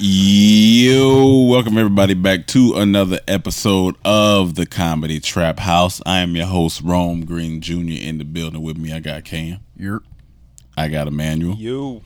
[0.00, 6.00] Yo, welcome everybody back to another episode of the Comedy Trap House.
[6.06, 8.00] I am your host, Rome Green Jr.
[8.00, 9.58] In the building with me, I got Cam.
[9.76, 10.04] You're
[10.76, 11.56] I got Emmanuel.
[11.56, 12.02] You.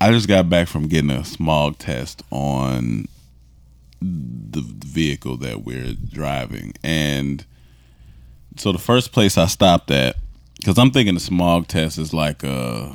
[0.00, 3.06] I just got back from getting a smog test on
[4.00, 6.72] the vehicle that we're driving.
[6.82, 7.44] And
[8.56, 10.16] so the first place I stopped at,
[10.56, 12.92] because I'm thinking the smog test is like uh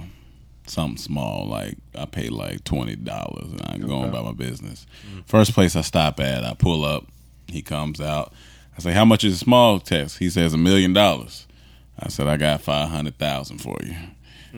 [0.69, 4.85] something small, like I pay like twenty dollars and I'm going about my business.
[5.25, 7.05] First place I stop at, I pull up,
[7.47, 8.33] he comes out.
[8.77, 10.19] I say, How much is a small test?
[10.19, 11.47] He says a million dollars.
[11.99, 13.95] I said, I got five hundred thousand for you.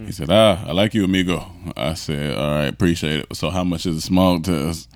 [0.05, 1.45] He said, Ah, I like you, amigo.
[1.75, 3.35] I said, All right, appreciate it.
[3.35, 4.89] So how much is a small test?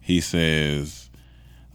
[0.00, 1.08] He says,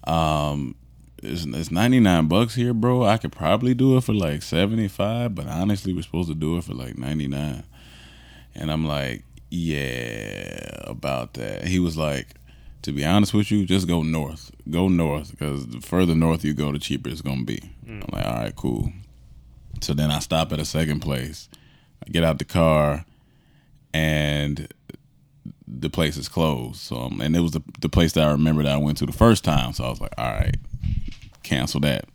[0.03, 0.75] um,
[1.23, 3.03] it's, it's 99 bucks here, bro.
[3.03, 6.65] I could probably do it for like 75, but honestly, we're supposed to do it
[6.65, 7.63] for like 99.
[8.57, 11.65] And I'm like, yeah, about that.
[11.65, 12.27] He was like,
[12.81, 14.51] to be honest with you, just go north.
[14.69, 17.61] Go north because the further north you go, the cheaper it's going to be.
[18.03, 18.91] I'm like, all right, cool.
[19.81, 21.49] So then I stop at a second place.
[22.05, 23.05] I get out the car
[23.93, 24.67] and
[25.67, 26.77] the place is closed.
[26.77, 29.05] So um, and it was the the place that I remember that I went to
[29.05, 29.73] the first time.
[29.73, 30.57] So I was like, all right,
[31.43, 32.05] cancel that.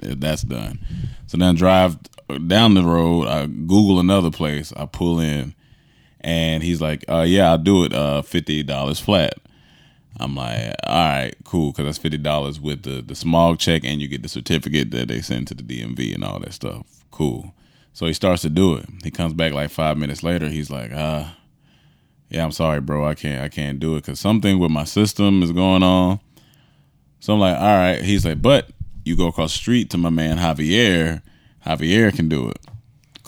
[0.00, 0.78] That's done.
[1.26, 1.98] So then I drive
[2.46, 3.26] down the road.
[3.26, 4.72] I Google another place.
[4.76, 5.54] I pull in,
[6.28, 7.94] and he's like, uh, "Yeah, I'll do it.
[7.94, 9.34] Uh, fifty dollars flat."
[10.20, 14.00] I'm like, "All right, cool," because that's fifty dollars with the the smog check, and
[14.00, 16.86] you get the certificate that they send to the DMV and all that stuff.
[17.10, 17.54] Cool.
[17.94, 18.86] So he starts to do it.
[19.02, 20.48] He comes back like five minutes later.
[20.48, 21.34] He's like, "Ah."
[22.28, 23.06] yeah, I'm sorry, bro.
[23.06, 26.20] I can't, I can't do it because something with my system is going on.
[27.20, 28.02] So I'm like, all right.
[28.02, 28.70] He's like, but
[29.04, 31.22] you go across street to my man Javier.
[31.66, 32.58] Javier can do it.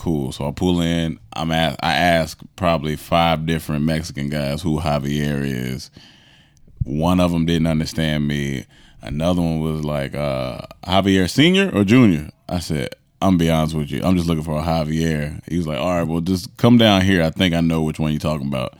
[0.00, 0.33] Cool.
[0.33, 1.21] So I pull in.
[1.34, 1.78] I'm at.
[1.83, 5.91] I ask probably five different Mexican guys who Javier is.
[6.84, 8.65] One of them didn't understand me.
[9.03, 12.31] Another one was like, uh, Javier Senior or Junior.
[12.49, 14.00] I said, I'm be honest with you.
[14.03, 15.47] I'm just looking for a Javier.
[15.47, 17.22] He was like, all right, well, just come down here.
[17.22, 18.78] I think I know which one you're talking about.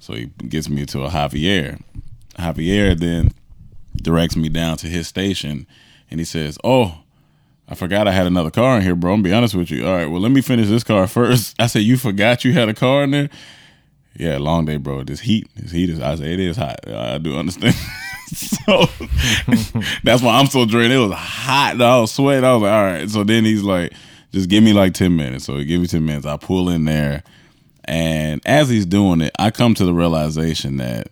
[0.00, 1.80] So he gets me to a Javier.
[2.38, 3.32] Javier then
[3.96, 5.66] directs me down to his station
[6.10, 6.98] and he says, Oh,
[7.68, 9.12] I forgot I had another car in here, bro.
[9.12, 9.86] I'm be honest with you.
[9.86, 11.54] All right, well, let me finish this car first.
[11.58, 13.30] I said, You forgot you had a car in there?
[14.16, 15.04] Yeah, long day, bro.
[15.04, 16.88] This heat, this heat is, I said, it is hot.
[16.88, 17.74] I do understand.
[18.26, 18.56] so
[20.02, 20.92] that's why I'm so drained.
[20.92, 21.80] It was hot.
[21.80, 22.44] I was sweating.
[22.44, 23.08] I was like, all right.
[23.08, 23.92] So then he's like,
[24.32, 25.44] just give me like 10 minutes.
[25.44, 26.26] So he give me 10 minutes.
[26.26, 27.22] I pull in there.
[27.84, 31.08] And as he's doing it, I come to the realization that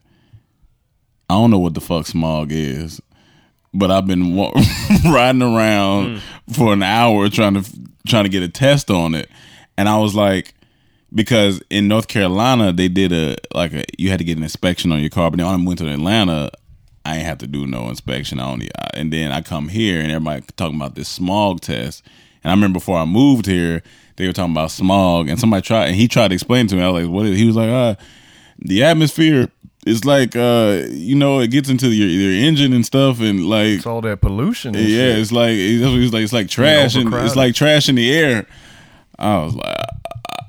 [1.31, 3.01] I don't know what the fuck smog is,
[3.79, 4.53] but I've been wa-
[5.05, 6.23] riding around
[6.53, 7.71] for an hour trying to
[8.07, 9.29] trying to get a test on it,
[9.77, 10.55] and I was like,
[11.15, 14.93] because in North Carolina they did a like a you had to get an inspection
[14.93, 16.51] on your car, but then I went to Atlanta,
[17.05, 20.11] I ain't have to do no inspection on it, and then I come here and
[20.11, 22.03] everybody talking about this smog test,
[22.43, 23.83] and I remember before I moved here
[24.17, 26.83] they were talking about smog, and somebody tried and he tried to explain to me.
[26.83, 27.27] I was like, what?
[27.27, 27.97] Is, he was like, ah,
[28.59, 29.51] the atmosphere.
[29.87, 33.79] Is like uh, you know, it gets into your your engine and stuff, and like
[33.79, 34.75] it's all that pollution.
[34.75, 35.19] And yeah, shit.
[35.21, 38.47] it's like it's, it's like it's like trash and it's like trash in the air.
[39.19, 39.85] I was like, I,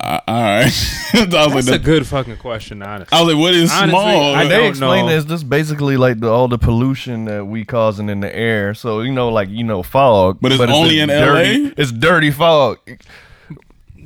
[0.02, 0.74] I, all right.
[1.14, 3.18] I was like, That's a good fucking question, honestly.
[3.18, 4.36] I was like, what is Honestly, small?
[4.36, 5.12] I they don't explain know.
[5.12, 8.74] this just basically like the, all the pollution that we causing in the air.
[8.74, 10.40] So you know, like you know, fog.
[10.42, 11.72] But it's only in dirty, LA?
[11.78, 12.80] It's dirty fog.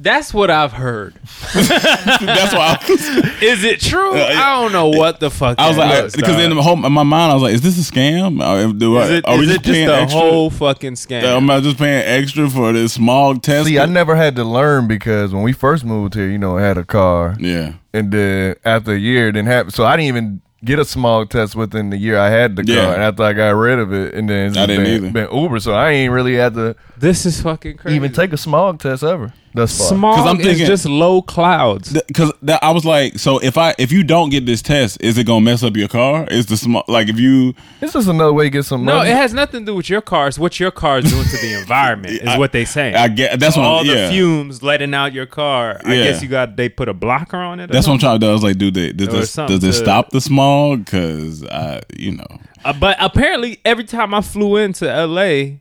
[0.02, 1.14] That's what I've heard.
[1.54, 3.08] That's why I was,
[3.44, 4.14] Is it true?
[4.16, 5.60] I don't know what the fuck.
[5.60, 7.78] I was like, because in the home, in my mind, I was like, is this
[7.78, 8.42] a scam?
[8.42, 10.20] Uh, or do I, is it, are we is just it just paying the extra?
[10.20, 11.22] whole fucking scam?
[11.24, 13.68] Am I just paying extra for this smog test?
[13.68, 16.62] See, I never had to learn because when we first moved here, you know, I
[16.64, 17.74] had a car, Yeah.
[17.94, 19.72] and then after a year, it didn't happen.
[19.72, 22.94] So I didn't even get a smog test within the year I had the car.
[22.94, 25.28] And after I got rid of it, and then it's I just didn't been, either.
[25.28, 27.96] been Uber, so I ain't really had to this is fucking crazy.
[27.96, 29.88] even take a smog test ever thus far.
[29.90, 30.16] small.
[30.16, 31.94] 'Cause I'm is thinking- just low clouds.
[32.08, 32.32] Because
[32.62, 35.42] I was like, so if I if you don't get this test, is it gonna
[35.42, 36.26] mess up your car?
[36.30, 39.10] Is the small like if you It's just another way to get some No, money.
[39.10, 40.28] it has nothing to do with your car.
[40.28, 42.14] It's what your car is doing to the environment.
[42.22, 42.94] Is I- what they say.
[42.94, 44.08] I get that's what all yeah.
[44.08, 45.82] the fumes letting out your car.
[45.86, 46.04] I Yeah.
[46.06, 47.70] guess you got they put a blocker on it.
[47.70, 48.30] or That's what I'm trying to do.
[48.30, 50.86] I was like, dude, they, does Or this something does this to- stop the smog?
[50.86, 52.28] Because I, you know,
[52.64, 55.58] Uh, but apparently, every time I flew into LA,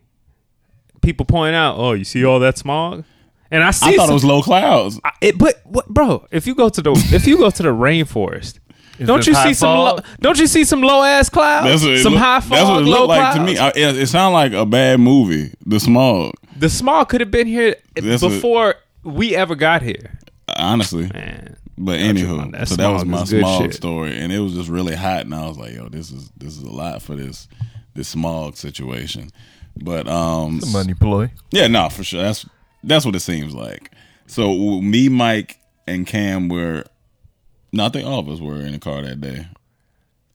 [1.02, 3.04] people point out, "Oh, you see all that smog?"
[3.50, 5.00] And I see I thought some- it was low clouds.
[5.04, 7.68] I- it, but what, bro, if you go to the if you go to the
[7.70, 8.58] rainforest,
[9.04, 11.66] don't you high see some low, don't you see some low ass clouds?
[11.66, 13.36] That's what it some look- high fog, That's what it low looked like clouds.
[13.38, 13.58] to me.
[13.58, 15.52] I, it, it sounded like a bad movie.
[15.66, 20.18] The smog, the smog could have been here That's what- before we ever got here.
[20.56, 21.08] honestly.
[21.12, 23.74] Man, But Got anywho, that so that was my is smog shit.
[23.74, 26.56] story, and it was just really hot, and I was like, "Yo, this is this
[26.58, 27.48] is a lot for this
[27.94, 29.30] this smog situation."
[29.82, 31.30] But um, Money ploy.
[31.52, 32.22] yeah, no, for sure.
[32.22, 32.44] That's
[32.82, 33.90] that's what it seems like.
[34.26, 36.84] So me, Mike, and Cam were.
[37.72, 39.46] No, I think all of us were in the car that day.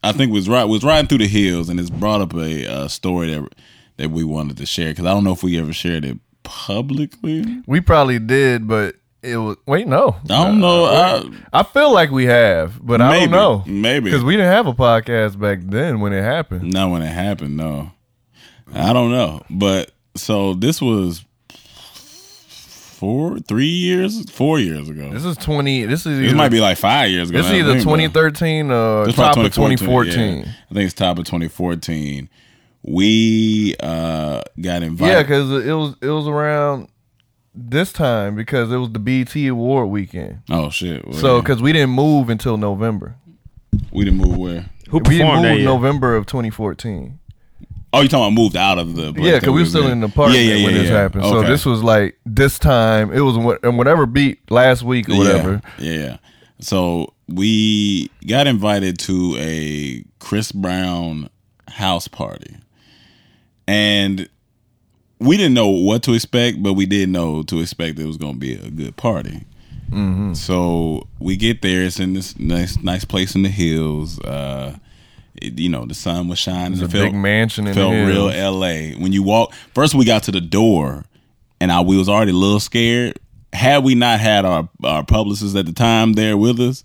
[0.02, 2.88] I think was right was riding through the hills, and it's brought up a uh,
[2.88, 3.54] story that
[3.96, 7.62] that we wanted to share because I don't know if we ever shared it publicly.
[7.66, 9.56] We probably did, but it was.
[9.66, 10.16] Wait, no.
[10.24, 10.84] I don't know.
[10.84, 13.64] I, I feel like we have, but I don't know.
[13.66, 14.04] Maybe.
[14.06, 16.72] because we didn't have a podcast back then when it happened.
[16.72, 17.92] Not when it happened, no.
[18.72, 19.42] I don't know.
[19.50, 21.24] But so this was
[22.96, 25.10] four, three years, four years ago.
[25.12, 25.84] This is twenty.
[25.84, 27.38] This is This either, might be like five years ago.
[27.38, 30.36] This is now either think, 2013 or It's top probably of 2014.
[30.38, 30.44] yeah.
[30.70, 32.28] I think it's top of 2014.
[32.82, 35.12] We uh got invited.
[35.12, 36.88] Yeah, because it was it was around
[37.54, 40.40] this time because it was the BET Award weekend.
[40.50, 41.04] oh shit.
[41.06, 43.16] Well, So because we didn't move until November.
[43.92, 44.66] we didn't move where?
[44.90, 45.64] who We didn't performed that move?
[45.64, 47.18] November of 2014.
[47.96, 49.12] Oh, you talking about moved out of the?
[49.16, 50.96] Yeah, because we were still in the apartment Yeah, yeah, when yeah, this yeah.
[50.96, 51.24] happened.
[51.24, 53.12] So this was like this time.
[53.12, 55.62] It was what and whatever beat last week or whatever.
[55.78, 56.16] Yeah, yeah.
[56.60, 61.28] So we got invited to a Chris Brown
[61.68, 62.56] house party,
[63.66, 64.28] and
[65.18, 68.34] we didn't know what to expect, but we did know to expect it was going
[68.34, 69.44] to be a good party.
[69.90, 70.34] Mm-hmm.
[70.34, 71.82] So we get there.
[71.82, 74.20] It's in this nice, nice place in the hills.
[74.20, 74.76] Uh,
[75.42, 76.72] it- you know, the sun was shining.
[76.74, 78.30] It's It a big mansion felt real.
[78.30, 78.92] LA.
[78.98, 81.04] When you walk, first we got to the door,
[81.60, 83.18] and I we was already a little scared.
[83.52, 86.82] Had we not had our our publicist at the time there with us,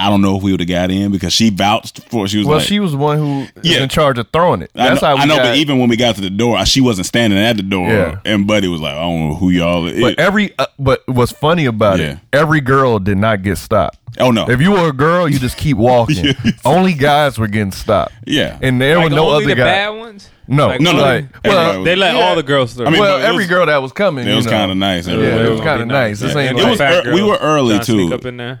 [0.00, 2.28] I don't know if we would have got in because she vouched for.
[2.28, 3.82] She was Well, like, she was the one who Yeah.
[3.82, 4.70] in charge of throwing it.
[4.76, 6.30] I That's know, how we I know got, but even when we got to the
[6.30, 8.18] door, she wasn't standing at the door, Yeah.
[8.24, 10.00] and Buddy was like, "I don't know who y'all." Is.
[10.00, 12.12] But every uh, but what's funny about Yeah.
[12.12, 13.98] it, every girl did not get stopped.
[14.20, 16.32] oh no, If you were a girl, you just keep walking.
[16.64, 18.12] Only guys were getting stopped.
[18.24, 19.98] yeah, And there Like were no only other the bad guys.
[19.98, 20.30] ones.
[20.50, 21.02] No, Like, no, no.
[21.02, 22.20] like, well, was- They let yeah.
[22.22, 22.86] all the girls through.
[22.86, 25.06] I mean, well, but every was- girl that was coming, it was kind of nice.
[25.06, 26.20] Yeah, it was kind of be nice.
[26.20, 28.14] This ain't It like, was fat ear- we were early, trying sneak too.
[28.14, 28.58] Up in there.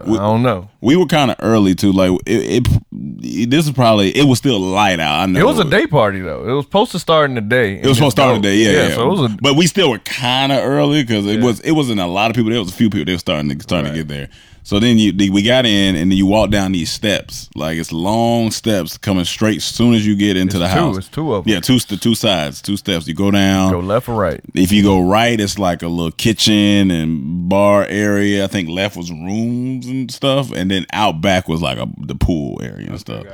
[0.00, 0.68] I don't know.
[0.80, 1.92] we were kind of early too.
[1.92, 5.20] Like it, it, this is probably it was still light out.
[5.20, 6.48] I know It was a day party though.
[6.48, 7.80] It was supposed to start in the day.
[7.80, 8.94] It was supposed to start today, yeah, yeah.
[8.94, 11.72] So it was a but we still were kind of early because it was it
[11.72, 12.50] wasn't a lot of people.
[12.50, 13.04] There was a few people.
[13.04, 14.28] They were starting to starting to get there.
[14.66, 17.50] So then you we got in and then you walk down these steps.
[17.54, 19.58] Like it's long steps coming straight.
[19.58, 20.70] As soon as you get into the two.
[20.72, 21.52] house, It's two of 'em.
[21.52, 23.06] Yeah, two the two sides, two steps.
[23.06, 23.72] You go down.
[23.72, 24.40] go left or right.
[24.54, 28.42] If you go right, it's like a little kitchen and bar area.
[28.42, 32.14] I think left was rooms and stuff, and then out back was like a, the
[32.14, 33.26] pool area and stuff.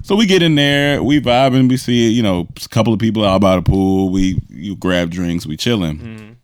[0.00, 3.26] So we get in there, we vibing, we see you know a couple of people
[3.26, 4.08] out by the pool.
[4.08, 6.00] We you grab drinks, we chilling.
[6.00, 6.37] Uh,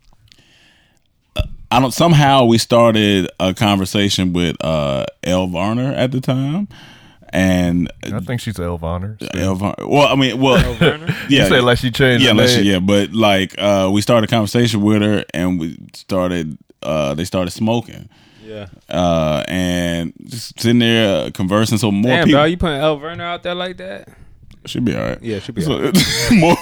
[1.71, 1.93] I don't.
[1.93, 6.69] Somehow we started a conversation with uh, Elle Varner at the time,
[7.31, 9.17] and I think she's Elvonner.
[9.35, 9.75] Elle Varner.
[9.89, 12.23] Well, I mean, well, yeah, You said like she changed.
[12.23, 15.59] yeah, her unless she, yeah, but like uh, we started a conversation with her, and
[15.59, 16.57] we started.
[16.83, 18.09] Uh, they started smoking,
[18.45, 18.67] Yeah.
[18.91, 21.79] uh, and just sitting there uh, conversing.
[21.79, 24.07] So more Damn, people dog, you putting Elle Varner out there like that?
[24.67, 25.23] Should be all right.
[25.23, 25.93] Yeah, should be So, all
[26.37, 26.57] more,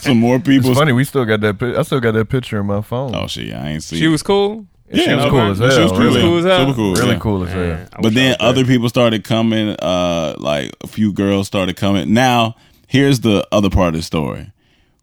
[0.00, 0.70] so more people.
[0.70, 0.92] It's funny.
[0.92, 1.58] We still got that.
[1.58, 3.14] Pic- I still got that picture in my phone.
[3.14, 3.98] Oh shit, I ain't see.
[3.98, 4.08] She it.
[4.08, 4.66] was cool.
[4.90, 6.20] yeah, she was cool as Yeah, She was hell, cool, really.
[6.20, 6.60] Cool as hell.
[6.66, 7.18] super cool, really yeah.
[7.18, 7.60] cool as hell.
[7.66, 8.48] Man, But then was there.
[8.48, 9.76] other people started coming.
[9.80, 12.12] Uh, like a few girls started coming.
[12.12, 12.56] Now
[12.86, 14.52] here's the other part of the story.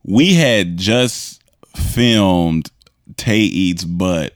[0.03, 1.41] We had just
[1.75, 2.71] filmed
[3.17, 4.33] Tay Eats Butt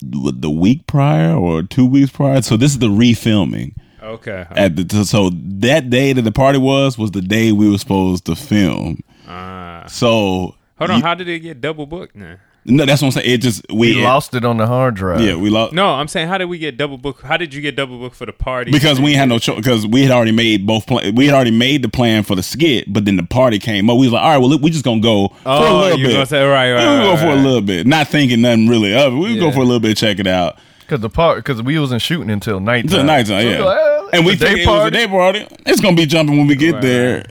[0.00, 2.42] the week prior or two weeks prior.
[2.42, 3.74] So this is the refilming
[4.06, 4.46] Okay.
[4.50, 5.04] at the.
[5.04, 9.02] So that day that the party was was the day we were supposed to film.
[9.28, 9.84] Ah.
[9.88, 10.98] So Hold on.
[10.98, 12.36] you- how did it get double booked now?
[12.68, 13.30] no, that's what I'm saying.
[13.32, 15.20] It just we We lost it on the hard drive.
[15.20, 15.72] Yeah, we lost.
[15.72, 17.22] No, I'm saying how did we get double booked?
[17.22, 18.72] How did you get double booked for the party?
[18.72, 19.56] Because we had no choice.
[19.56, 20.86] Because we had already made both.
[20.86, 23.88] Plan- we had already made the plan for the skit, but then the party came
[23.88, 23.98] up.
[23.98, 25.98] We was like, all right, well, look, we just gonna go for a Oh, little
[25.98, 26.12] bit.
[26.12, 28.68] gonna say right, right, we gonna go right, for a little bit, not thinking nothing
[28.68, 29.16] really of it.
[29.16, 30.58] We would go for a little bit, check it out.
[30.80, 32.84] because the part because we wasn't shooting until night.
[32.84, 33.95] Until nighttime, so yeah.
[34.06, 35.46] We're like, and we it's a think it was a day party.
[35.66, 37.26] It's gonna be jumping when we get Right, there.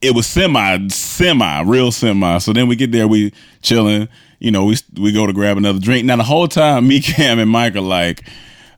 [0.00, 2.38] It was semi, semi, real semi.
[2.38, 3.32] So then we get there, we
[3.62, 4.08] chilling.
[4.38, 6.04] You know, we we go to grab another drink.
[6.04, 8.22] Now the whole time, me, Cam, and Mike are like,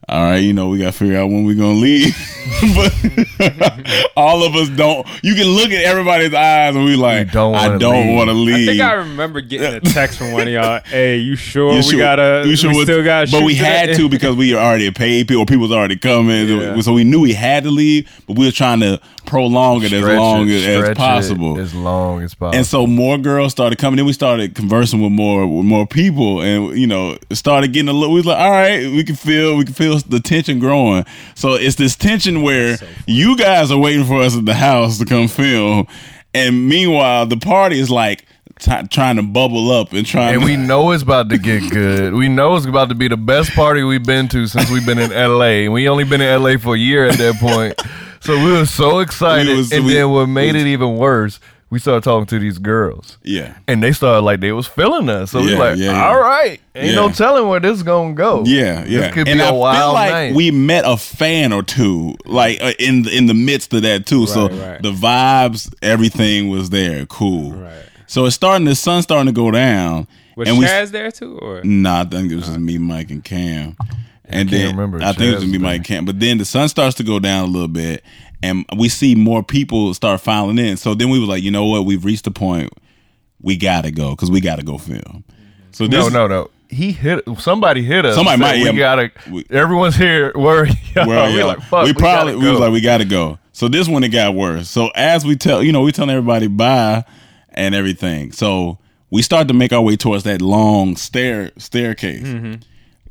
[0.09, 2.15] all right, you know, we got to figure out when we're going to leave.
[2.75, 5.05] but all of us don't.
[5.21, 8.33] You can look at everybody's eyes and we like, don't I wanna don't want to
[8.33, 8.53] leave.
[8.53, 8.67] I leave.
[8.69, 10.79] think I remember getting a text from one of y'all.
[10.85, 12.41] Hey, you sure You we sure- gotta?
[12.45, 13.29] you We sure what- still got.
[13.31, 15.45] but we had to because we already paid people.
[15.45, 16.79] People was already coming, Yeah.
[16.81, 18.09] so we knew we had to leave.
[18.27, 21.59] But we were trying to prolong it as long it, as, stretch possible.
[21.59, 22.57] as long as possible.
[22.57, 24.05] And so more girls started coming in.
[24.05, 28.13] We started conversing with more with more people, and you know, started getting a little.
[28.13, 31.05] We was like, all right, we can feel we can feel the tension growing.
[31.35, 35.05] So it's this tension where you guys are waiting for us at the house to
[35.05, 35.87] come film,
[36.33, 38.25] and meanwhile the party is like
[38.59, 40.35] t- trying to bubble up and trying.
[40.35, 42.13] And to, we know it's about to get good.
[42.13, 44.99] We know it's about to be the best party we've been to since we've been
[44.99, 45.65] in LA.
[45.65, 47.79] And we only been in LA for a year at that point.
[48.27, 49.47] So we were so excited.
[49.47, 52.39] We was- and we- then what made was- it even worse, we started talking to
[52.39, 53.17] these girls.
[53.23, 53.53] yeah.
[53.69, 55.31] And they started like they was feeling us.
[55.31, 56.07] So we Yeah, like, yeah, yeah.
[56.07, 56.59] all right.
[56.75, 57.13] Ain't no Yeah.
[57.13, 58.43] telling where this is gonna go.
[58.45, 58.99] Yeah, yeah.
[58.99, 60.33] This could and be I a wild feel like night.
[60.35, 64.05] we met a fan or two, like uh, in the, in the midst of that
[64.05, 64.27] too.
[64.27, 64.81] so Right, right.
[64.83, 67.51] the vibes, everything was there, cool.
[67.53, 67.71] Right.
[68.07, 68.65] So it's starting.
[68.65, 70.07] The sun's starting to go down,
[70.37, 70.65] Was and we.
[70.65, 73.75] Chaz there too, or Nah, I think it was just me, Mike, and Cam.
[74.29, 76.05] And then remember I think it was Chaz me, was Mike, and Cam.
[76.05, 78.03] But then the sun starts to go down a little bit,
[78.43, 80.77] and we see more people start filing in.
[80.77, 81.85] So then we were like, you know what?
[81.85, 82.71] We've reached the point.
[83.41, 85.23] We gotta go because we gotta go film.
[85.71, 86.49] So this, No, no, no.
[86.69, 88.15] He hit somebody hit us.
[88.15, 88.71] Somebody might, We yeah.
[88.73, 90.33] gotta We- everyone's here.
[90.35, 90.65] Where
[90.95, 91.07] y'all?
[91.07, 91.45] Well, we yeah.
[91.45, 91.85] like fuck.
[91.85, 93.39] we probably gotta we was like we got to go.
[93.53, 94.69] So this one it got worse.
[94.69, 97.05] So as we tell you know we telling everybody bye
[97.51, 98.33] and everything.
[98.33, 98.79] So
[99.09, 102.23] we start to make our way towards that long stair staircase.
[102.23, 102.55] Mm-hmm.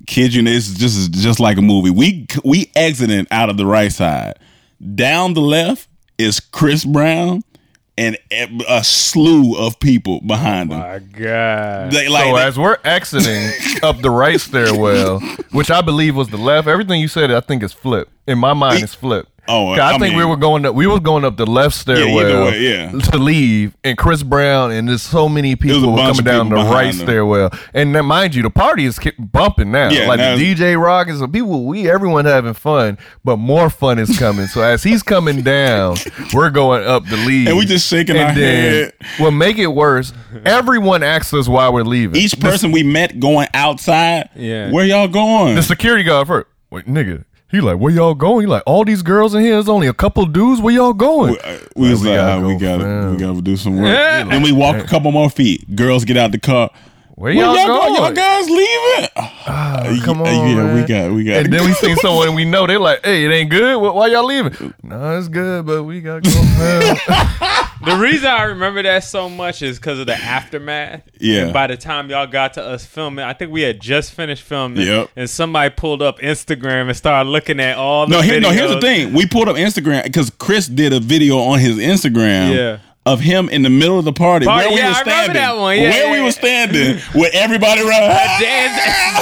[0.06, 1.90] Kid you, this is just just like a movie.
[1.90, 4.38] We we exiting out of the right side.
[4.94, 7.42] Down the left is Chris Brown
[7.98, 8.16] and
[8.68, 10.78] a slew of people behind him.
[10.80, 13.50] my God, They, like, so they- as we're exiting
[13.82, 15.20] up the right stairwell,
[15.52, 18.10] which I believe was the left, everything you said, I think is flip.
[18.26, 19.28] In my mind, it's flip.
[19.48, 20.74] Oh, 'Cause I, I think we were going up.
[20.74, 22.90] We was going up the left stairwell way, yeah.
[22.90, 26.56] to leave, and Chris Brown and there's so many people were coming of down the
[26.56, 27.06] right them.
[27.06, 27.50] stairwell.
[27.74, 29.90] And then, mind you, the party is ki- bumping now.
[29.90, 31.64] Yeah, like now the DJ rock and some people.
[31.66, 34.46] We everyone having fun, but more fun is coming.
[34.46, 35.96] so as he's coming down,
[36.34, 38.92] we're going up the lead, And we just shaking our head.
[39.20, 40.12] Well, make it worse.
[40.44, 42.20] Everyone asks us why we're leaving.
[42.20, 44.30] each person we met going outside.
[44.34, 44.70] Yeah.
[44.70, 45.54] where y'all going?
[45.54, 46.46] The security guard first.
[46.70, 47.24] Wait, nigga.
[47.48, 48.42] He like, where y'all going?
[48.42, 49.52] He like, all these girls in here.
[49.52, 50.60] There's only a couple dudes.
[50.60, 51.32] Where y'all going?
[51.32, 53.10] We, uh, we was we like, gotta ah, we gotta, fam.
[53.12, 53.86] we gotta do some work.
[53.86, 54.26] Yeah.
[54.28, 55.76] And we walk a couple more feet.
[55.76, 56.70] Girls get out the car.
[57.16, 57.94] Where Where y'all, y'all, going?
[57.94, 58.04] going?
[58.04, 59.08] Y'all guys leaving?
[59.16, 60.74] Oh, come on, yeah, man.
[60.74, 61.36] we got, we got.
[61.36, 62.66] And then we seen someone and we know.
[62.66, 63.80] They're like, hey, it ain't good.
[63.80, 64.74] Why y'all leaving?
[64.82, 66.94] No, it's good, but we gotta go.
[67.86, 71.02] The reason I remember that so much is because of the aftermath.
[71.20, 71.44] Yeah.
[71.44, 74.42] And by the time y'all got to us filming, I think we had just finished
[74.42, 74.84] filming.
[74.84, 75.10] Yep.
[75.14, 78.50] And somebody pulled up Instagram and started looking at all the no, here, no.
[78.50, 79.12] Here's the thing.
[79.12, 82.54] We pulled up Instagram because Chris did a video on his Instagram.
[82.54, 82.78] Yeah.
[83.06, 85.34] Of him in the middle of the party, Party, where we yeah, were I standing,
[85.34, 85.76] that one.
[85.78, 88.10] Yeah, where we yeah, were standing, with everybody around.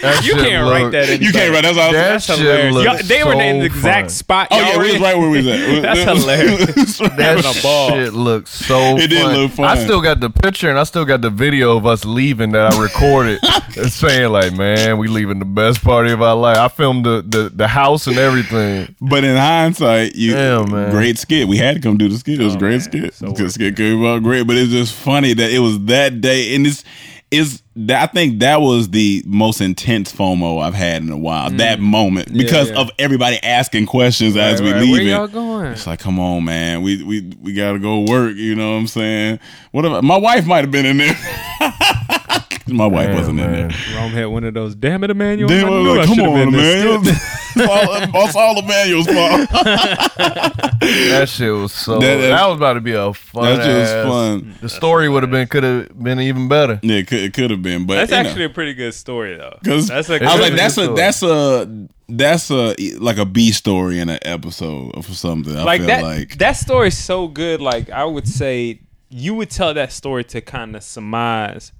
[0.00, 1.20] That You can't look- write that in.
[1.22, 1.62] You can't write.
[1.62, 1.92] That's all.
[1.92, 2.74] That That's shit hilarious.
[2.74, 4.08] looks Y'all- they were in the exact fun.
[4.10, 4.48] spot.
[4.50, 5.82] Oh yeah, were we was right where we was at.
[5.82, 6.98] That's hilarious.
[6.98, 7.90] That a ball.
[7.90, 8.96] shit looks so.
[8.96, 9.66] It did look fun.
[9.66, 12.72] I still got the picture and I still got the video of us leaving that
[12.72, 13.40] I recorded.
[13.76, 16.56] It's saying like, man, we leaving the best party of our life.
[16.56, 18.94] I filmed the the, the house and everything.
[19.02, 20.90] But in hindsight, you Damn, man.
[20.92, 21.46] great skit.
[21.46, 22.40] We had to come do the skit.
[22.40, 22.80] It was a great man.
[22.80, 23.14] skit.
[23.14, 24.46] So Good skit came out great.
[24.46, 26.84] But it's just funny that it was that day, and it's
[27.30, 31.48] is that I think that was the most intense FOMO I've had in a while.
[31.50, 32.74] That moment because Mm.
[32.74, 32.80] yeah.
[32.80, 35.66] of everybody asking questions as we Right, leave Where y'all going?
[35.66, 36.82] It's like, come on, man.
[36.82, 38.34] We we we gotta go work.
[38.34, 39.38] You know what I'm saying?
[39.70, 41.16] What if my wife might have been in there?
[42.68, 43.70] my wife Damn, wasn't in there.
[43.96, 44.74] Rome had one of those.
[44.74, 45.48] Damn it, Emmanuel!
[45.48, 47.00] Damn, I I was knew like, I come should on, been man.
[47.52, 50.60] It's all, it's all Emmanuel's fault.
[50.80, 51.98] That shit was so.
[51.98, 53.44] That- That, that- was about to be a fun.
[53.44, 54.54] That shit was fun.
[54.60, 56.80] The story would have been could have been even better.
[56.82, 58.28] Yeah, it could, it could have been, but That's you know.
[58.28, 59.56] actually a pretty good story, though.
[59.62, 60.96] Because That's a I was like, that's a story.
[60.96, 65.56] that's a that's a like a B story in an episode or something.
[65.56, 66.02] I like that.
[66.02, 67.60] like That story's so good.
[67.60, 71.72] Like I would say, you would tell that story to kind of surmise.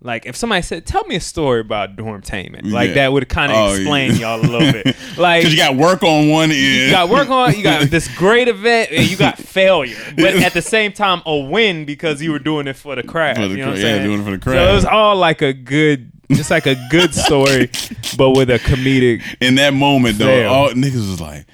[0.00, 2.94] Like if somebody said, "Tell me a story about dormtainment," like Yeah.
[2.94, 4.18] that would kind of Oh, explain yeah.
[4.36, 4.94] y'all a little bit.
[5.18, 6.60] Like because you got work on one end.
[6.60, 10.52] you got work on, you got this great event, and you got failure, but at
[10.52, 13.34] the same time a win because you were doing it for the crowd.
[13.36, 14.06] For the you know what I'm cra- yeah, saying?
[14.06, 17.12] doing it for the So it was all like a good, just like a good
[17.12, 17.68] story,
[18.16, 19.22] but with a comedic.
[19.40, 21.44] in that moment though, all niggas was like,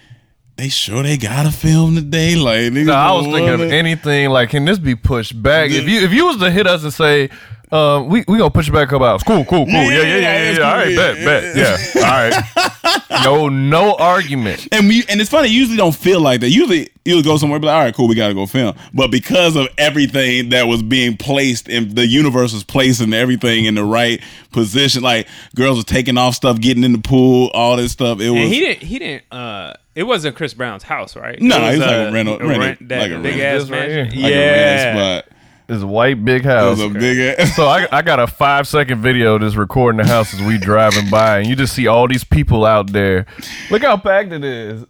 [0.57, 2.35] they sure they gotta film today.
[2.37, 5.71] Like No, I was thinking of anything like, can this be pushed back?
[5.71, 7.31] If you if you was to hit us and say,
[7.75, 9.23] Uh, we we gonna push you back a couple hours.
[9.25, 9.75] Cool, cool, cool.
[9.75, 10.51] Yeah, yeah, yeah, yeah.
[10.51, 10.65] it's yeah.
[10.65, 11.57] cool, All right, yeah, bet, bet.
[11.57, 12.03] Yeah.
[12.05, 13.25] All right.
[13.25, 14.69] No, no argument.
[14.73, 15.49] And we and it's funny.
[15.49, 16.51] You usually don't feel like that.
[16.51, 18.75] Usually you'll go somewhere, be like, all right, cool, we got to go film.
[18.93, 23.75] But because of everything that was being placed and the universe was placing everything in
[23.75, 24.21] the right
[24.53, 28.21] position, like girls were taking off stuff, getting in the pool, all this stuff.
[28.21, 28.83] It was And he didn't.
[28.83, 29.25] He didn't.
[29.33, 31.41] Uh, it wasn't Chris Brown's house, right?
[31.41, 33.47] No, it it was like uh, a rental- rental- rent, that like a big rental.
[33.47, 34.19] ass This right mansion.
[34.19, 34.95] here.
[35.17, 35.27] like
[35.69, 35.77] a yeah, red spot.
[35.77, 36.79] It's a white big It house.
[36.79, 37.57] was a big ass.
[37.57, 41.11] So I, I got a five second video just recording the house as we driving
[41.11, 43.27] by, and you just see all these people out there.
[43.71, 44.85] Look how packed it is.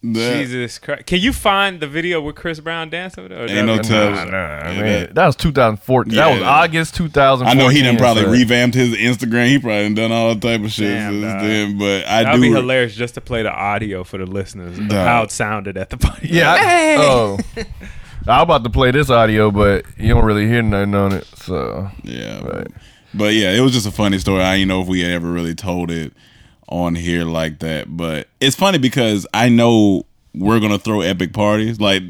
[0.00, 1.06] Jesus Christ!
[1.06, 3.24] Can you find the video with Chris Brown dancing?
[3.24, 4.10] With it, or Ain't no that- tell.
[4.12, 4.30] Nah, nah,
[4.70, 5.00] Yeah, man.
[5.06, 6.14] that- That was 2014.
[6.14, 6.48] that was Yeah.
[6.48, 7.48] August 2014.
[7.48, 9.48] I know he done probably so- revamped his Instagram.
[9.48, 11.40] He probably done done all type of shit Damn, since dog.
[11.42, 11.78] then.
[11.78, 12.24] But I do.
[12.26, 12.48] That'd do.
[12.48, 15.04] be hilarious just to play the audio for the listeners of Dog.
[15.04, 16.28] how it sounded at the party.
[16.30, 16.54] Yeah.
[16.56, 17.38] I, oh.
[18.28, 21.26] I'm about to play this audio, but you don't really hear nothing on it.
[21.36, 22.66] So Yeah, Right.
[23.14, 24.42] but yeah, it was just a funny story.
[24.42, 26.12] I didn't know if we had ever really told it
[26.68, 30.04] on here like that, but it's funny because I know
[30.34, 31.80] we're gonna throw epic parties.
[31.80, 32.02] Like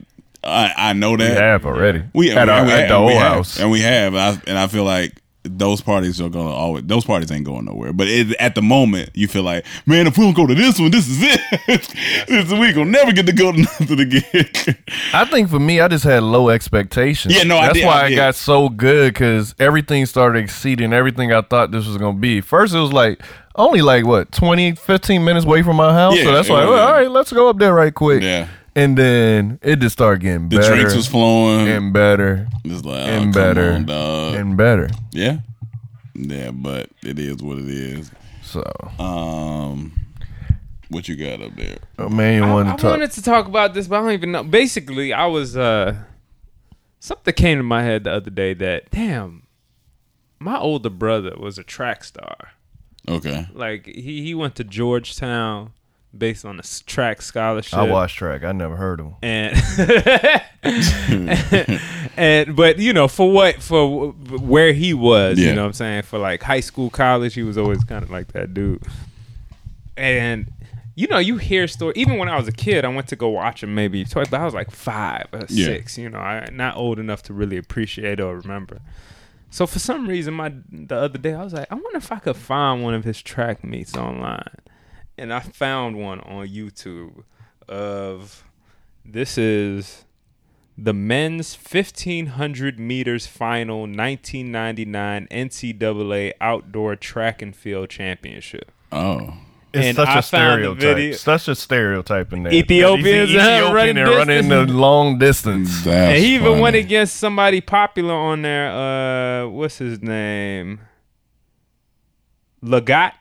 [0.45, 2.03] I, I know that we have already.
[2.15, 3.61] we at, our, we at have- the we old have, house.
[3.61, 6.85] and we have, and I, and I feel like those parties are gonna always.
[6.85, 7.93] Those parties ain't going nowhere.
[7.93, 10.79] But it, at the moment, you feel like, man, if we don't go to this
[10.79, 12.27] one, this is it.
[12.29, 14.77] this we gonna never get to go to nothing again.
[15.13, 17.35] I think for me, I just had low expectations.
[17.35, 20.93] Yeah, no, I that's did- why I I, got so good because everything started exceeding
[20.93, 22.41] everything I thought this was gonna be.
[22.41, 23.23] First, it was like
[23.55, 26.61] only like what 20, 15 minutes away from my house, Yeah, so that's it why.
[26.61, 26.69] was.
[26.71, 28.23] well, all right, let's go up there right quick.
[28.23, 28.49] Yeah.
[28.79, 30.63] And then it just started getting better.
[30.63, 31.69] the better drinks was flowing.
[31.69, 34.35] and better It's like, oh, and come better on, dog.
[34.35, 34.89] and better.
[35.13, 35.39] Yeah.
[36.15, 38.11] Yeah, but it is what it is.
[38.43, 38.63] So,
[38.99, 39.93] Um
[40.91, 41.77] what you got up there?
[41.99, 42.91] oh, man, you I, wanted I to talk.
[42.93, 44.43] wanted to talk about this, but I don't even know.
[44.43, 45.97] Basically, I was uh
[47.01, 49.43] something came to my head the other day that damn,
[50.39, 52.37] my older brother was a track star.
[53.07, 53.47] Okay.
[53.53, 55.73] Like he he went to Georgetown
[56.17, 57.79] based on a s- track scholarship.
[57.79, 58.43] I watched track.
[58.45, 59.15] I never heard of him.
[59.23, 59.57] and
[62.17, 65.49] and but you know for what for where he was Yeah.
[65.51, 68.11] you know what i'm saying for like high school college he was always kind of
[68.11, 68.83] like that dude
[69.97, 70.51] and
[70.97, 73.29] you know you hear story even when i was a kid i went to go
[73.29, 75.67] watch him maybe twice but i was like five or Yeah.
[75.67, 78.81] six you know i not old enough to really appreciate or remember
[79.51, 82.19] so for some reason my the other day i was like i wonder if i
[82.19, 84.49] could find one of his track meets online
[85.19, 87.23] and i found one on youtube
[87.69, 88.45] of
[89.05, 90.05] this is
[90.81, 98.71] the men's 1500 meters final 1999 NCAA outdoor track and field championship.
[98.93, 99.35] Oh.
[99.75, 101.15] It's And such I a stereotype.
[101.17, 102.55] Such a stereotype in there.
[102.55, 105.83] Ethiopians, He's Ethiopian running and running the long distance.
[105.83, 106.63] That's and he even funny.
[106.63, 108.71] went against somebody popular on there.
[108.71, 110.81] Uh, what's his name?
[112.63, 113.13] Lagat.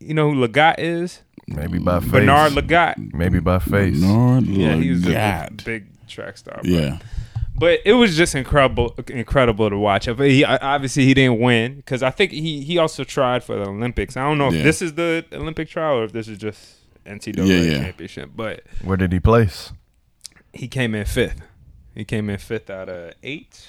[0.00, 1.22] You know who Lagat is?
[1.48, 2.02] Maybe by mm.
[2.02, 2.10] face.
[2.10, 3.12] Bernard Lagat.
[3.14, 4.00] Maybe by face.
[4.00, 6.60] Bernard Yeah, he was a big, big track star.
[6.62, 6.70] bro.
[6.70, 6.98] Yeah.
[7.58, 10.06] But it was just incredible, incredible to watch.
[10.06, 13.66] But he obviously he didn't win because I think he he also tried for the
[13.66, 14.16] Olympics.
[14.16, 14.62] I don't know if Yeah.
[14.62, 17.78] this is the Olympic trial or if this is just NCAA Yeah, yeah.
[17.84, 18.30] championship.
[18.36, 19.72] But Where did he place?
[20.52, 21.40] he came in fifth.
[21.94, 23.66] He came in fifth out of eight,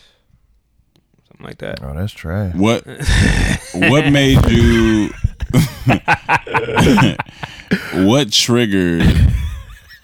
[1.38, 1.80] something like that.
[1.84, 2.54] Oh, that's trash.
[2.56, 2.86] What
[3.74, 5.10] what made you
[8.06, 9.04] what triggered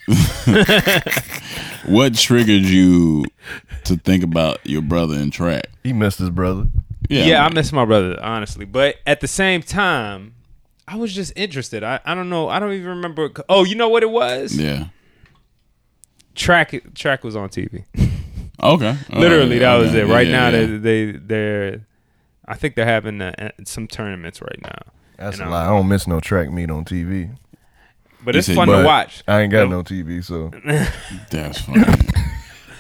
[1.86, 3.26] what triggered you
[3.86, 5.68] to think about your brother in track?
[5.84, 6.68] He missed his brother.
[7.10, 10.36] Yeah, I miss my brother honestly, but at the same time,
[10.88, 11.84] I was just interested.
[11.84, 12.50] I, I don't know.
[12.50, 13.30] I don't even remember.
[13.50, 14.56] Oh, you know what it was?
[14.56, 14.86] Yeah.
[16.36, 17.86] Track track was on TV.
[18.62, 18.96] Okay.
[19.14, 20.08] Literally, that was it.
[20.08, 20.66] Right yeah, now, yeah.
[20.66, 21.86] they they they're.
[22.46, 24.92] I think they're having uh, some tournaments right now.
[25.18, 25.64] That's And, a um, lie.
[25.66, 27.36] I don't miss no track meet on TV.
[28.24, 29.24] But You it's said- fun But to watch.
[29.28, 30.52] I ain't got no TV, so
[31.32, 31.82] That's funny.
[31.82, 31.94] I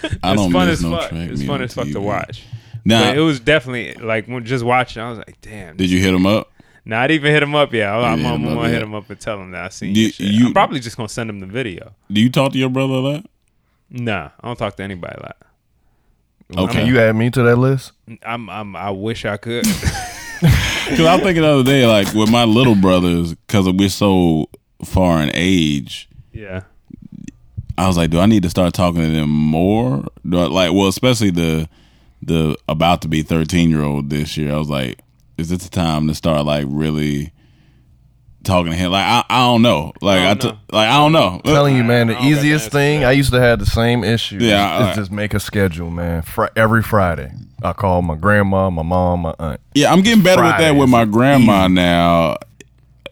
[0.03, 1.09] It's don't fun miss as no fuck.
[1.09, 2.43] track It's meet fun on as fuck to watch.
[2.85, 5.01] Now, But it was definitely like when just watching.
[5.01, 5.77] I was like, damn.
[5.77, 6.51] did you hit him up?
[6.85, 7.89] Not even hit him up yet.
[7.89, 10.03] I'm, Yeah, I'm, I'm gonna hit him up and tell him that I seen You-
[10.03, 10.11] you.
[10.11, 10.25] Shit.
[10.27, 11.93] you- I'm probably just gonna send him the video.
[12.11, 13.25] Do you talk to your brother a lot?
[13.89, 15.35] Nah, I don't talk to anybody like.
[16.55, 16.85] Okay.
[16.85, 17.91] you add me to that list.
[18.23, 19.65] I'm, I'm, I wish I could.
[20.43, 24.49] Because I was thinking the other day, like with my little brothers, because we're so
[24.83, 26.63] far in age, yeah.
[27.77, 30.03] I was like, do I need to start talking to them more?
[30.27, 31.69] Do I, like, well, especially the
[32.21, 34.53] the about to be thirteen year old this year.
[34.53, 34.99] I was like,
[35.37, 37.31] is this the time to start like really
[38.43, 38.91] talking to him.
[38.91, 39.93] Like I, I don't know.
[40.01, 40.57] Like I I, don't t- know.
[40.71, 41.41] like I don't know.
[41.45, 43.07] telling you, man, the I don't got the easiest thing that.
[43.07, 44.37] I used to have the same issue.
[44.39, 44.95] Yeah, is alright.
[44.95, 46.21] just make a schedule, man.
[46.21, 47.31] Fri every Friday,
[47.63, 49.61] I call my grandma, my mom, my aunt.
[49.75, 52.37] Yeah, I'm getting better with that with my is grandma now.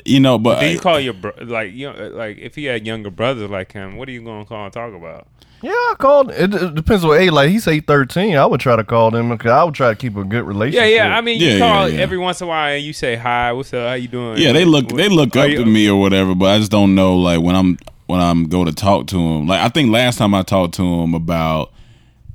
[0.03, 2.85] You know, but Do you call your bro- like you know, like if he had
[2.87, 3.97] younger brothers like him?
[3.97, 5.27] What are you gonna call and talk about?
[5.61, 6.31] Yeah, I called.
[6.31, 7.31] It, it depends what age.
[7.31, 9.95] Like he say thirteen, I would try to call them because I would try to
[9.95, 10.89] keep a good relationship.
[10.89, 11.05] yeah.
[11.07, 11.17] Yeah.
[11.17, 12.01] I mean, you Yeah, call yeah, yeah.
[12.01, 13.51] every once in a while and you say hi.
[13.53, 13.87] What's up?
[13.87, 14.37] How you doing?
[14.39, 16.95] yeah, they look they look up you- to me or whatever, but I just don't
[16.95, 19.47] know like when I'm when I'm go to talk to him.
[19.47, 21.71] Like I think last time I talked to him about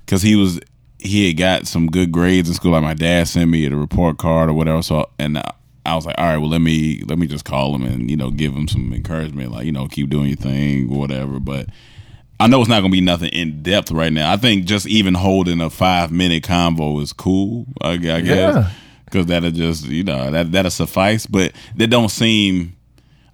[0.00, 0.60] because he was
[0.98, 2.72] he had got some good grades in school.
[2.72, 4.82] Like my dad sent me the report card or whatever.
[4.82, 5.52] So and I,
[5.84, 8.16] I was like, all right, well let me let me just call him and you
[8.16, 11.40] know give him some encouragement, like you know keep doing your thing whatever.
[11.40, 11.68] But
[12.38, 14.31] I know it's not gonna be nothing in depth right now.
[14.33, 17.66] I think just even holding a five minute convo is cool.
[17.81, 18.70] I, I guess Yeah.
[19.07, 21.27] because that'll just you know that that'll suffice.
[21.27, 22.75] But that don't seem.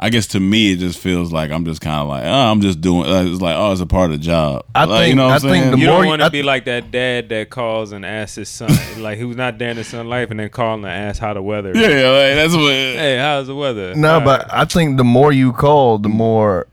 [0.01, 2.61] I guess to me it just feels like I'm just kind of like oh, I'm
[2.61, 3.09] just doing.
[3.09, 4.65] Uh, it's like oh, it's a part of the job.
[4.75, 6.23] I Like, think- you know what I I'm think the You more don't you- want
[6.23, 9.71] to be like that dad that calls and asks his son, like who's not there
[9.71, 11.71] in his son life, and then calling and ask how the weather.
[11.71, 11.77] is.
[11.77, 12.73] yeah, like, that's what.
[12.73, 13.95] Hey, how's the weather?
[13.95, 14.51] No, All but right.
[14.53, 16.67] I think the more you call, the more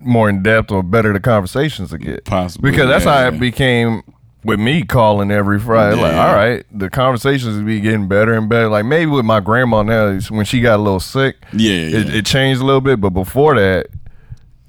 [0.00, 2.24] more in depth or better the conversations will get.
[2.24, 3.22] Possibly, because that's yeah.
[3.22, 4.02] how it became
[4.44, 6.00] with me calling every Friday.
[6.00, 8.68] Like, all right, the conversations be getting better and better.
[8.68, 12.14] Like maybe with my grandma now, when she got a little sick, Yeah, it, yeah.
[12.16, 13.00] it changed a little bit.
[13.00, 13.88] But before that.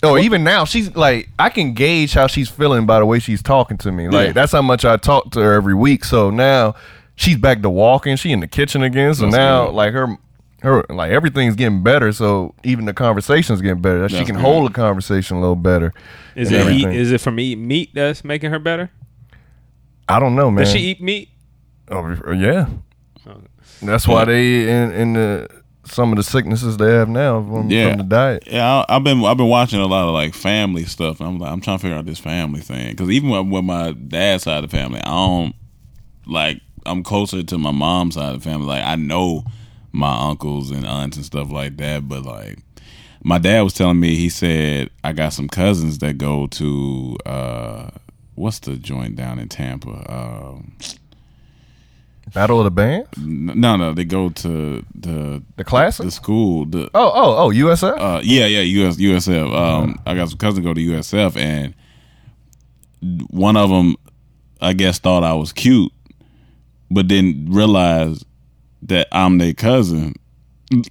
[0.01, 3.43] Oh, even now, she's like I can gauge how she's feeling by the way she's
[3.43, 4.07] talking to me.
[4.07, 4.31] Like Yeah.
[4.31, 6.05] that's how much I talk to her every week.
[6.05, 6.75] So now
[7.15, 8.15] she's back to walking.
[8.15, 9.13] She in the kitchen again.
[9.13, 9.75] So That's now good.
[9.75, 10.17] like her
[10.61, 12.11] her like everything's getting better.
[12.11, 14.01] So even the conversation's getting better.
[14.01, 14.41] That she can good.
[14.41, 15.93] hold the conversation a little better.
[16.35, 16.93] is and it eat, everything.
[16.93, 18.91] is it from eating meat that's making her better?
[20.07, 20.63] I don't know, man.
[20.65, 21.29] Does she eat meat?
[21.89, 22.67] Oh, yeah.
[23.81, 25.47] That's why they in in the
[25.85, 27.89] some of the sicknesses they have now from, Yeah.
[27.89, 28.43] from the diet.
[28.45, 31.19] Yeah, I, I've been I've been watching a lot of like family stuff.
[31.19, 33.63] And I'm like I'm trying to figure out this family thing because even with, with
[33.63, 35.55] my dad's side of the family, I don't
[36.25, 38.67] like I'm closer to my mom's side of the family.
[38.67, 39.45] Like I know
[39.91, 42.59] my uncles and aunts and stuff like that, but like
[43.23, 47.89] my dad was telling me, he said I got some cousins that go to uh
[48.39, 50.11] what's the joint down in Tampa?
[50.11, 50.73] Um,
[52.33, 56.05] Battle of the Bands, no, no, they go to the the classic.
[56.05, 56.65] the school.
[56.65, 57.97] The oh, oh, oh, USF.
[57.99, 59.55] uh, yeah, yeah, US USF.
[59.55, 61.73] Um, I got some cousins go to USF, and
[63.31, 63.95] one of them,
[64.61, 65.91] I guess, thought I was cute,
[66.91, 68.23] but didn't realize
[68.83, 70.15] that I'm their cousin.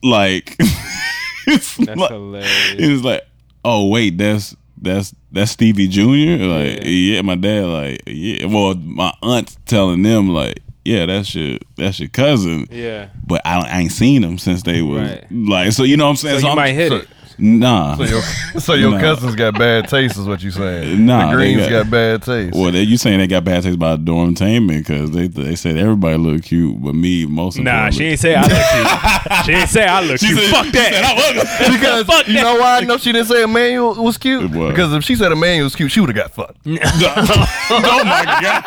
[0.02, 0.56] Like,
[1.46, 2.74] it's That's like, hilarious.
[2.78, 3.22] it was like,
[3.64, 6.38] oh wait, that's that's that's Stevie Junior.
[6.46, 7.22] Like, yeah.
[7.22, 8.46] my dad, like, yeah.
[8.46, 12.66] Well, my aunt telling them, like, yeah, that's your that's your cousin.
[12.70, 13.08] Yeah.
[13.26, 15.26] But I, I ain't seen them since they was Right.
[15.30, 16.40] like, so you know what I'm saying.
[16.40, 17.08] So you I'm- might hit so- it.
[17.40, 17.96] Nah.
[17.96, 18.22] so your,
[18.60, 19.00] so your Nah.
[19.00, 21.06] cousins got bad taste, is what you saying?
[21.06, 22.56] Nah, the they Greens got- got, bad taste.
[22.56, 26.16] Well, they, you saying they got bad taste by dormtainment because they they said everybody
[26.16, 27.54] look cute, but me most.
[27.58, 27.70] Of me.
[27.70, 29.44] Nah, she ain't say I look cute.
[29.46, 30.38] she ain't say I look She cute.
[30.40, 30.92] said- Fuck she that.
[30.92, 34.50] said I was- because you know why I know she didn't say Emmanuel was cute?
[34.54, 34.70] Was.
[34.70, 36.58] Because if she said Emmanuel was cute, she would have got fucked.
[36.66, 38.64] oh my god!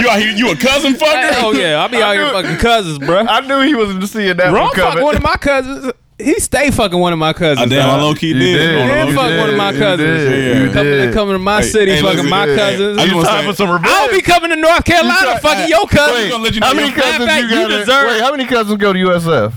[0.00, 0.32] you out here?
[0.32, 1.32] You a cousin fucker?
[1.42, 3.18] Oh yeah, I be out here fucking cousins, bro.
[3.20, 5.92] I knew he wasn't seeing that Ron one fuck one of my cousins.
[6.24, 7.60] He stay fucking one of my cousins.
[7.60, 8.56] I damn, I low key You did.
[8.58, 8.80] did.
[8.82, 9.38] On Yeah, fuck key.
[9.38, 10.22] one of my cousins.
[10.22, 10.62] You did.
[10.62, 11.14] You Coming, did.
[11.14, 12.98] coming to my Hey, city, hey, fucking my hey, cousins.
[12.98, 13.92] I just You wanna time for some revenge?
[13.92, 16.14] I'll be coming to North Carolina, try- fucking hey, your cousin.
[16.14, 17.78] wait, gonna let you know How many your- Matter of cousins fact, you you got?
[17.78, 19.52] deserve- Wait, how many cousins go to USF?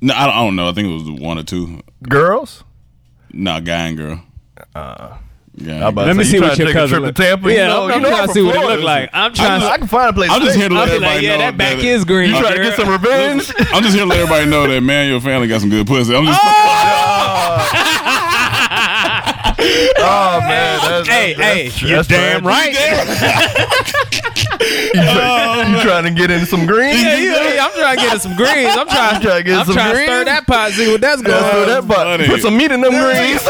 [0.00, 0.68] No, I don't, I don't know.
[0.68, 1.80] I think it was one or two.
[2.08, 2.64] Girls?
[3.32, 4.20] Nah, guy and girl.
[4.74, 5.14] Uh,
[5.58, 7.14] Yeah, Let me see what your cousin look.
[7.14, 7.50] to Tampa?
[7.52, 9.08] Yeah, I'm, I'm trying to see what it look like.
[9.14, 9.78] I'm trying I to.
[9.78, 10.30] can find a place.
[10.30, 12.28] I'm just here to let I'll be like, yeah, know that back that- is green.
[12.34, 13.50] You trying to get some revenge?
[13.72, 16.14] I'm just here to let everybody know that man, your family got some good pussy.
[16.14, 16.40] I'm just.
[19.58, 22.72] Oh, oh man, that's, Hey, that's, hey, that's, you're that's damn right.
[24.66, 26.94] You, try- you trying to get into some green?
[26.96, 28.70] Yeah, yeah, yeah, I'm trying to get some greens.
[28.76, 31.22] I'm trying, trying to get I'm some trying to stir that pot, see what that's
[31.22, 31.66] going Let's do on.
[31.68, 33.42] that, but put some meat in them greens.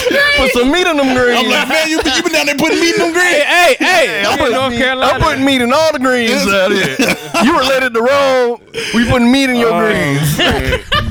[0.36, 1.38] Put some meat in them greens.
[1.38, 3.42] I'm like, man, you, you been down there putting meat in them green.
[3.44, 5.12] Hey, hey, I'm I'm putting, North meat, Carolina.
[5.14, 6.96] I'm putting meat in all the greens out here.
[7.40, 8.60] You related to wrong.
[8.94, 10.36] We putting meat in your Oh, greens.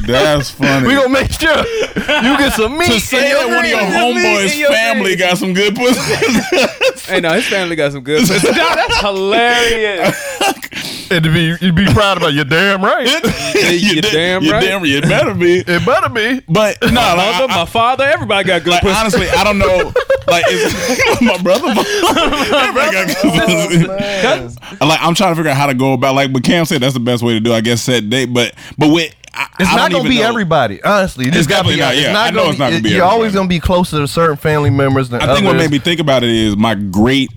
[0.06, 0.88] That's funny.
[0.88, 3.72] We gonna make sure you get some meat to in say your that one of
[3.72, 5.20] your homeboys' your family greens.
[5.20, 6.66] got some good pussy.
[7.10, 8.46] Hey, no, his family got some good pussy.
[8.46, 11.10] Dog, that's hilarious.
[11.12, 13.08] And to be, you'd be proud about your damn right.
[13.56, 14.62] you damn you right.
[14.62, 15.64] damn, you better be.
[15.66, 16.42] It better be.
[16.48, 19.00] But no, like, Mother, I- my father, everybody got good like pussy.
[19.00, 19.92] honestly, I don't know.
[20.28, 21.70] Like, it's my brother.
[21.70, 24.86] Everybody got good pussy.
[24.86, 26.16] Like, I'm trying to figure out how to go about.
[26.16, 27.52] Like, but Cam said that's the best way to do.
[27.52, 27.56] it.
[27.56, 28.34] I guess set date.
[28.34, 30.28] But but with I, It's I not gonna be know.
[30.30, 31.26] everybody, honestly.
[31.26, 32.02] You It's just gotta definitely be not, yeah.
[32.02, 34.08] It's not I know gonna it's not gonna be You're always gonna be closer to
[34.08, 37.30] certain family members than I think what made me think about it is my great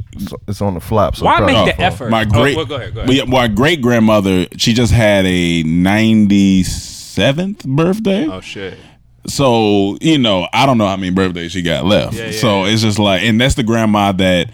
[0.49, 1.17] It's on the flop.
[1.17, 1.93] So Why probably make the fault.
[1.93, 2.11] effort?
[2.11, 3.07] my Oh, great well, go ahead, go ahead.
[3.09, 8.79] but yeah, my great grandmother she just had a 97th birthday Oh shit.
[9.27, 12.65] So you know i don't know how many birthdays she got left Yeah, yeah, so
[12.65, 12.73] yeah.
[12.73, 14.51] it's just like and that's the grandma that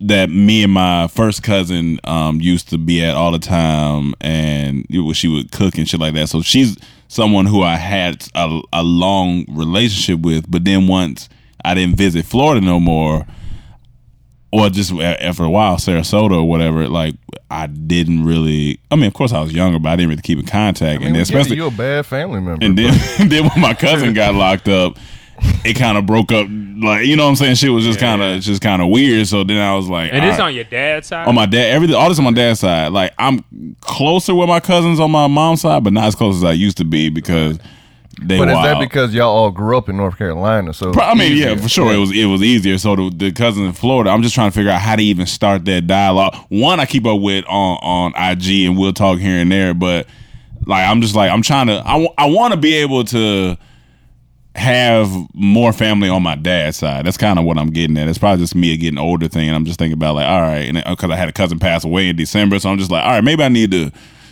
[0.00, 4.86] that me and my first cousin um used to be at all the time and
[4.90, 6.76] was, she would cook and shit like that so she's
[7.08, 11.28] someone who i had a, a long relationship with but then once
[11.64, 13.26] i didn't visit florida no more
[14.50, 17.14] or just after a while, Sarasota or whatever, like
[17.50, 18.80] I didn't really.
[18.90, 20.96] I mean, of course, I was younger, but I didn't really keep in contact.
[20.96, 22.64] I mean, and then we get it, especially, you are a bad family member.
[22.64, 22.94] and then,
[23.28, 24.96] then when my cousin got locked up,
[25.64, 26.46] it kind of broke up.
[26.50, 27.56] Like you know what I'm saying?
[27.56, 29.26] Shit was just kind of just kind of weird.
[29.26, 30.46] So then I was like, And all it's right.
[30.46, 31.26] on your dad's side.
[31.26, 31.70] on my dad.
[31.72, 32.92] Everything, all this on my dad's side.
[32.92, 33.44] Like I'm
[33.80, 36.76] closer with my cousins on my mom's side, but not as close as I used
[36.78, 37.58] to be because
[38.20, 38.38] they.
[38.38, 40.72] but is that because y'all all grew up in North Carolina?
[40.72, 41.50] So I mean, easier.
[41.50, 42.78] yeah, for sure, it was it was easier.
[42.78, 45.26] So the, the cousins in Florida, I'm just trying to figure out how to even
[45.26, 46.34] start that dialogue.
[46.48, 49.74] One, I keep up with on on IG, and we'll talk here and there.
[49.74, 50.06] But
[50.66, 53.56] like, I'm just like, I'm trying to, I, I want to be able to
[54.54, 57.06] have more family on my dad's side.
[57.06, 58.08] That's kind of what I'm getting at.
[58.08, 60.68] It's probably just me getting older thing, and I'm just thinking about like, all right,
[60.68, 63.04] and because uh, I had a cousin pass away in December, so I'm just like,
[63.04, 63.90] all right, maybe I need to.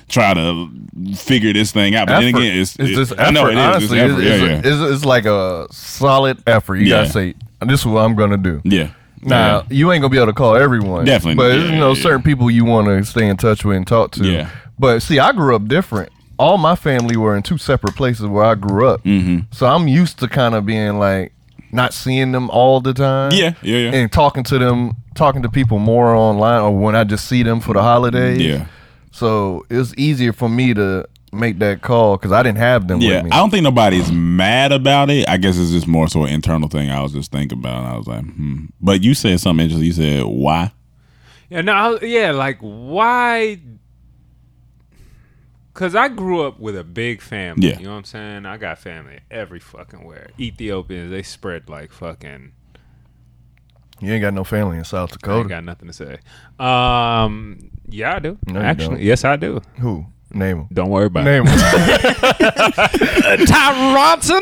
[0.08, 0.70] Try to
[1.16, 3.22] figure this thing out, but then again, it's, it's just effort.
[3.22, 3.58] I know it is.
[3.58, 4.14] Honestly, it's.
[4.14, 6.76] It's, yeah, yeah, It's, like a solid effort.
[6.76, 7.02] You Yeah.
[7.02, 7.34] gotta say,
[7.66, 8.90] "This is what I'm gonna do." yeah.
[9.22, 12.50] Now you ain't gonna be able to call everyone, Definitely, But you know, certain people
[12.50, 14.24] you want to stay in touch with and talk to.
[14.24, 14.50] Yeah.
[14.78, 16.12] But see, I grew up different.
[16.38, 19.40] All my family were in two separate places where I grew up, mm-hmm.
[19.50, 21.32] so I'm used to kind of being like
[21.72, 23.32] not seeing them all the time.
[23.32, 23.94] Yeah, yeah, yeah.
[23.94, 27.60] and talking to them, talking to people more online, or when I just see them
[27.60, 28.40] for the holidays.
[28.40, 28.66] Yeah.
[29.16, 33.16] So it's easier for me to make that call because I didn't have them Yeah,
[33.16, 33.30] with me.
[33.30, 35.26] I don't think nobody's mad about it.
[35.26, 36.90] I guess it's just more so an internal thing.
[36.90, 37.78] I was just thinking about.
[37.78, 38.66] And I was like, hmm.
[38.80, 39.86] But you said something interesting.
[39.86, 40.70] You said why?
[41.48, 43.58] Yeah, no, I was- yeah, like why?
[45.72, 47.68] Cause I grew up with a big family.
[47.68, 47.78] Yeah.
[47.78, 48.46] You know what I'm saying?
[48.46, 50.28] I got family every fucking where.
[50.38, 52.52] Ethiopians, they spread like fucking.
[54.00, 55.36] You ain't got no family in South Dakota.
[55.36, 56.18] I ain't got nothing to say.
[56.58, 58.36] Um, yeah, I do.
[58.46, 59.04] No, Actually, don't.
[59.04, 59.60] yes, I do.
[59.80, 60.04] Who?
[60.32, 60.68] Name them.
[60.72, 61.30] Don't worry about it.
[61.30, 61.46] Name it.
[61.46, 61.56] them.
[63.46, 64.40] Tyronson.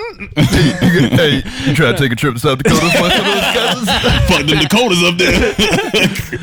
[1.15, 3.89] hey, you try to take a trip to South Dakota for some of those cousins?
[4.29, 5.19] Fuck the Dakotas up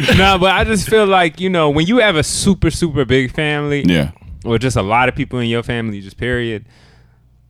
[0.08, 0.16] there.
[0.18, 3.32] no, but I just feel like you know when you have a super super big
[3.32, 4.12] family, yeah,
[4.46, 6.66] or just a lot of people in your family, just period,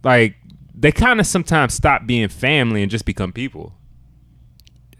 [0.03, 0.35] like
[0.73, 3.73] they kind of sometimes stop being family and just become people.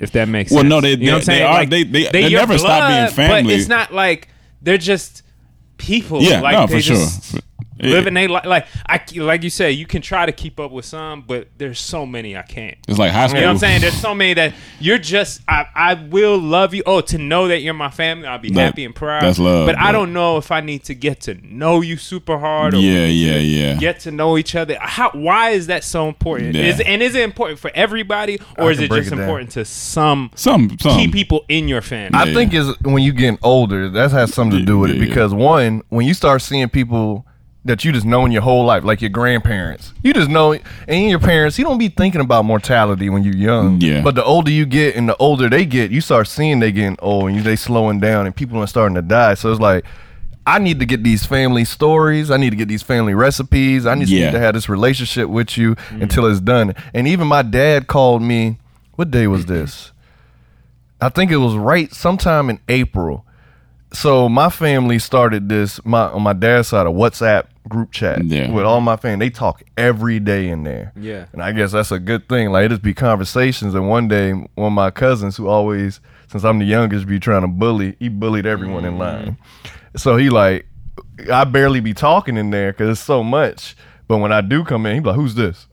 [0.02, 0.72] If that makes Well, sense.
[0.72, 1.40] Well, no, they- you know what I'm they- saying?
[1.40, 3.44] they are- Like, they- they- they never stop being family.
[3.44, 4.28] But it's not like
[4.62, 5.22] they're just
[5.78, 6.22] people.
[6.24, 7.08] yeah, like no, they for sure.
[7.82, 10.72] Just Living they li- like I like you say you can try to keep up
[10.72, 12.78] with some, but there's so many I can't.
[12.88, 13.40] It's like high school.
[13.40, 13.82] You know what I'm saying?
[13.82, 16.84] There's so many that you're just I, I will love you.
[16.86, 19.24] Oh, to know that you're my family, I'll be That- happy and proud.
[19.24, 22.38] that's love, But I don't know if I need to get to know you super
[22.38, 23.76] hard or Yeah, yeah, yeah.
[23.76, 24.78] get to know each other.
[24.80, 26.56] How why is that so important?
[26.56, 26.64] Yeah.
[26.66, 29.20] Is and is it important for everybody or I is it just it down.
[29.22, 30.98] important to some Some, some.
[30.98, 32.18] key people in your family?
[32.18, 32.34] I Yeah.
[32.34, 35.06] think is when you getting older, that has something to do with Yeah, it yeah,
[35.08, 37.26] because one, when you start seeing people
[37.64, 40.54] that you just know in your whole life, like your grandparents, you just know,
[40.88, 43.80] and your parents, you don't be thinking about mortality when you're young.
[43.80, 44.02] Yeah.
[44.02, 46.98] But the older you get and the older they get, you start seeing they getting
[47.00, 49.36] old and they slowing down and people are starting to die.
[49.36, 49.86] So it's like,
[50.48, 52.32] I need to get these family stories.
[52.32, 53.86] I need to get these family recipes.
[53.86, 54.32] I need Yeah.
[54.32, 56.02] to have this relationship with you mm.
[56.02, 56.74] until it's done.
[56.96, 58.58] And even my dad called me.
[58.96, 59.92] What day was this?
[61.00, 63.26] I think it was right sometime in April.
[63.94, 68.50] So my family started this my on my dad's side a WhatsApp group chat Yeah.
[68.52, 69.26] with all my family.
[69.26, 70.94] They talk every day in there.
[70.96, 71.26] Yeah.
[71.34, 72.52] And I guess that's a good thing.
[72.52, 76.44] Like it just be conversations and one day one of my cousins who always since
[76.46, 79.00] I'm the youngest be trying to bully, he bullied everyone in mm.
[79.00, 79.38] line.
[79.98, 80.66] So he like
[81.32, 83.76] I barely be talking in there cuz it's so much.
[84.08, 85.68] But when I do come in, he be like, "Who's this?"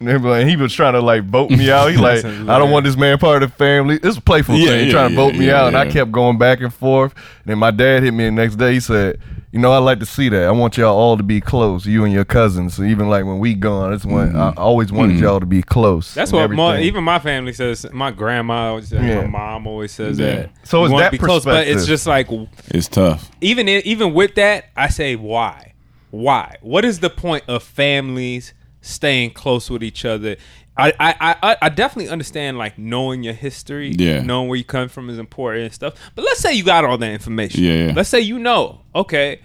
[0.00, 1.90] And they be he was trying to like vote me out.
[1.90, 3.98] He like, I don't want this man part of the family.
[4.02, 5.66] It's a playful Yeah, thing, yeah, trying to yeah, vote me yeah, out.
[5.68, 7.14] And I kept going back and forth.
[7.16, 8.74] And then my dad hit me the next day.
[8.74, 9.18] He said,
[9.50, 10.44] "You know, I like to see that.
[10.44, 12.74] I want y'all all to be close, you and your cousins.
[12.74, 14.58] So even like when we gone, it's when I Mm-hmm.
[14.58, 16.14] always wanted y'all to be close.
[16.14, 17.84] That's what my, even my family says.
[17.92, 19.02] My grandma always says.
[19.02, 19.22] Yeah.
[19.22, 20.26] My mom always says Yeah.
[20.26, 20.50] that.
[20.64, 22.28] So it's that be close, but it's just like
[22.68, 23.30] It's tough.
[23.40, 25.74] even even with that, I say why?
[26.10, 26.56] Why?
[26.62, 30.36] What is the point of families staying close with each other?
[30.76, 34.22] I I, I, I definitely understand like knowing your history, Yeah.
[34.22, 35.94] knowing where you come from is important and stuff.
[36.14, 37.64] But let's say you got all that information.
[37.64, 37.92] Yeah, yeah.
[37.96, 38.82] Let's say you know.
[38.94, 39.40] Okay,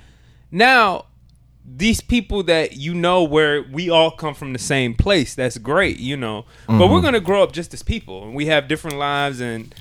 [0.52, 1.06] now
[1.66, 5.34] these people that you know where we all come from the same place.
[5.34, 6.46] That's great, you know.
[6.68, 6.94] But Mm-hmm.
[6.94, 9.40] we're gonna grow up just as people, and we have different lives.
[9.42, 9.74] And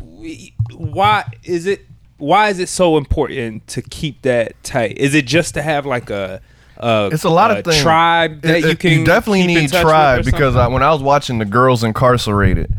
[0.00, 1.84] we, why is it?
[2.18, 4.96] Why is it so important to keep that tight?
[4.96, 6.40] Is it just to have like a?
[6.78, 7.80] A It's a lot of things.
[7.82, 10.82] Tribe that It- you it- can definitely keep in need touch tribe because I, when
[10.82, 12.74] I was watching the girls incarcerated,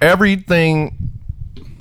[0.00, 0.96] everything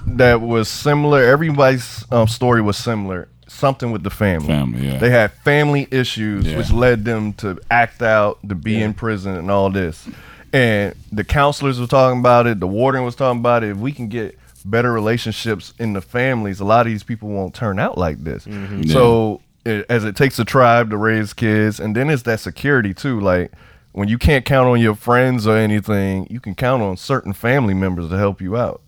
[0.06, 3.28] that was similar, everybody's um, story was similar.
[3.48, 4.48] Something with the family.
[4.48, 4.98] Family, yeah.
[5.00, 6.58] They had family issues, Yeah.
[6.58, 10.08] which led them to act out, to be in prison, and all this.
[10.54, 12.60] And the counselors were talking about it.
[12.60, 13.72] The warden was talking about it.
[13.72, 17.54] If we can get better relationships in the families, a lot of these people won't
[17.54, 18.46] turn out like this.
[18.46, 18.84] Mm-hmm.
[18.84, 22.94] So, it, as it takes a tribe to raise kids, and then it's that security
[22.94, 23.20] too.
[23.20, 23.52] Like
[23.92, 27.74] when you can't count on your friends or anything, you can count on certain family
[27.74, 28.82] members to help you out.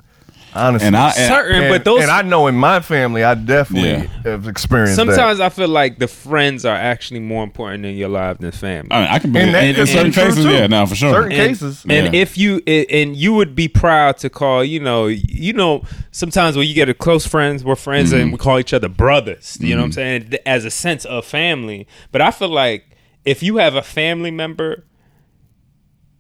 [0.54, 3.90] Honestly, And I- certain, and, but those and I know in my family, I definitely
[3.92, 4.08] Yeah.
[4.24, 5.06] have experienced that.
[5.06, 8.90] sometimes I feel like the friends are actually more important in your life than family.
[8.92, 10.52] I, mean, I can be And that in, in could certain true, cases, too.
[10.52, 11.14] yeah, now for sure.
[11.14, 11.86] Certain and, cases.
[11.88, 12.20] and Yeah.
[12.22, 16.68] if you and you would be proud to call you know you know sometimes when
[16.68, 18.22] you get a close friends we're friends Mm-hmm.
[18.22, 21.26] and we call each other brothers you know what i'm saying as a sense of
[21.26, 22.86] family but i feel like
[23.26, 24.84] if you have a family member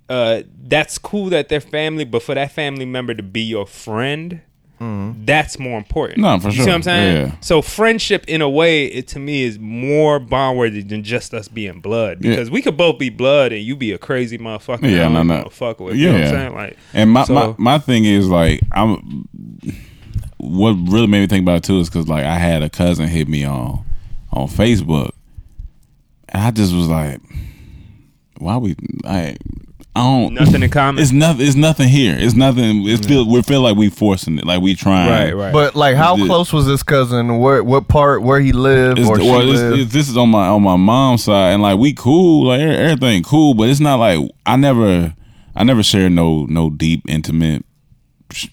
[0.10, 4.42] uh that's cool that they're family but for that family member to be your friend
[4.80, 6.20] that's more important.
[6.20, 7.16] No, for You see what I'm saying?
[7.28, 7.36] Yeah.
[7.42, 11.50] So friendship, in a way, it to me is more bond worthy than just us
[11.50, 12.24] being blood.
[12.24, 12.32] Yeah.
[12.32, 14.90] Because we could both be blood, and you be a crazy motherfucker.
[14.90, 15.42] Yeah, I no, don't no.
[15.44, 15.98] a fuck with.
[15.98, 16.56] You know what I'm saying?
[16.56, 19.28] Like, and my, so- my my thing is like I'm.
[20.38, 23.08] What really made me think about it too is because like I had a cousin
[23.10, 23.84] hit me on
[24.32, 25.12] on Facebook,
[26.30, 27.20] and I just was like,
[28.38, 29.36] "Why we I
[30.00, 31.02] I don't Nothing in common?
[31.02, 31.46] It's nothing.
[31.46, 32.16] It's nothing here.
[32.18, 32.88] It's nothing.
[32.88, 34.46] It feel we feel like we forcing it.
[34.46, 35.10] Like we trying.
[35.10, 35.54] Right, right.
[35.54, 37.38] But like, how The- close was this cousin?
[37.40, 39.74] Where, what part, where he lived, It's, or she well, it's, lived?
[39.80, 43.24] it's- this is on my on my mom's side, and like we cool, like everything
[43.24, 45.14] cool, but it's not like I never,
[45.56, 47.66] I never shared no no deep intimate.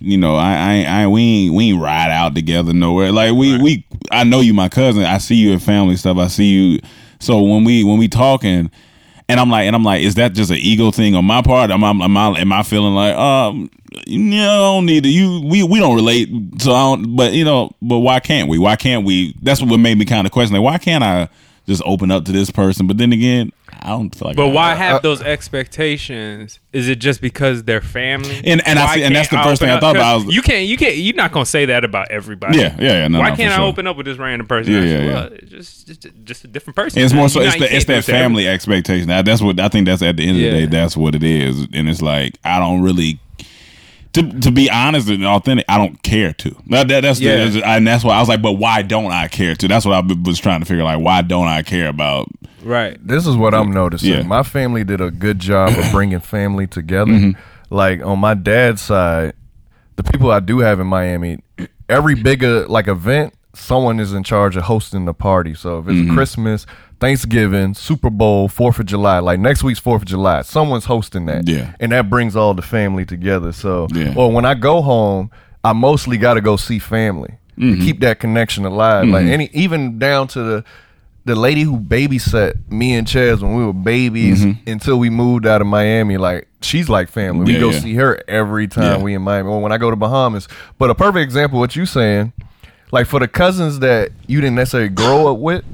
[0.01, 3.13] You know, I I, ain't- I we ain't we ain't ride out together nowhere.
[3.13, 5.05] Like we we I know you, my cousin.
[5.05, 6.17] I see you in family stuff.
[6.17, 6.81] I see you.
[7.21, 8.71] So when we when we talking,
[9.29, 11.71] and I'm like, and I'm like, is that just an ego thing on my part?
[11.71, 13.71] Am I am I am I feeling like um.
[14.07, 15.09] Yeah, I don't need to.
[15.09, 16.29] You, we, we don't relate.
[16.61, 17.17] So I don't.
[17.17, 18.59] But you know, but why can't we?
[18.59, 19.35] Why can't we?
[19.41, 20.55] That's what made me kind of question.
[20.55, 21.31] Like, why can't I
[21.67, 22.87] just open up to this person?
[22.87, 24.37] But then again, I don't feel like.
[24.37, 26.61] But I- why Uh, have those expectations?
[26.73, 28.41] Is it just because they're family?
[28.45, 30.13] And- and I see- and that's can't the first open thing I thought about.
[30.23, 32.59] I was- you can't, you can't, you're not gonna say that about everybody.
[32.59, 33.09] Yeah, yeah, yeah.
[33.09, 33.65] No, Why no, can't I sure.
[33.67, 34.73] open up with this random person?
[34.73, 35.15] Yeah, yeah, said, yeah.
[35.15, 37.03] well, just, just, just a different person.
[37.03, 37.41] It's more so.
[37.41, 39.09] It's, know, the, it's that it to family expectation.
[39.09, 39.87] That, that's what I think.
[39.87, 40.67] That's at the end of the day.
[40.67, 41.67] That's what it is.
[41.73, 43.19] And it's like I don't really.
[44.17, 46.57] To, to be honest and authentic, I don't care to.
[46.69, 47.49] That, that, that's Yeah.
[47.49, 49.69] the, and that's why I was like, but why don't I care to?
[49.69, 50.85] That's what I was trying to figure.
[50.85, 52.29] Like, why don't I care about?
[52.63, 52.99] Right.
[53.07, 54.11] this is what I'm noticing.
[54.13, 54.23] Yeah.
[54.23, 57.13] My family did a good job of bringing family together.
[57.13, 57.41] Mm-hmm.
[57.75, 59.35] Like on my dad's side,
[59.97, 61.39] the people I do have in Miami,
[61.89, 65.55] every bigger like event, someone is in charge of hosting the party.
[65.55, 66.15] So if it's Mm-hmm.
[66.15, 66.67] Christmas,
[67.01, 71.47] Thanksgiving, Super Bowl, Fourth of July, like next week's Fourth of July, someone's hosting that.
[71.47, 71.75] Yeah.
[71.79, 73.53] and that brings all the family together.
[73.53, 74.15] So, Yeah.
[74.17, 75.31] or when I go home,
[75.63, 77.79] I mostly got to go see family Mm-hmm.
[77.79, 79.09] to keep that connection alive.
[79.09, 80.65] Like any, even down to the
[81.25, 85.61] the lady who babysat me and Chaz when we were babies until we moved out
[85.61, 87.45] of Miami, like she's like family.
[87.47, 87.61] We Mm-hmm.
[87.61, 87.81] Go yeah.
[87.81, 89.03] see her every time Yeah.
[89.03, 90.47] we in Miami or when I go to Bahamas.
[90.79, 92.33] But a perfect example of what you saying,
[92.93, 95.65] like for the cousins that you didn't necessarily grow up with,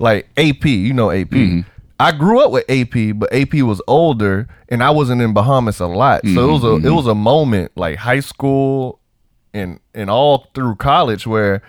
[0.00, 1.28] like AP, you know AP.
[1.28, 1.60] Mm-hmm.
[2.00, 5.86] I grew up with AP, but AP was older and I wasn't in Bahamas a
[5.86, 6.22] lot.
[6.24, 6.86] So it was Mm-hmm.
[6.86, 8.98] a it was a moment like high school
[9.52, 11.62] and and all through college where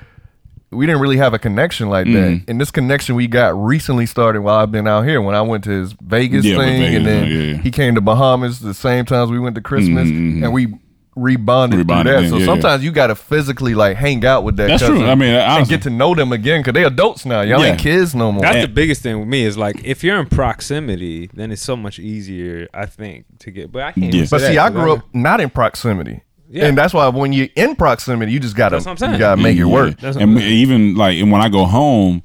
[0.70, 2.12] we didn't really have a connection like that.
[2.14, 2.50] Mm-hmm.
[2.50, 5.22] And this connection we got recently started while I've been out here.
[5.22, 7.58] When I went to his Vegas Yeah, thing, Vegas, and then yeah, yeah.
[7.58, 10.74] he came to Bahamas the same times we went to Christmas, and we
[11.18, 12.04] rebonded, Rebonded through that.
[12.04, 12.46] then, so yeah, yeah.
[12.46, 14.68] sometimes you got to physically like hang out with that.
[14.68, 15.08] That's cousin true.
[15.08, 17.42] I mean, and get to know them again because they adults now.
[17.42, 17.72] Y'all Yeah.
[17.72, 18.42] ain't kids no more.
[18.42, 21.62] That's And- the biggest thing with me is like if you're in proximity, then it's
[21.62, 23.72] so much easier, I think, to get.
[23.72, 24.06] But I can't.
[24.14, 24.20] Yeah.
[24.20, 26.22] even But see, that, I 'cause grew up not in proximity.
[26.50, 26.66] Yeah.
[26.66, 29.14] And that's why when you're in proximity, you just gotta That's what I'm saying.
[29.14, 30.00] you gotta make it work.
[30.00, 30.52] That's and saying.
[30.52, 32.24] even like and when I go home,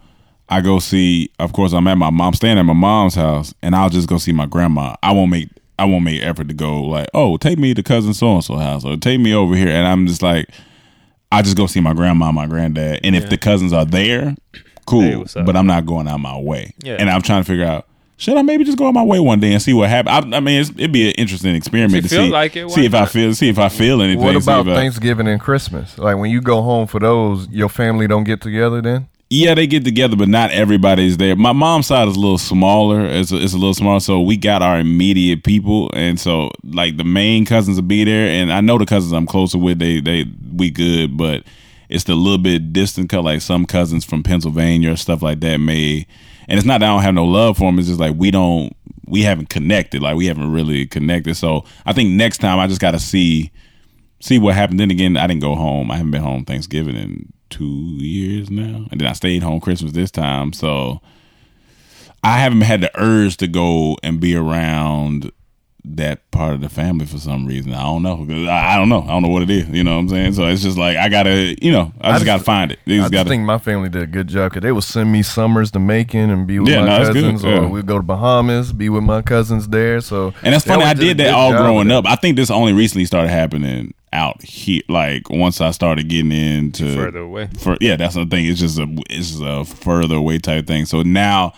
[0.49, 1.31] I go see.
[1.41, 4.19] Of course, I'm at my mom, staying at my mom's house, and I'll just go
[4.19, 4.95] see my grandma.
[5.03, 5.49] I won't make.
[5.79, 8.57] I won't make effort to go like, oh, take me to cousin so and so
[8.57, 10.49] house or take me over here, and I'm just like,
[11.31, 14.35] I just go see my grandma, my granddad, and if the cousins are there,
[14.87, 15.25] cool.
[15.25, 16.73] Hey, but I'm not going out my way.
[16.83, 16.95] Yeah.
[16.99, 17.87] And I'm trying to figure out.
[18.19, 20.33] Should I maybe just go out my way one day and see what happens?
[20.33, 22.95] I, I mean, it's, it'd be an interesting experiment to see, like it, see if
[22.95, 24.25] I feel, see if I feel anything.
[24.25, 25.99] What see about if I- Thanksgiving and Christmas?
[25.99, 29.09] Like when you go home for those, your family don't get together then?
[29.29, 31.35] Yeah, they get together, but not everybody's there.
[31.35, 33.05] My mom's side is a little smaller.
[33.05, 36.97] It's a, it's a little smaller, so we got our immediate people, and so like
[36.97, 39.81] the main cousins will be there, and I know the cousins I'm closer with.
[39.81, 41.43] They they we good, but
[41.89, 43.13] it's the little bit distant.
[43.13, 46.07] Like some cousins from Pennsylvania or stuff like that may,
[46.49, 47.81] and it's not that I don't have no love for them.
[47.81, 48.77] It's just like we don't
[49.09, 50.03] we haven't connected.
[50.03, 51.37] Like we haven't really connected.
[51.37, 53.51] So I think next time I just got to see
[54.27, 54.81] see what happened.
[54.81, 55.91] Then again, I didn't go home.
[55.91, 59.93] I haven't been home Thanksgiving in two years now, and then I stayed home Christmas
[59.93, 60.53] this time.
[60.53, 61.01] So
[62.23, 65.31] I haven't had the urge to go and be around
[65.89, 67.73] that part of the family for some reason.
[67.73, 68.27] I don't know.
[68.51, 69.03] I I don't know.
[69.03, 69.69] I don't know what it is.
[69.69, 70.33] You know what I'm saying?
[70.33, 72.81] So it's just like I gotta, you know, I just, just- gotta find it.
[72.85, 73.29] I just just gotta.
[73.29, 76.31] think my family did a good job because they would send me summers to Macon
[76.31, 77.61] and be with Yeah, my no, cousins, yeah.
[77.61, 80.01] or we'd go to Bahamas, be with my cousins there.
[80.01, 80.83] So And that's funny.
[80.83, 82.05] I did that all growing up.
[82.05, 84.83] I think this only recently started happening out here.
[84.89, 87.49] Like once I started getting into Further away.
[87.59, 88.47] For yeah, that's the thing.
[88.47, 90.87] It's just a it's just a further away type thing.
[90.87, 91.53] So now,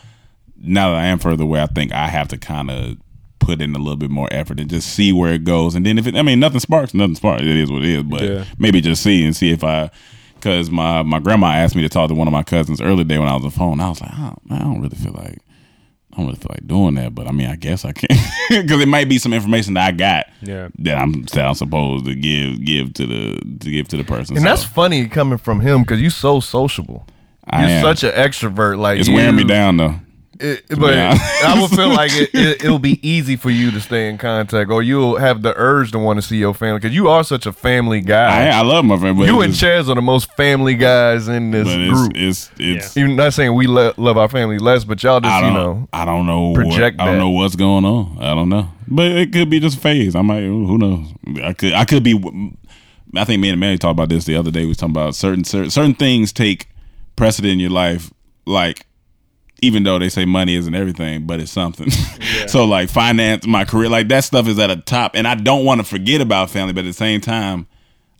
[0.56, 2.96] now that I am further away, I think I have to kind of
[3.38, 5.74] put in a little bit more effort and just see where it goes.
[5.74, 7.42] And then if it, I mean, nothing sparks, nothing sparks.
[7.42, 8.02] It is what it is.
[8.02, 8.44] But Yeah.
[8.58, 9.90] maybe just see and see if I.
[10.34, 13.18] Because my, my grandma asked me to talk to one of my cousins earlier today
[13.18, 13.80] when I was on the phone.
[13.80, 15.38] I was like, oh, I don't really feel like
[16.18, 18.08] I don't really feel like doing that, but I mean, I guess I can
[18.50, 20.68] because it might be some information that I got Yeah.
[20.80, 24.36] that I'm that I'm supposed to give give to the to give to the person.
[24.36, 27.06] And So, that's funny coming from him because you're so sociable.
[27.48, 27.82] I You're am.
[27.96, 28.78] such an extrovert.
[28.78, 29.94] Like it's you, wearing me down though.
[30.40, 31.18] It, but Yeah.
[31.44, 34.70] I would feel like it, it, it'll be easy for you to stay in contact,
[34.70, 37.46] or you'll have the urge to want to see your family because you are such
[37.46, 38.46] a family guy.
[38.48, 41.50] I, I love my friend, but you and Chaz are the most family guys in
[41.50, 42.12] this but group.
[42.14, 42.96] it's it's it's.
[42.96, 46.04] You're not saying we lo- love our family less, but y'all just you know I
[46.04, 48.18] don't know project what, I don't know what's going on.
[48.20, 50.14] I don't know, but it could be just a phase.
[50.14, 51.06] I might who knows.
[51.42, 52.14] I could I could be.
[53.16, 54.60] I think me and Mary talked about this the other day.
[54.60, 56.68] We was talking about certain certain, certain things take
[57.16, 58.12] precedent in your life,
[58.46, 58.86] like
[59.60, 61.90] even though they say money isn't everything, but it's something.
[62.46, 65.64] so like finance, my career, like that stuff is at a top, and I don't
[65.64, 67.66] want to forget about family, but at the same time.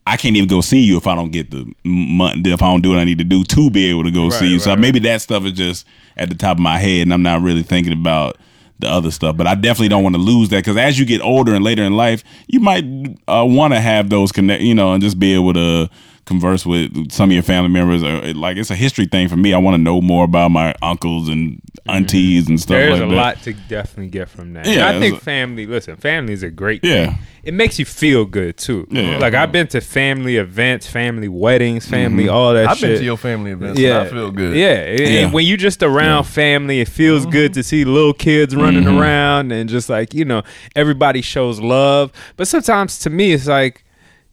[0.07, 2.81] I can't even go see you if I don't get the money, if I don't
[2.81, 4.59] do what I need to do to be able to go see you.
[4.59, 5.87] so right, maybe that stuff is just
[6.17, 8.39] at the top of my head, and I'm not really thinking about
[8.79, 9.37] the other stuff.
[9.37, 11.83] But I definitely don't want to lose that because as you get older and later
[11.83, 12.85] in life, you might
[13.29, 15.91] uh, want to have those connect, you know, and just be able to
[16.29, 18.03] converse with some of your family members.
[18.05, 19.53] Or like it's a history thing for me.
[19.55, 21.91] I want to know more about my uncles and mm-hmm.
[21.91, 23.17] aunties and stuff There's like a that.
[23.17, 24.67] lot to definitely get from that.
[24.67, 25.67] Yeah, And I think a- family.
[25.67, 26.85] Listen, family is a great.
[26.85, 27.07] Yeah.
[27.07, 27.19] thing.
[27.45, 28.87] It makes you feel good too.
[28.91, 29.19] Yeah, yeah.
[29.19, 32.35] like I've been to family events, family weddings, family mm-hmm.
[32.35, 32.69] all that.
[32.69, 32.91] I've shit.
[32.91, 33.81] been to your family events.
[33.81, 34.55] Yeah, and I feel good.
[34.57, 35.31] Yeah, and- and Yeah.
[35.31, 37.31] when you just around family, it feels Mm-hmm.
[37.31, 38.99] good to see little kids running mm-hmm.
[38.99, 40.43] around and just like you know
[40.77, 42.13] everybody shows love.
[42.37, 43.83] But sometimes to me, it's like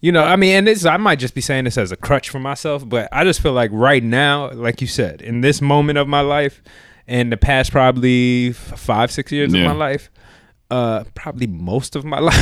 [0.01, 2.29] you know, I mean, and this I might just be saying this as a crutch
[2.29, 5.97] for myself, but I just feel like right now, like you said, in this moment
[5.97, 6.61] of my life,
[7.07, 9.61] and the past probably five six years Yeah.
[9.61, 10.09] of my life.
[10.71, 12.39] Uh, probably most of my life.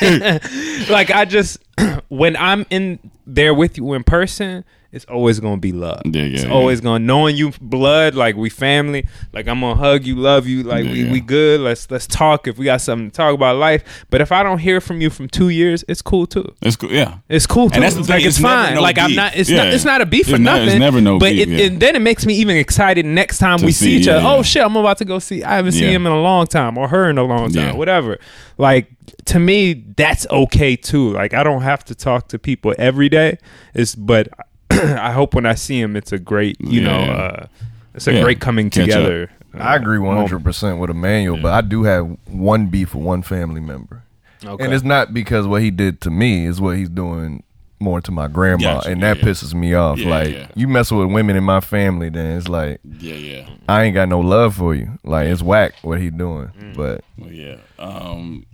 [0.90, 1.58] like I just,
[2.08, 4.62] when I'm in there with you in person,
[4.96, 6.00] it's always gonna be love.
[6.04, 6.50] Yeah, yeah, it's yeah.
[6.50, 9.06] always gonna knowing you blood, like we family.
[9.32, 10.62] Like I'm gonna hug you, love you.
[10.64, 11.60] Like we, we good.
[11.60, 14.06] Let's let's talk if we got something to talk about life.
[14.10, 16.52] But if I don't hear from you from two years, it's cool too.
[16.62, 16.90] It's cool.
[16.90, 17.18] Yeah.
[17.28, 17.74] It's cool too.
[17.76, 18.74] And that's the It's thing, like it's, it's fine.
[18.74, 19.36] no like I'm not.
[19.36, 19.64] It's Yeah.
[19.64, 19.74] not.
[19.74, 20.68] It's not a beef It's for not- nothing.
[20.70, 21.66] it's never no But beef, it, yeah.
[21.66, 24.26] and then it makes me even excited next time To we see, each other.
[24.26, 24.62] Oh shit!
[24.64, 25.44] I'm about to go see.
[25.44, 28.18] I haven't seen him in a long time, or her in a long time, whatever.
[28.58, 28.90] Like
[29.26, 31.10] to me, that's okay too.
[31.12, 33.38] Like I don't have to talk to people every day.
[33.74, 34.28] It's but
[35.00, 36.56] I hope when I see him, it's a great.
[36.60, 37.46] You know, uh,
[37.94, 38.22] it's a Yeah.
[38.22, 39.30] great coming Catch together.
[39.54, 43.22] uh, I agree hundred percent with Emmanuel, but I do have one beef with one
[43.22, 44.02] family member,
[44.44, 44.62] Okay.
[44.64, 47.42] and it's not because what he did to me is what he's doing
[47.78, 49.24] more to my grandma, Gotcha, and that yeah.
[49.24, 49.98] pisses me off.
[49.98, 50.48] Yeah, like yeah.
[50.54, 53.14] you mess with women in my family, then it's like Yeah.
[53.14, 53.48] Yeah.
[53.68, 54.98] I ain't got no love for you.
[55.04, 56.74] Like it's whack what he doing, Mm.
[56.76, 57.56] but Well, yeah.
[57.78, 58.44] Um,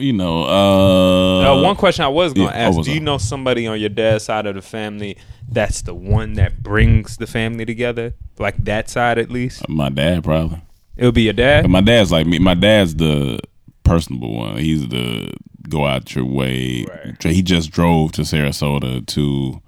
[0.00, 3.18] you know, uh, Uh, one question I was gonna yeah, oh, ask: Do you know
[3.18, 5.16] somebody on your dad's side of the family
[5.48, 9.68] that's the one that brings the family together, like that side at least?
[9.68, 10.60] my dad probably.
[10.96, 11.68] It would be your dad.
[11.68, 12.38] My dad's like me.
[12.38, 13.40] My dad's the
[13.84, 14.56] personable one.
[14.58, 15.32] He's the
[15.68, 16.84] go out your way.
[16.84, 17.22] Right.
[17.22, 19.62] He just drove to Sarasota to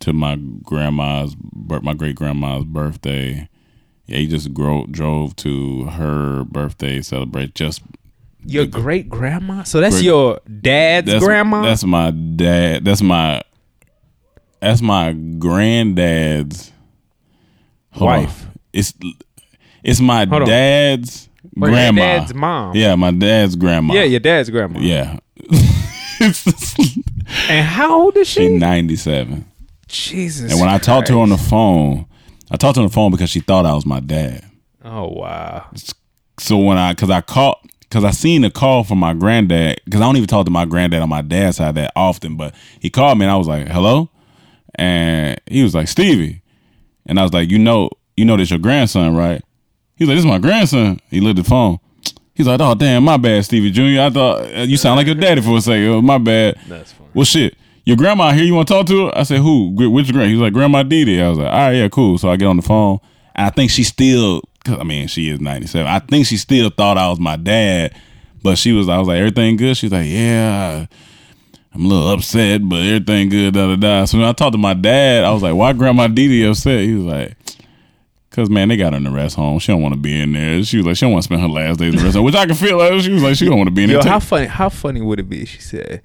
[0.00, 1.36] to my grandma's
[1.82, 3.48] my great grandma's birthday.
[4.06, 7.54] Yeah, he just gro- drove to her birthday celebrate.
[7.54, 7.82] Just
[8.46, 9.62] Your great grandma.
[9.64, 11.62] So that's Great- your dad's that's grandma.
[11.62, 12.84] That's my dad.
[12.84, 13.42] That's my
[14.60, 16.72] that's my granddad's
[17.92, 18.18] hold on.
[18.24, 18.46] Wife.
[18.72, 18.92] It's
[19.82, 20.48] it's my Hold on.
[20.48, 21.28] dad's
[21.60, 22.00] Or your grandma.
[22.00, 22.76] dad's mom.
[22.76, 23.94] Yeah, my dad's grandma.
[23.94, 24.78] yeah, your dad's grandma.
[24.80, 25.18] Yeah.
[27.48, 28.48] And how old is she?
[28.48, 29.44] She's 97.
[29.88, 30.50] Jesus.
[30.50, 32.06] And when I talked to her on the phone,
[32.50, 34.44] I talked to her on the phone because she thought I was my dad.
[34.84, 35.70] Oh wow.
[36.40, 37.56] So when I, cause I called,
[37.90, 40.64] cause I seen a call from my granddad, cause I don't even talk to my
[40.64, 43.68] granddad on my dad's side that often, but he called me and I was like,
[43.68, 44.10] hello?
[44.76, 46.42] And he was like, Stevie.
[47.06, 49.42] And I was like, you know, you know this your grandson, right?
[49.96, 51.00] He's like, this is my grandson.
[51.10, 51.78] He looked at the phone.
[52.34, 54.00] He's like, oh damn, my bad, Stevie Jr.
[54.00, 55.88] I thought uh, you sound like your daddy for a second.
[55.88, 56.58] Oh, my bad.
[56.68, 57.10] That's funny.
[57.12, 57.56] Well, shit.
[57.84, 58.44] Your grandma here?
[58.44, 59.18] You want to talk to her?
[59.18, 59.70] I said, who?
[59.74, 60.28] Which grandma?
[60.28, 61.20] He was like, Grandma Didi.
[61.20, 62.18] I was like, all right, yeah, cool.
[62.18, 62.98] So I get on the phone,
[63.34, 65.86] and I think she still, I mean, she is 97.
[65.86, 67.94] I think she still thought I was my dad,
[68.42, 69.76] but she was, I was like, everything good?
[69.76, 70.86] She's like, yeah,
[71.74, 74.04] I'm a little upset, but everything good, da da da.
[74.04, 76.80] So when I talked to my dad, I was like, why Grandma Didi upset?
[76.80, 77.36] He was like,
[78.30, 79.58] Cause man, they got her in the rest home.
[79.58, 80.62] She don't want to be in there.
[80.62, 82.24] She was like, she don't want to spend her last days in the rest home,
[82.24, 82.78] which I can feel.
[82.78, 84.12] Like, she was like, she don't want to be in Yo, there.
[84.12, 84.26] how too.
[84.26, 84.46] funny?
[84.46, 85.44] How funny would it be?
[85.46, 86.00] She said,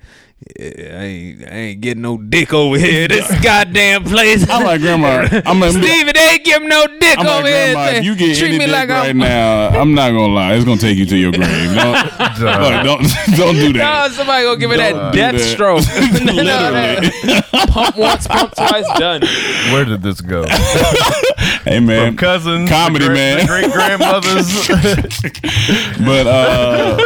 [0.59, 3.07] "I ain't, I ain't getting no dick over here.
[3.15, 7.25] This goddamn place." I'm like, Grandma, I'm like, Steven, they ain't give no dick I'm
[7.25, 7.73] like, over here.
[7.73, 9.17] Grandma, if you get Treat any me dick like right I'm.
[9.36, 10.53] now, I'm not gonna lie.
[10.53, 11.73] It's gonna take you to your grave.
[11.75, 13.01] Don't, like, don't,
[13.38, 14.11] don't do No, that.
[14.11, 15.39] somebody gonna give me that Don't do death that.
[15.39, 15.83] stroke.
[16.25, 17.09] No, Literally.
[17.41, 19.21] that- pump once, pump twice, done.
[19.71, 20.45] Where did this go?
[21.63, 23.45] Hey man, From cousins, comedy to man.
[23.47, 24.67] great grandmothers.
[26.05, 26.97] but uh,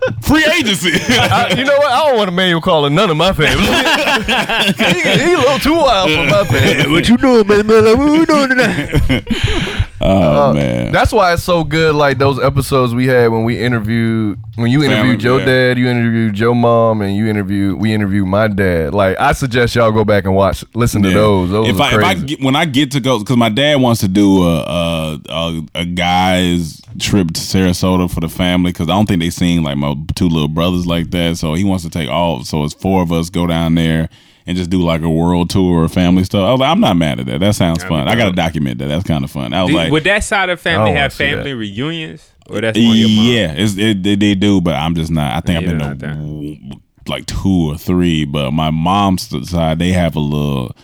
[0.22, 0.90] free agency.
[0.90, 1.92] you know what?
[1.92, 3.64] I don't want Emmanuel calling none of my family.
[4.92, 6.92] he, he a little too wild for my family.
[6.92, 7.66] What you doing, man?
[7.66, 9.82] What you doing tonight?
[10.00, 11.94] oh uh, man, That's why it's so good.
[11.94, 15.68] Like those episodes we had when we interviewed, when you interviewed Family, your yeah.
[15.68, 18.94] dad, you interviewed your mom, and you interviewed, we interviewed my dad.
[18.94, 21.50] Like I suggest y'all go back and watch, listen to those.
[21.50, 24.00] Those if I, if I get, when I get to go, because my dad wants
[24.00, 28.92] to do a a, a a guy's trip to Sarasota for the family, because I
[28.92, 31.36] don't think they seen like my two little brothers like that.
[31.38, 32.44] So he wants to take all.
[32.44, 34.08] So it's four of us go down there
[34.46, 36.42] and just do like a world tour of family stuff.
[36.46, 37.38] I was like, I'm not mad at that.
[37.40, 38.08] That sounds fun.
[38.08, 38.86] I got to document that.
[38.88, 39.52] That's kind of fun.
[39.54, 41.56] I was Do- like, Would that side of the family have family that.
[41.56, 42.28] reunions?
[42.48, 45.36] Or that's more your yeah, it's, it, they, they do, but I'm just not.
[45.36, 49.92] I think Yeah, I've been to like two or three, but my mom's side they
[49.92, 50.74] have a little.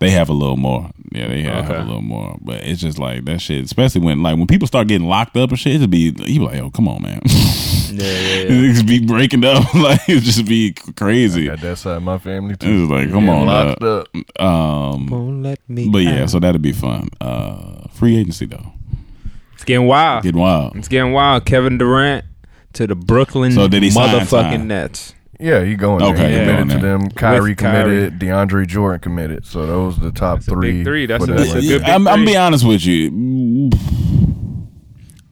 [0.00, 0.90] They have a little more.
[1.12, 1.78] Yeah, they have, Okay.
[1.78, 2.36] a little more.
[2.40, 3.64] But it's just like that shit.
[3.64, 6.46] Especially when like when people start getting locked up and shit, it'd be you be
[6.46, 7.20] like, oh come on, man.
[7.92, 8.70] Yeah, yeah, yeah.
[8.70, 9.74] it just be breaking up.
[9.74, 11.46] like it just be crazy.
[11.46, 12.84] got that side of my family too.
[12.84, 14.04] It's like, come Getting on, locked uh,
[14.38, 14.40] up.
[14.40, 16.30] Um, Won't let me but yeah, out.
[16.30, 17.08] so that'd be fun.
[17.20, 18.72] Uh, free agency though,
[19.54, 20.22] it's getting wild.
[20.22, 20.76] getting wild.
[20.76, 21.44] It's getting wild.
[21.46, 22.24] Kevin Durant
[22.74, 24.66] to the Brooklyn So did he sign motherfucking?
[24.66, 25.12] Nets.
[25.40, 26.28] Yeah, he going Okay, there.
[26.28, 26.98] He yeah, committed going to there.
[26.98, 27.10] them.
[27.10, 27.82] Kyrie With Kyrie.
[27.88, 28.18] committed.
[28.18, 29.46] DeAndre Jordan committed.
[29.46, 30.72] So those are the top That's a three.
[30.72, 31.06] big three.
[31.06, 33.70] That's for a- that that's a good big I'm, I'm be honest with you.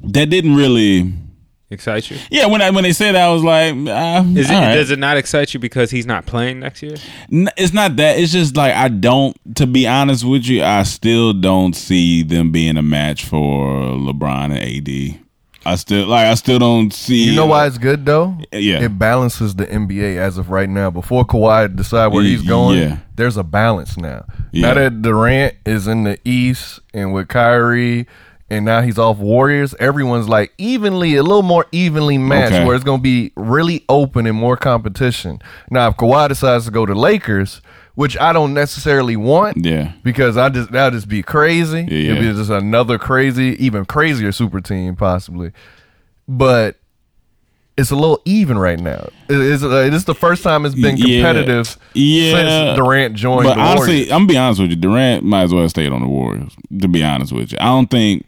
[0.03, 1.13] That didn't really.
[1.71, 2.17] Excite you?
[2.31, 4.75] Yeah, when I when they said that, I was like, uh, Is it, all right.
[4.75, 6.95] Does it not excite you because he's not playing next year?
[7.31, 8.19] N- it's not that.
[8.19, 9.37] It's just like I don't.
[9.57, 14.57] To be honest with you, I still don't see them being a match for LeBron
[14.57, 14.89] and
[15.19, 15.21] AD.
[15.69, 16.27] I still like.
[16.27, 17.25] I still don't see.
[17.25, 18.37] You know why it's good though?
[18.53, 18.81] Yeah.
[18.81, 20.91] It balances the NBA as of right now.
[20.91, 22.99] Before Kawhi decide where he's going, yeah.
[23.17, 24.25] there's a balance now.
[24.53, 24.69] Yeah.
[24.69, 28.07] Now that Durant is in the East and with Kyrie,
[28.51, 32.65] and now he's off Warriors, everyone's like evenly, a little more evenly matched, Okay.
[32.65, 35.41] where it's going to be really open and more competition.
[35.71, 37.61] Now, if Kawhi decides to go to Lakers,
[37.99, 39.91] which I don't necessarily want, Yeah.
[40.05, 41.81] because I just that'd just be crazy.
[41.91, 45.51] Yeah, It'd be just another crazy, even crazier super team possibly.
[46.29, 46.77] But
[47.79, 49.09] it's a little even right now.
[49.29, 52.33] It- It's, uh, this the first time it's been competitive Yeah.
[52.33, 54.77] since Durant joined But the honestly, I'm gonna be honest with you.
[54.77, 56.53] Durant might as well have stayed on the Warriors.
[56.81, 58.25] To be honest with you, I don't think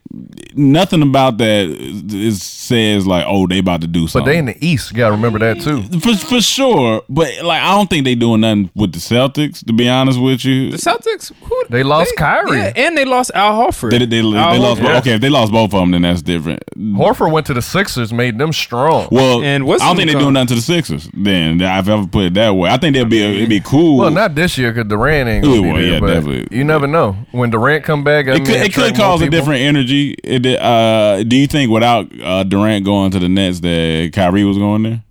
[0.54, 4.24] nothing about that is, is says like, oh, they about to do something.
[4.26, 4.32] But something.
[4.46, 4.90] they in the East.
[4.90, 5.82] You gotta remember that too.
[6.00, 7.02] for for sure.
[7.08, 9.64] But like, I don't think they doing nothing with the Celtics.
[9.66, 12.58] To be honest with you, The Celtics, who, They lost Kyrie.
[12.58, 13.90] Yeah, and they lost Al Horford.
[13.90, 14.80] they they, they, Al lost.
[14.80, 14.98] Horford.
[15.00, 16.62] Okay, if they lost both of them, then that's different.
[16.78, 19.08] Horford went to the Sixers, made them strong.
[19.10, 21.08] Well, And what's I don't think they're doing nothing to the Sixers.
[21.14, 23.98] Then if I've ever put it that way, I think they'll be it'd be cool.
[23.98, 25.86] Well, not this year because Durant ain't gonna Yeah, be well, there.
[25.92, 26.56] yeah, but definitely.
[26.58, 28.26] You never know when Durant come back.
[28.28, 29.38] I It mean, could, it could cause a people.
[29.38, 30.10] different energy.
[30.24, 34.58] It, uh, do you think without uh, Durant going to the Nets that Kyrie was
[34.58, 35.02] going there?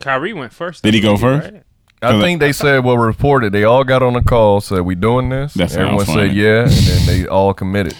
[0.00, 0.82] Kyrie went first.
[0.82, 1.52] Did he go first?
[1.52, 1.62] right?
[2.02, 3.52] I think they said well reported.
[3.52, 5.54] They all got on a call, said we doing this.
[5.54, 6.28] That sounds Everyone funny.
[6.28, 7.96] said yeah, and then they all committed.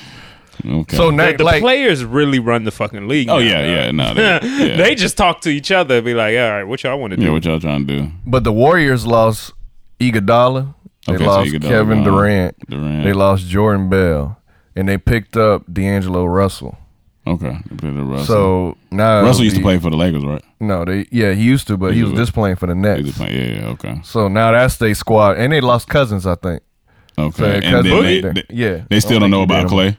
[0.64, 0.96] Okay.
[0.96, 3.28] So now, The, the like, players really run the fucking league.
[3.28, 3.68] oh now, yeah, though.
[3.72, 4.22] yeah, no, they,
[4.68, 4.76] yeah.
[4.76, 7.16] they just talk to each other and be like, all right, what y'all want to
[7.16, 7.24] do?
[7.24, 8.11] yeah, what y'all trying to do?
[8.26, 9.52] but the Warriors lost
[10.00, 10.74] Iguodala.
[11.07, 12.02] They Okay, so lost Iguodala Kevin.
[12.04, 12.59] Durant.
[12.68, 13.04] Durant.
[13.04, 14.38] They lost Jordan Bell,
[14.74, 16.76] and they picked up D'Angelo Russell.
[17.28, 18.26] Okay, they put it to Russell.
[18.26, 20.42] So now Russell used to play for the Lakers, right?
[20.61, 22.74] No, they yeah he used to, but he He was was- just playing for the
[22.74, 23.00] He Nets.
[23.02, 24.00] used to yeah, yeah, okay.
[24.04, 26.62] So now that's their squad, and they lost Cousins, I think.
[27.18, 29.68] Okay, So, and 'cause then they, they- yeah, they still don't think know about did
[29.70, 29.96] Clay.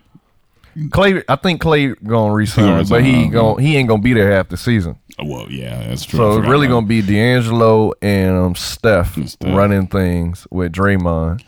[0.91, 4.49] Clay, I think Clay gonna resign, but he gon' he ain't gonna be there half
[4.49, 4.97] the season.
[5.23, 6.17] Well, yeah, that's true.
[6.17, 9.55] So it's really gonna be D'Angelo and um, Steph, And Steph.
[9.55, 11.43] running things with Draymond,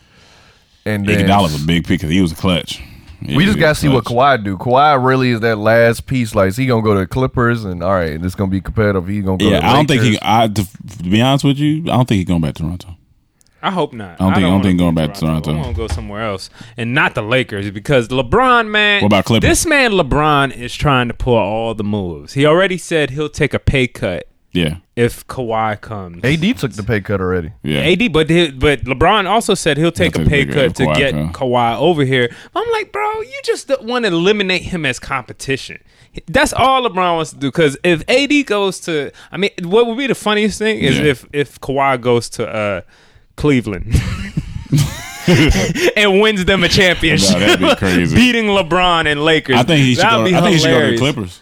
[0.85, 2.81] and Iguodala's a big pick because he was a clutch.
[3.21, 4.05] Yeah, we just gotta see what.
[4.05, 4.57] Kawhi do.
[4.57, 6.33] Kawhi really is that last piece.
[6.33, 9.07] Like, is he gonna go to the Clippers and all right, it's gonna be competitive.
[9.07, 9.45] He gonna go.
[9.49, 10.17] Yeah, to I don't think he.
[10.21, 10.53] I to,
[10.97, 12.95] to be honest with you, I don't think he's going back to Toronto.
[13.61, 14.11] I hope not.
[14.21, 15.51] I don't think- I don't wanna think be going back to Toronto.
[15.51, 19.01] I want to go somewhere else, and not the Lakers because LeBron, man.
[19.01, 19.49] What about Clippers?
[19.49, 22.33] This man LeBron is trying to pull all the moves.
[22.33, 26.23] He already said he'll take a pay cut Yeah, if Kawhi comes.
[26.23, 27.51] AD took the pay cut already.
[27.61, 27.81] yeah.
[27.81, 30.95] AD, but he- but LeBron also said he'll take He'll a pay cut to Kawhi
[30.97, 31.33] get cut.
[31.33, 32.33] Kawhi over here.
[32.55, 35.79] I'm like, bro, you just want to eliminate him as competition.
[36.27, 37.47] That's all LeBron wants to do.
[37.49, 41.05] Because if AD goes to, I mean, what would be the funniest thing is Yeah.
[41.05, 42.81] if if Kawhi goes to uh,
[43.39, 43.95] Cleveland.
[45.95, 48.15] and wins them a championship, No, that'd be crazy.
[48.15, 49.55] beating LeBron and Lakers.
[49.55, 50.03] I think he should.
[50.03, 50.97] That'd Go, be I think he should go to the.
[50.97, 51.41] Clippers.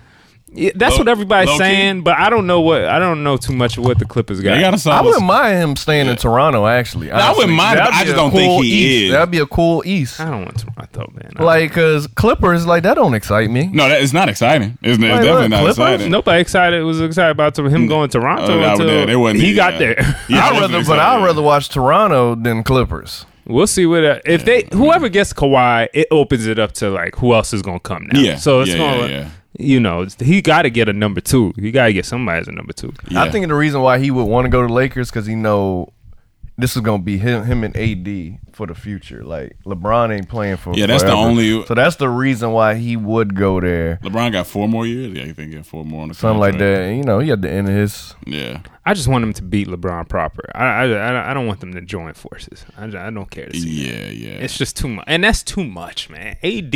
[0.57, 1.59] Yeah, that's Low- what everybody's low-key.
[1.59, 4.41] saying, but I don't know what I don't know too much of what the Clippers
[4.41, 4.55] got.
[4.55, 5.05] They got a I solid.
[5.05, 6.65] wouldn't mind him staying in Toronto.
[6.65, 9.03] Actually, I wouldn't mind it, I just don't think cool he East.
[9.05, 9.11] is.
[9.11, 10.19] That'd be a cool East.
[10.19, 11.31] I don't want Toronto, man.
[11.45, 13.67] Like, cause Clippers, like that don't excite me.
[13.71, 14.77] no, that, it's not exciting.
[14.81, 15.77] It's, it's definitely what, not Clippers?
[15.77, 16.11] exciting.
[16.11, 19.49] Nobody excited was excited about him going to Toronto no, until they- they wasn't he
[19.51, 19.95] either, got there.
[20.27, 23.25] Yeah, I'd rather, but I'd rather watch Toronto than Clippers.
[23.45, 27.15] we'll see what uh, if they whoever gets Kawhi, it opens it up to like
[27.15, 28.19] who else is going to come now.
[28.19, 29.73] Yeah, so it's yeah, going yeah, to yeah.
[29.73, 31.53] you know he got to get a number two.
[31.57, 32.93] He got to get somebody as a number two.
[33.09, 33.23] Yeah.
[33.23, 35.93] I think the reason why he would want to go to Lakers because he know
[36.57, 39.23] this is gonna be him, him and AD for the future.
[39.23, 40.73] Like LeBron ain't playing for.
[40.73, 43.99] Yeah, that's the only- So that's the reason why he would go there.
[44.01, 45.13] LeBron got four more years.
[45.13, 46.89] Yeah, you think he got four more on the Something like that.
[46.93, 48.15] You know, he at the end of his.
[48.25, 50.49] Yeah, I just want them to beat LeBron proper.
[50.55, 52.65] I I, I, don't want them to join forces.
[52.77, 53.91] I, I don't care to see.
[53.91, 54.13] that.
[54.13, 54.37] yeah, yeah.
[54.39, 56.37] It's just too much, and that's too much, man.
[56.41, 56.71] AD,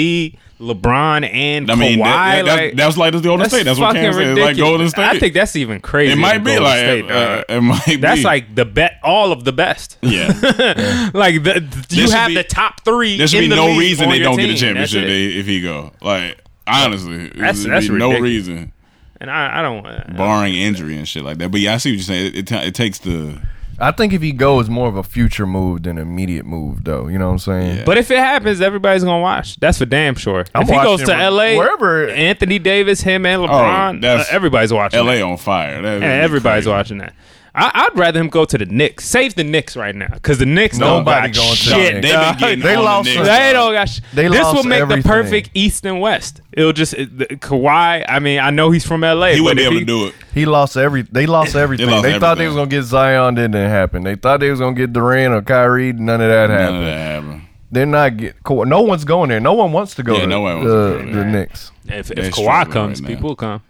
[0.59, 3.63] LeBron, and I mean, Kawhi, that, that, like, that's, that's like the Golden State.
[3.63, 4.19] That's what fucking Cam said.
[4.19, 4.45] Ridiculous.
[4.45, 5.05] like Golden State.
[5.05, 6.11] I think that's even crazy.
[6.11, 8.23] it might be like uh, it might that's be.
[8.25, 9.97] like the bet, all of the best.
[10.01, 10.27] yeah.
[11.13, 13.17] like the, you have be- the top three.
[13.17, 15.93] There should be the no reason they don't get a championship if he go.
[16.01, 18.21] Like honestly, That's- that's be no ridiculous.
[18.21, 18.73] reason,
[19.21, 19.85] And I, I don't.
[19.85, 21.51] Uh, barring injury and shit like that.
[21.51, 22.35] But yeah, I see what you're saying.
[22.35, 23.39] It, it, it takes the
[23.81, 27.07] I think if he goes, more of a future move than an immediate move, though.
[27.07, 27.77] You know what I'm saying?
[27.77, 27.83] Yeah.
[27.83, 29.59] but if it happens, everybody's gonna watch.
[29.59, 30.45] That's for damn sure.
[30.53, 34.71] I'm if he goes to L.A., wherever- Anthony Davis, him and LeBron, uh, that's- everybody's
[34.71, 34.99] watching.
[34.99, 35.15] L.A.
[35.17, 35.23] that.
[35.23, 35.81] on fire.
[35.81, 36.69] That Yeah, everybody's crazy.
[36.75, 37.15] watching that.
[37.53, 39.03] I, I'd rather him go to the Knicks.
[39.05, 41.93] Save the Knicks right now, because the Knicks don't got going to the shit.
[41.95, 42.07] Knicks.
[42.07, 43.89] They've been They lost the Knicks, They don't got.
[43.89, 45.01] Sh- They this lost will make everything.
[45.03, 46.41] the perfect East and West.
[46.53, 48.05] It'll just it, the, Kawhi.
[48.07, 49.33] I mean, I know he's from L.A.
[49.35, 50.15] He wouldn't but be able he- to do it.
[50.33, 51.01] He lost every.
[51.01, 51.89] They lost everything.
[51.89, 52.47] lost they thought they everything.
[52.47, 53.35] was gonna get Zion.
[53.35, 54.03] That didn't happen.
[54.03, 55.91] They thought they was gonna get Durant or Kyrie.
[55.91, 56.77] None of that None happened.
[56.77, 57.41] of that happened.
[57.73, 58.35] They're not get.
[58.49, 59.39] No one's going there.
[59.41, 61.25] No one wants to go Yeah, to no one wants the, to go the there.
[61.25, 61.71] Knicks.
[61.87, 63.61] If, if Kawhi comes, right people will come.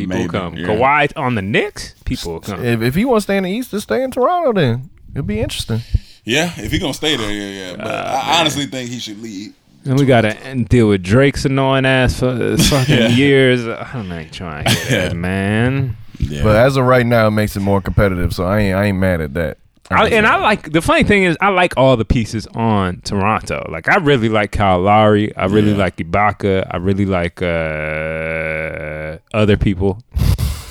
[0.00, 0.56] People Maybe, will come.
[0.56, 0.66] yeah.
[0.66, 2.64] Kawhi on the Knicks, people will come.
[2.64, 4.52] If, if he wants to stay in the East, just stay in Toronto.
[4.52, 5.80] Then it'll be interesting.
[6.24, 7.76] Yeah, if he gonna stay there, yeah, yeah.
[7.76, 9.54] But I honestly think he should leave.
[9.86, 10.34] And we gotta
[10.68, 13.08] deal with Drake's annoying ass for uh, fucking Yeah.
[13.08, 13.66] years.
[13.66, 15.96] I'm not trying to hear that, man.
[16.18, 16.42] Yeah.
[16.42, 18.34] But as of right now, it makes it more competitive.
[18.34, 18.76] So I ain't.
[18.76, 19.56] I ain't mad at that.
[19.92, 23.66] I, and I like the funny thing is I like all the pieces on Toronto.
[23.70, 25.34] Like I really like Kyle Lowry.
[25.36, 25.78] I really Yeah.
[25.78, 26.66] like Ibaka.
[26.70, 30.00] I really like uh, other people.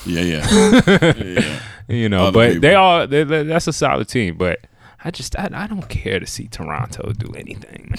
[0.05, 1.59] yeah, yeah, yeah.
[1.87, 2.61] You know, Other but people.
[2.61, 4.37] they all they, they- that's a solid team.
[4.37, 4.59] But
[5.03, 7.93] I just I, I don't care to see Toronto do anything.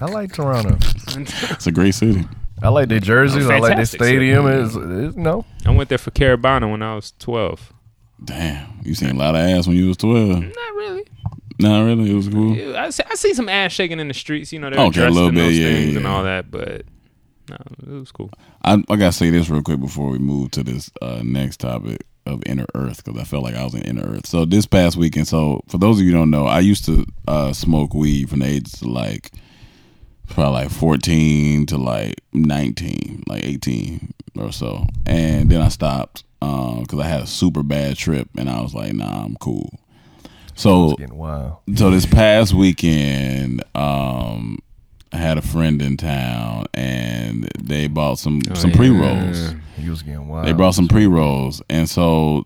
[0.00, 0.76] I like Toronto.
[1.18, 2.24] It's a great city.
[2.62, 3.48] I like their jerseys.
[3.48, 4.46] I like their stadium.
[4.46, 5.44] Is is no.
[5.66, 7.72] I went there for Caribana when I was twelve.
[8.24, 10.28] Damn, you seen a lot of ass when you was twelve.
[10.42, 11.04] Not really.
[11.60, 12.76] Not really, it was cool.
[12.76, 14.52] I see, I see some ass shaking in the streets.
[14.52, 16.50] You know, they're Okay, a dressed little bit, those yeah, things and all that.
[16.50, 16.84] But
[17.50, 18.30] no, it was cool.
[18.62, 22.04] I, I gotta say this real quick before we move to this uh, next topic
[22.26, 24.26] of inner earth because I felt like I was in inner earth.
[24.26, 27.06] So this past weekend, so for those of you who don't know, I used to
[27.26, 29.32] uh, smoke weed from the ages of like
[30.28, 36.98] probably like fourteen to like nineteen, like eighteen or so, and then I stopped because
[37.00, 39.78] I had a super bad trip, and I was like, nah, I'm cool.
[40.54, 40.96] So
[41.76, 44.58] so this past weekend, um,
[45.12, 49.54] I had a friend in town, and they bought some some pre rolls.
[49.76, 50.46] He was getting wild.
[50.46, 52.44] They brought some pre rolls, and so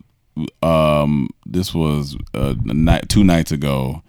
[0.62, 4.02] um, this was uh, a night two nights ago.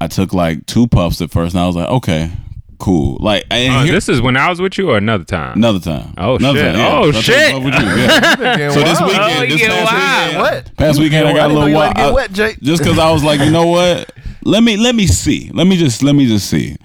[0.00, 2.30] I took like two puffs at first, and I was like, okay,
[2.78, 3.16] cool.
[3.20, 5.56] Like, and Oh, here- this is when I was with you, or another time.
[5.56, 6.14] another time.
[6.18, 6.74] Oh, another shit.
[6.74, 7.54] Time, Oh, So shit.
[7.56, 8.70] with you, yeah.
[8.72, 10.26] So this weekend, Oh, this past wild.
[10.26, 10.76] weekend, What?
[10.76, 11.96] past weekend, I got a little wild.
[11.96, 12.60] let get wet, Jake.
[12.60, 14.10] Just because I was like, you know what?
[14.44, 15.50] let me let me see.
[15.52, 16.76] Let me just let me just see.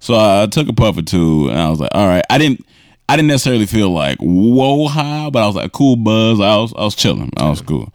[0.00, 2.24] So I took a puff or two, and I was like, all right.
[2.28, 2.66] I didn't
[3.08, 6.40] I didn't necessarily feel like whoa high, but I was like cool buzz.
[6.40, 7.30] I was I was chilling.
[7.36, 7.92] I was cool.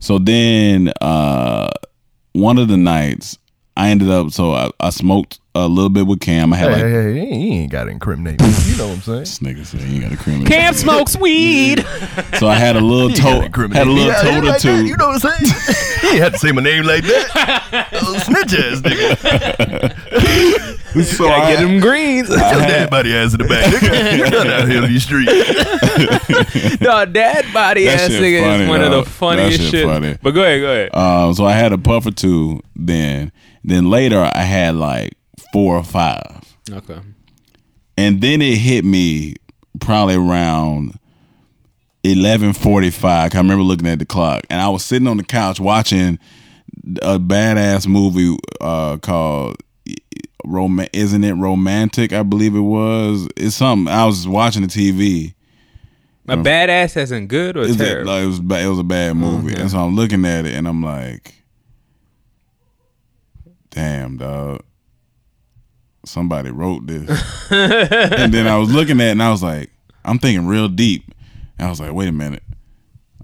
[0.00, 1.70] So then uh
[2.32, 3.38] one of the nights
[3.80, 6.52] I ended up so I, I smoked a little bit with Cam.
[6.52, 8.48] I had Hey, like hey, hey, he ain't got to incriminate me.
[8.66, 9.18] You know what I'm saying?
[9.20, 10.46] this nigga said you got a criminal.
[10.46, 11.84] Cam smokes weed.
[12.38, 13.94] So I had a little He gotta toe, incriminate had a me.
[13.96, 14.86] little Yeah, toe to like that, two.
[14.86, 15.52] You know what I'm saying?
[16.00, 17.88] he ain't had to say my name like that.
[18.24, 19.96] Snitch ass nigga.
[21.04, 22.28] So Gotta I, get them greens.
[22.28, 23.64] Tell everybody ass in the back.
[23.72, 25.30] Nigga, you not out here on these streets.
[26.80, 29.04] no, dad body That ass shit nigga funny, is one of dog.
[29.04, 29.86] the funniest That shit shit.
[29.86, 30.16] funny.
[30.22, 30.94] But go ahead, go ahead.
[30.96, 32.60] Um, so I had a puff or two.
[32.74, 33.30] Then,
[33.64, 35.14] then later I had like
[35.52, 37.00] four or five, okay.
[37.96, 39.34] and then it hit me
[39.80, 40.98] probably around
[42.04, 43.34] eleven forty five.
[43.34, 46.18] I remember looking at the clock, and I was sitting on the couch watching
[47.02, 49.56] a badass movie uh, called
[50.44, 52.12] "Rom." Isn't it romantic?
[52.12, 53.28] I believe it was.
[53.36, 53.92] It's something.
[53.92, 55.34] I was watching the TV.
[56.28, 58.12] A badass isn't good or terrible.
[58.12, 60.68] like, it was it was a bad movie, and so I'm looking at it, and
[60.68, 61.39] I'm like,
[63.70, 64.62] "Damn, dog,
[66.04, 67.08] somebody wrote this."
[67.50, 69.70] and then I was looking at, it, and I was like,
[70.04, 71.04] "I'm thinking real deep,"
[71.58, 72.42] and I was like, "Wait a minute."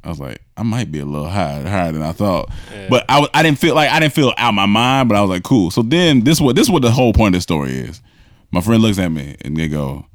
[0.04, 2.48] I was like, I might be a little higher, higher than I thought,
[2.88, 5.08] but I, I didn't feel like I didn't feel out my mind.
[5.08, 5.72] But I was like, cool.
[5.72, 8.00] So then this what this what the whole point of the story is.
[8.52, 10.06] My friend looks at me and they go,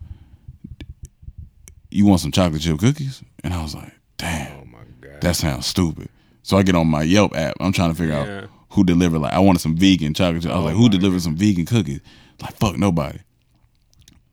[1.90, 5.20] "You want some chocolate chip cookies?" And I was like, "Damn, oh my god.
[5.22, 6.08] that sounds stupid."
[6.44, 7.56] So I get on my Yelp app.
[7.60, 8.44] I'm trying to figure Yeah.
[8.44, 9.20] out who delivered.
[9.20, 10.44] Like I wanted some vegan chocolate.
[10.44, 10.52] chip.
[10.52, 12.02] I was like, who delivered some vegan cookies?
[12.42, 13.20] Like fuck nobody.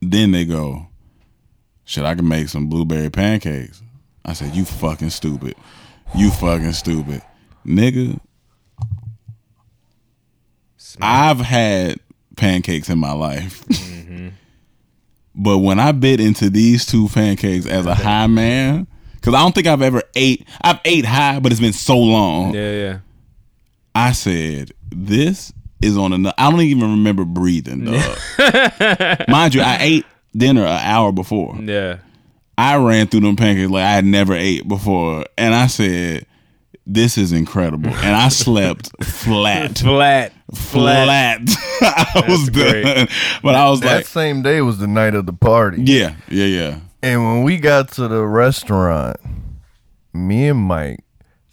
[0.01, 0.87] Then they go,
[1.85, 3.81] "Shit, I can make some blueberry pancakes."
[4.25, 5.55] I said, "You fucking stupid.
[6.15, 7.21] You fucking stupid,
[7.65, 8.19] nigga."
[11.01, 11.99] I've had
[12.35, 13.63] pancakes in my life.
[15.41, 19.55] But when I bit into these two pancakes as a high man, because I don't
[19.55, 22.53] think I've ever ate, I've ate high, but it's been so long.
[22.53, 22.97] Yeah, yeah.
[23.95, 26.35] I said, this is on another.
[26.37, 28.17] I don't even remember breathing, dog.
[29.27, 31.57] Mind you, I ate dinner an hour before.
[31.61, 31.97] Yeah.
[32.57, 36.25] I ran through them pancakes like I had never ate before, and I said,
[36.85, 40.33] "This is incredible." And I slept flat, Flat.
[40.53, 41.41] flat.
[41.81, 42.83] I was great.
[42.83, 43.07] done,
[43.41, 45.83] but I was That like, same day was the night of the party.
[45.83, 49.15] "Yeah, yeah, yeah." And when we got to the restaurant,
[50.13, 50.99] me and Mike,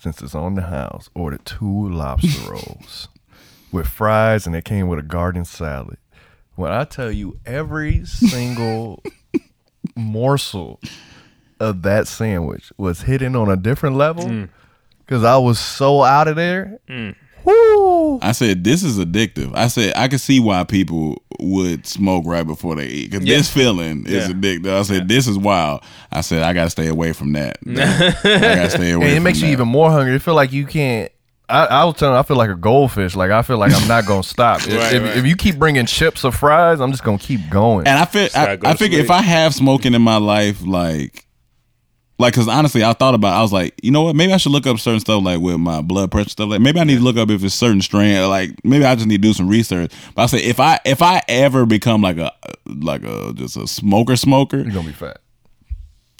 [0.06, 3.08] it's on the house, ordered two lobster rolls
[3.72, 5.98] with fries, and they came with a garden salad.
[6.54, 9.02] When I tell you every single
[9.96, 10.80] morsel
[11.60, 14.48] of that sandwich was hitting on a different level, mm.
[15.00, 16.78] because I was so out of there.
[16.88, 17.14] Mm.
[17.46, 18.18] Woo!
[18.22, 22.46] I said, "This is addictive." I said, "I can see why people would smoke right
[22.46, 23.36] before they eat because Yeah.
[23.36, 24.34] this feeling is Yeah.
[24.34, 25.80] addictive." I said, "This is wild."
[26.12, 29.06] I said, "I gotta stay away from that." I gotta stay away.
[29.06, 30.14] And it from makes you even more hungry.
[30.16, 31.10] It feel like you can't.
[31.48, 33.14] I, I was telling, I feel like a goldfish.
[33.14, 34.60] Like I feel like I'm not gonna stop.
[34.66, 35.16] If, Right, if, right.
[35.16, 37.86] if you keep bringing chips or fries, I'm just gonna keep going.
[37.86, 39.10] And I feel, I, gotta go I to figure if.
[39.12, 41.25] I have smoking in my life, like,
[42.18, 44.16] like, cause honestly, I thought about, it, I was like, you know what?
[44.16, 46.48] Maybe I should look up certain stuff, like with my blood pressure stuff.
[46.48, 48.16] Like, maybe I need to look up if it's certain strain.
[48.16, 49.92] Or like, maybe I just need to do some research.
[50.14, 52.32] But I say, if I if I ever become like a
[52.66, 55.18] like a just a smoker smoker, You're gonna be fat.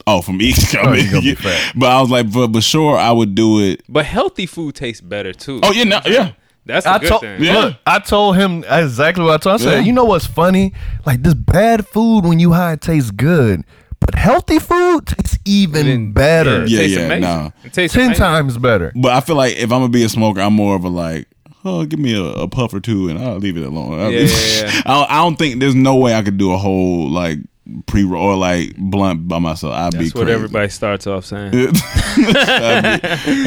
[0.06, 1.72] oh, from East you're coming, gonna be fat.
[1.76, 3.82] but I was like, but but sure, I would do it.
[3.88, 5.60] But healthy food tastes better too.
[5.62, 6.32] Oh yeah, no, yeah.
[6.66, 7.42] That's a I good told thing.
[7.42, 7.58] Yeah.
[7.58, 7.76] look.
[7.86, 9.60] I told him exactly what I told.
[9.60, 9.80] I said, Yeah.
[9.80, 10.72] you know what's funny?
[11.06, 13.62] Like this bad food when you high tastes good,
[14.06, 16.62] but healthy food tastes even Even- better.
[16.64, 17.20] It Yeah, tastes yeah, amazing.
[17.22, 17.52] no.
[17.64, 18.20] It tastes Ten amazing.
[18.22, 18.92] times better.
[18.96, 21.28] But I feel like if I'm gonna be a smoker, I'm more of a like,
[21.64, 23.98] oh, give me a, a puff or two, and I'll leave it alone.
[23.98, 24.82] I'll Yeah, yeah, yeah.
[24.86, 27.38] I, don't, I don't think there's no way I could do a whole like
[27.86, 29.74] pre or like blunt by myself.
[29.74, 31.46] I'd be That's what everybody starts off saying.
[31.54, 31.80] I'd be-
[32.16, 32.80] I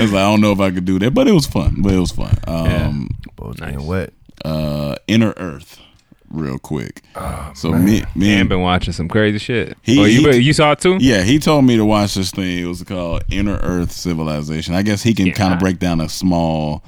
[0.05, 1.76] like, I don't know if I could do that, but it was fun.
[1.82, 2.38] But it was fun.
[2.47, 4.12] Um, Both getting wet.
[4.45, 5.80] uh, Inner Earth,
[6.32, 7.02] real quick.
[7.16, 9.78] Oh, so me, me, Man, and, been watching some crazy shit.
[9.82, 10.98] He- oh, you, he- you saw it too?
[11.00, 12.60] yeah, he told me to watch this thing.
[12.60, 14.74] It was called Inner Earth Civilization.
[14.76, 16.84] I guess he can kind of break down a small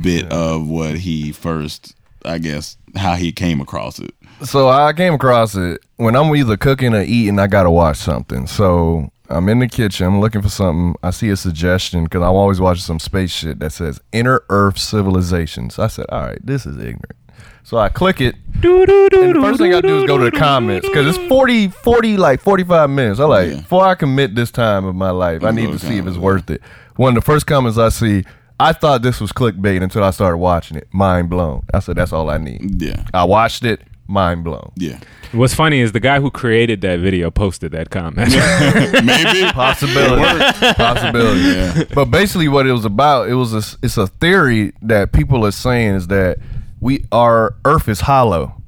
[0.00, 1.94] bit of what he first,
[2.24, 4.14] I guess, how he came across it.
[4.42, 7.38] So I came across it when I'm either cooking or eating.
[7.38, 8.46] I gotta watch something.
[8.46, 10.06] So I'm in the kitchen.
[10.06, 10.94] I'm looking for something.
[11.02, 14.78] I see a suggestion because I'm always watching some space shit that says Inner Earth
[14.78, 15.78] Civilizations.
[15.78, 17.12] I said, all right, this is ignorant.
[17.62, 18.34] So I click it.
[18.62, 22.16] And the first thing I do is go to the comments because it's 40, 40,
[22.16, 23.20] like 45 minutes.
[23.20, 23.56] I like, Yeah.
[23.56, 26.16] before I commit this time of my life, I need to to see if it's
[26.18, 26.60] worth it.
[26.96, 28.24] One of the first comments I see,
[28.60, 30.86] I thought this was clickbait until I started watching it.
[30.92, 31.64] Mind blown.
[31.74, 32.80] I said that's all I need.
[32.82, 33.02] Yeah.
[33.12, 33.80] I watched it.
[34.06, 34.70] Mind blown.
[34.76, 34.98] Yeah.
[35.32, 38.28] What's funny is the guy who created that video posted that comment.
[39.04, 39.50] Maybe.
[39.52, 40.74] Possibility.
[40.74, 41.86] Possibility.
[41.94, 45.50] But basically, what it was about, it was a, it's a theory that people are
[45.50, 46.38] saying is that
[46.84, 48.62] we our Earth is hollow,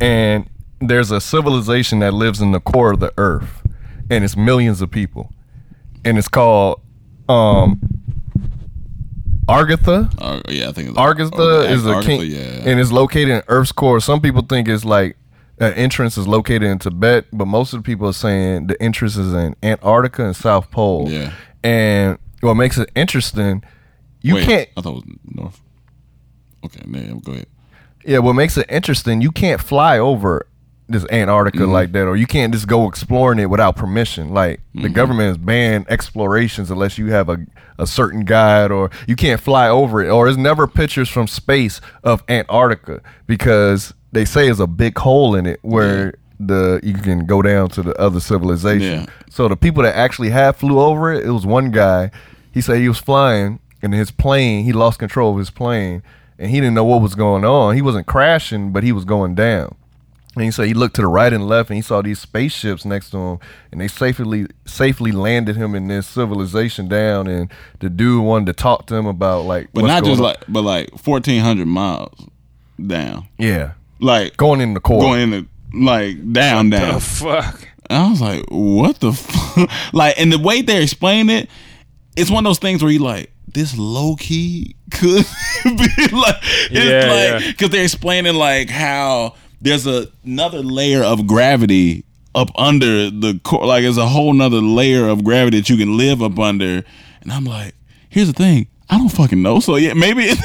[0.00, 0.48] and
[0.80, 3.62] there's a civilization that lives in the core of the Earth,
[4.10, 5.32] and it's millions of people,
[6.04, 6.80] and it's called
[7.28, 7.80] um
[9.48, 10.10] Argatha.
[10.50, 12.68] Yeah, I think it's Argatha Ar- is a Argatha, king, Yeah.
[12.70, 14.00] and it's located in Earth's core.
[14.00, 15.16] Some people think it's like
[15.58, 19.16] an entrance is located in Tibet, but most of the people are saying the entrance
[19.16, 21.06] is in Antarctica and South Pole.
[21.08, 21.32] Yeah.
[21.64, 23.64] And what makes it interesting,
[24.20, 24.68] you Wait, can't.
[24.76, 25.60] I thought it was north.
[26.66, 27.46] Okay, yeah, go ahead.
[28.04, 30.46] Yeah, what makes it interesting, you can't fly over
[30.88, 31.72] this Antarctica Mm-hmm.
[31.72, 34.32] like that, or you can't just go exploring it without permission.
[34.32, 34.82] Like Mm-hmm.
[34.82, 37.38] the government has banned explorations unless you have a,
[37.78, 41.80] a certain guide, or you can't fly over it, or there's never pictures from space
[42.04, 47.26] of Antarctica because they say there's a big hole in it where the you can
[47.26, 49.00] go down to the other civilization.
[49.00, 49.06] Yeah.
[49.30, 52.10] So the people that actually have flew over it, it was one guy.
[52.52, 56.02] He said he was flying and his plane, he lost control of his plane
[56.38, 57.74] and he didn't know what was going on.
[57.74, 59.74] He wasn't crashing, but he was going down.
[60.34, 62.84] And he said he looked to the right and left and he saw these spaceships
[62.84, 63.38] next to him
[63.72, 68.52] and they safely safely landed him in this civilization down and the dude wanted to
[68.52, 70.24] talk to him about like But what's not going just on.
[70.26, 72.26] like, but like fourteen hundred miles
[72.86, 73.72] down, Yeah.
[73.98, 75.00] like Going in the core.
[75.00, 76.94] going in the like down, down.
[76.96, 77.66] the fuck?
[77.88, 79.70] And I was like, what the fuck?
[79.94, 81.48] like, and the way they explained it,
[82.14, 85.24] it's one of those things where you like, this low key could
[85.64, 87.50] be like, it's Yeah, like, yeah.
[87.50, 92.04] because they're explaining like how there's a, another layer of gravity
[92.34, 95.96] up under the core, like there's a whole nother layer of gravity that you can
[95.96, 96.84] live up under.
[97.22, 97.74] And I'm like,
[98.10, 98.68] here's the thing.
[98.90, 99.58] I don't fucking know.
[99.60, 100.38] So yeah, maybe it,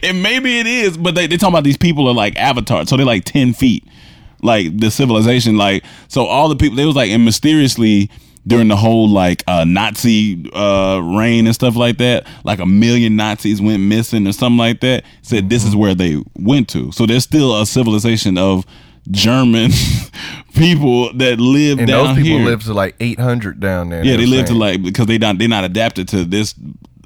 [0.04, 2.96] and maybe it is, but they they talking about these people are like avatars, so
[2.96, 3.84] they're like ten feet
[4.44, 8.10] like the civilization like so all the people they was like and mysteriously
[8.46, 13.14] during the whole like uh nazi uh reign and stuff like that like a million
[13.14, 16.90] nazis went missing or something like that said this is where they went to.
[16.92, 18.64] So there's still a civilization of
[19.10, 19.70] german
[20.54, 22.46] people that live and down those people here.
[22.46, 24.04] live to like 800 down there.
[24.04, 26.54] yeah they live to like because they not they're not adapted to this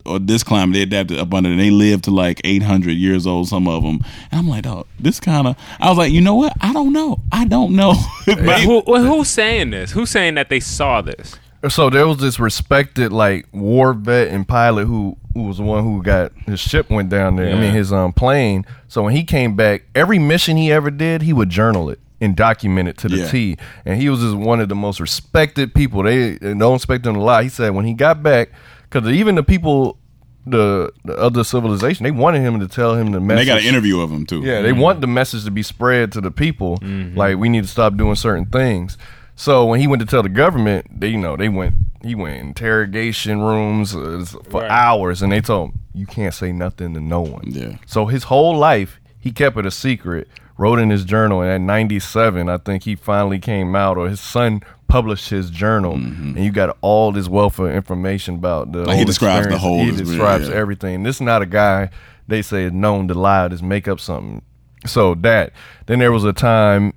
[0.07, 3.49] or this climate they adapted up under and they lived to like 800 years old
[3.49, 4.01] some of them
[4.31, 6.93] and i'm like oh this kind of i was like you know what i don't
[6.93, 7.95] know i don't know
[8.27, 9.93] But who, well, who's saying this?
[9.93, 11.37] Who's saying that they saw this?
[11.69, 15.83] So there was this respected like war vet and pilot who who was the one
[15.85, 17.55] who got his ship went down there.
[17.55, 18.65] I mean his um plane.
[18.89, 22.35] So when he came back, every mission he ever did, he would journal it and
[22.37, 23.29] document it to the Yeah.
[23.31, 23.57] T.
[23.85, 26.03] And he was just one of the most respected people.
[26.03, 27.43] They, they don't expect him to lie.
[27.45, 28.51] He said when he got back,
[28.89, 29.99] because even the people,
[30.47, 33.47] the, the other civilization, they wanted him to tell him the And message.
[33.47, 36.13] they got an interview of him too Yeah, they want the message to be spread
[36.13, 36.79] to the people.
[36.83, 38.97] Like we need to stop doing certain things.
[39.35, 42.41] So when he went to tell the government, they you know they went he went
[42.41, 44.71] interrogation rooms uh, for Right.
[44.71, 47.45] hours, and they told him you can't say nothing to no one.
[47.47, 47.77] Yeah.
[47.87, 50.29] So his whole life he kept it a secret.
[50.59, 54.09] Wrote in his journal, and at ninety seven, I think he finally came out, or
[54.09, 58.81] his son published his journal, and you got all this wealth of information about the.
[58.81, 58.89] Mm-hmm.
[58.89, 60.55] Like, he describes the whole He experience, describes yeah.
[60.55, 61.03] everything.
[61.03, 61.91] This is not a guy
[62.29, 64.43] they say is known to lie, just make up something.
[64.85, 65.53] So that
[65.87, 66.93] then there was a time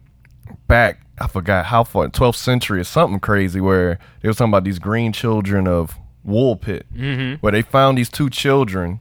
[0.68, 4.64] back, I forgot how far, 12th century or something crazy, where they were talking about
[4.64, 7.36] these green children of Woolpit, mm-hmm.
[7.42, 9.00] where they found these two children,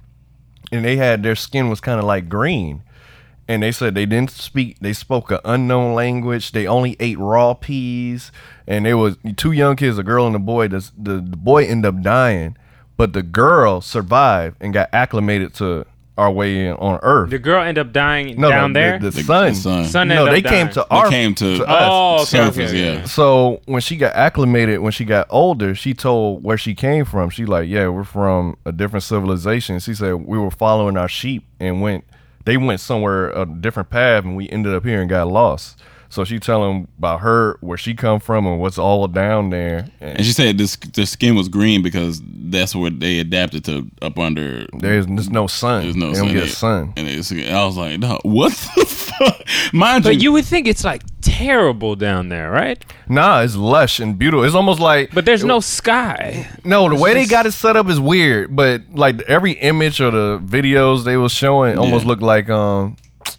[0.72, 2.82] and they had their skin was kind of like green.
[3.50, 4.76] And they said they didn't speak.
[4.80, 6.52] They spoke an unknown language.
[6.52, 8.30] They only ate raw peas.
[8.66, 10.68] And there was two young kids, a girl and a boy.
[10.68, 12.58] The, the, the boy ended up dying,
[12.98, 15.86] but the girl survived and got acclimated to
[16.18, 17.30] our way in, on Earth.
[17.30, 18.98] The girl ended up dying No, down the, there.
[18.98, 19.48] The, the The- son.
[19.50, 19.84] the son.
[19.86, 20.68] Son no, they came dying.
[20.70, 21.08] to They our.
[21.08, 21.88] came to- us.
[21.90, 25.94] Oh, okay, surface okay, yeah So when she got acclimated, when she got older, she
[25.94, 27.30] told where she came from.
[27.30, 29.78] She like, yeah, we're from a different civilization.
[29.78, 32.04] She said we were following our sheep and went.
[32.48, 35.78] They went somewhere a different path, and we ended up here and got lost.
[36.10, 39.88] So she telling about her where she come from and what's all down there.
[40.00, 43.90] And and she said this the skin was green because that's what they adapted to
[44.00, 45.82] up under there's, there's no sun.
[45.82, 46.34] there's no they don't sun.
[46.34, 46.92] get a sun.
[46.96, 48.84] and it's, I was like no what the
[49.18, 52.82] fuck mind But you you would think it's like terrible down there, right?
[53.08, 54.44] Nah, it's lush and beautiful.
[54.44, 56.48] It's almost like But there's no sky.
[56.64, 60.10] No, the way they got it set up is weird, but like every image or
[60.10, 62.08] the videos they was showing almost Yeah.
[62.08, 62.96] looked like um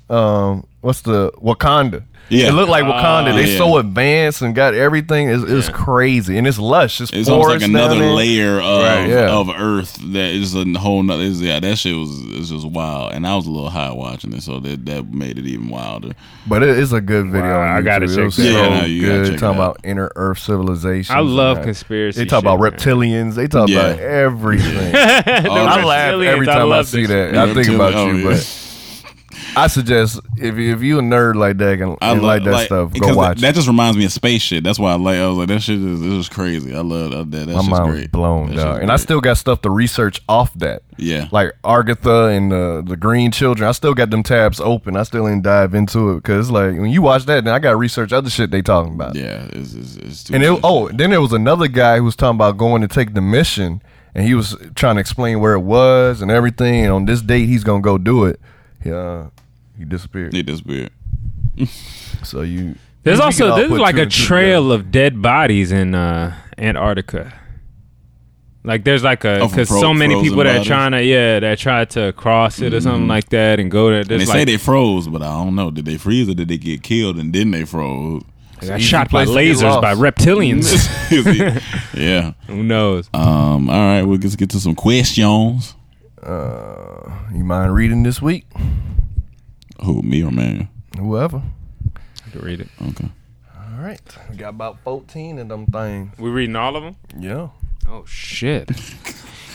[0.10, 2.04] um what's the Wakanda.
[2.30, 2.50] Yeah.
[2.50, 3.32] It looked like Wakanda.
[3.32, 3.58] Ah, they yeah.
[3.58, 5.30] so advanced and got everything.
[5.30, 7.02] It's, it's crazy and it's lush.
[7.02, 9.30] It's, It's almost like another layer of Right, yeah.
[9.32, 11.24] of Earth that is a whole nother.
[11.24, 14.44] Yeah, that shit was is just wild, and I was a little high watching it,
[14.44, 16.12] so that that made it even wilder.
[16.48, 17.50] But it is a good video.
[17.50, 18.50] Wow, I gotta check It was that so.
[18.50, 19.40] Yeah, no, you good.
[19.40, 21.16] Talking about inner Earth civilization.
[21.16, 22.80] I love conspiracy They talk about shit, man.
[23.32, 23.36] reptilians.
[23.36, 23.80] They talk Yeah.
[23.88, 24.94] about everything.
[24.96, 25.00] Oh,
[25.66, 27.36] I laugh every time I, love see that.
[27.36, 28.38] I think about Reptilian- you, oh, but
[29.56, 32.44] I suggest if you, if you a nerd like that and, I and love like
[32.44, 33.40] that stuff, go watch.
[33.40, 33.56] That it.
[33.56, 34.64] just reminds me of space shit.
[34.64, 35.18] That's why I like.
[35.18, 36.76] I was like, that shit is this is crazy.
[36.76, 37.48] I love that.
[37.48, 38.12] That My mind great.
[38.12, 38.82] blown, That dog.
[38.82, 40.84] And I still got stuff to research off that.
[40.98, 41.28] yeah.
[41.32, 44.96] Like Argatha and the the Green Children, I still got them tabs open.
[44.96, 47.72] I still ain't dive into it because like when you watch that, then I got
[47.72, 49.16] to research other shit they talking about.
[49.16, 52.16] yeah, it's, it's, it's too And it, oh, then there was another guy who was
[52.16, 53.82] talking about going to take the mission,
[54.16, 56.84] and he was trying to explain where it was and everything.
[56.86, 58.40] And on this date, he's gonna go do it.
[58.84, 59.30] Yeah,
[59.78, 60.34] he disappeared.
[60.34, 60.92] He disappeared.
[62.24, 65.96] So you There's you also can all there's like a trail of dead bodies in
[65.96, 67.34] uh, Antarctica.
[68.64, 71.58] Like there's like a because fro- so many people that are trying to yeah that
[71.60, 74.04] tried to cross it or something like that and go there.
[74.04, 75.72] They like say they froze, but I don't know.
[75.72, 78.22] Did they freeze or did they get killed and then they froze?
[78.60, 80.68] they got shot by place to get lasers by reptilians.
[81.94, 82.34] yeah.
[82.48, 83.10] Who knows?
[83.14, 83.70] Um.
[83.70, 84.04] All right.
[84.04, 85.74] We'll just get to some questions.
[86.24, 88.46] Uh, you mind reading this week?
[89.84, 90.02] Who?
[90.02, 90.68] Me or man?
[90.98, 91.42] Whoever.
[92.28, 92.68] I can read it.
[92.90, 93.10] Okay.
[93.56, 96.18] All right, we got about fourteen of them things.
[96.20, 96.98] We reading all of them?
[97.18, 97.50] Yeah.
[97.88, 98.70] Oh shit.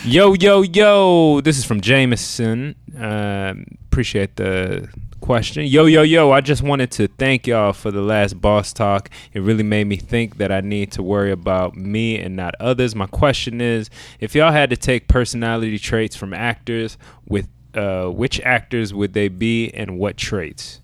[0.04, 1.40] yo yo yo!
[1.42, 2.74] This is from Jameson.
[2.98, 4.88] Um appreciate the
[5.24, 5.64] question.
[5.64, 6.32] Yo yo yo!
[6.32, 9.08] I just wanted to thank y'all for the last boss talk.
[9.32, 12.94] It really made me think that I need to worry about me and not others.
[12.94, 13.88] My question is,
[14.20, 19.28] if y'all had to take personality traits from actors, with uh, which actors would they
[19.28, 20.82] be, and what traits?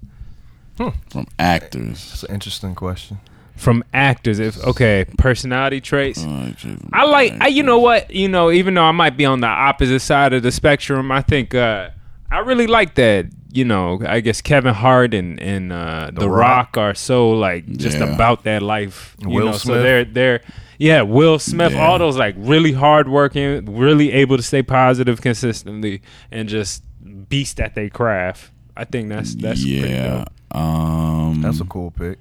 [1.11, 2.11] From actors.
[2.15, 3.21] It's an interesting question.
[3.57, 6.25] From actors, if okay, personality traits.
[6.25, 6.55] Uh,
[6.95, 9.49] I like, I, you know what, you know, even though I might be on the
[9.49, 11.91] opposite side of the spectrum, I think uh,
[12.31, 13.27] I really like that.
[13.53, 16.77] You know, I guess Kevin Hart and and uh, The, Rock.
[16.77, 16.79] Rock.
[16.79, 18.15] are so like just Yeah.
[18.15, 19.17] about that life.
[19.21, 20.41] You Will know, so they're they're
[20.79, 21.85] yeah, Will Smith, Yeah.
[21.87, 26.83] all those like really hardworking, really able to stay positive consistently, and just
[27.29, 28.51] beast at their craft.
[28.77, 30.25] I think that's that's yeah.
[30.53, 31.43] Um.
[31.43, 32.19] That's a cool pick.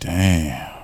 [0.00, 0.74] damn.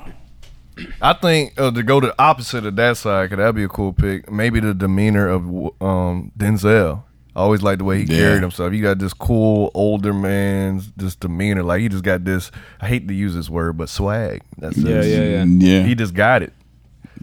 [1.00, 3.68] I think uh, to go to the opposite of that side, could that be a
[3.68, 4.28] cool pick?
[4.30, 5.42] Maybe the demeanor of
[5.80, 7.04] um, Denzel.
[7.36, 8.18] I always like the way he Yeah.
[8.18, 8.72] carried himself.
[8.72, 12.50] You got this cool older man's this demeanor, like he just got this.
[12.80, 14.42] I hate to use this word, but swag.
[14.58, 15.06] That's Yeah, it.
[15.06, 15.44] yeah, yeah.
[15.80, 15.86] Yeah.
[15.86, 16.52] He just got it.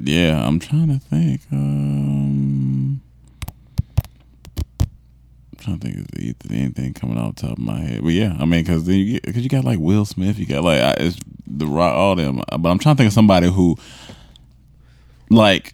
[0.03, 1.41] Yeah, I'm trying to think.
[1.51, 3.01] Um,
[5.53, 8.01] I'm trying to think of anything coming off the top of my head.
[8.03, 10.63] But yeah, I mean, because you, get- 'cause you got like Will Smith, you got
[10.63, 12.41] like I, it's the Rock, all them.
[12.59, 13.77] But I'm trying to think of somebody who,
[15.29, 15.73] like,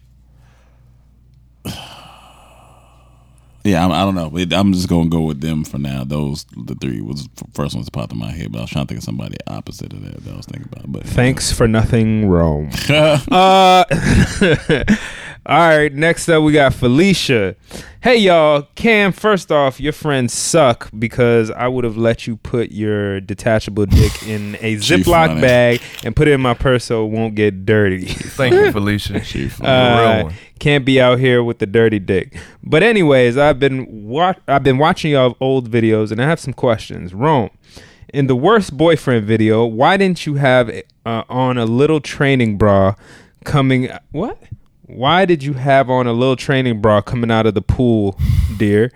[3.68, 4.36] yeah, I'm, I don't know.
[4.36, 6.04] It- I'm just gonna go with them for now.
[6.04, 8.52] Those the three was first ones that popped in my head.
[8.52, 10.68] But I was trying to think of somebody opposite of that that I was thinking
[10.72, 10.90] about.
[10.90, 12.70] But Thanks for nothing, Rome.
[13.30, 13.84] Uh,
[15.48, 15.90] all right.
[15.92, 17.56] Next up, we got Felicia.
[18.02, 18.68] Hey, y'all.
[18.74, 23.86] Cam, first off, your friends suck because I would have let you put your detachable
[23.86, 27.64] dick in a Ziploc bag and put it in my purse so it won't get
[27.64, 28.04] dirty.
[28.06, 29.20] Thank you, Felicia.
[29.24, 29.50] Funny.
[29.66, 30.34] Uh, real one.
[30.58, 32.36] can't be out here with the dirty dick.
[32.62, 36.52] But anyways, I've been wa- I've been watching y'all old videos and I have some
[36.52, 37.14] questions.
[37.14, 37.48] Rome,
[38.12, 40.70] in the worst boyfriend video, why didn't you have
[41.06, 42.94] uh, on a little training bra
[43.44, 43.88] coming?
[44.12, 44.42] What?
[44.88, 48.18] Why did you have on a little training bra coming out of the pool,
[48.56, 48.90] dear?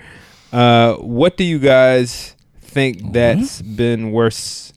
[0.51, 4.73] Uh, what do you guys think that's been worse?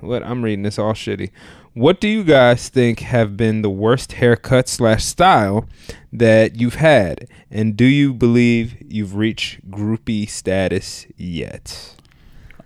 [0.00, 1.30] What I'm reading this all shitty.
[1.74, 5.68] What do you guys think have been the worst haircut slash style
[6.10, 11.94] that you've had, and do you believe you've reached groupie status yet?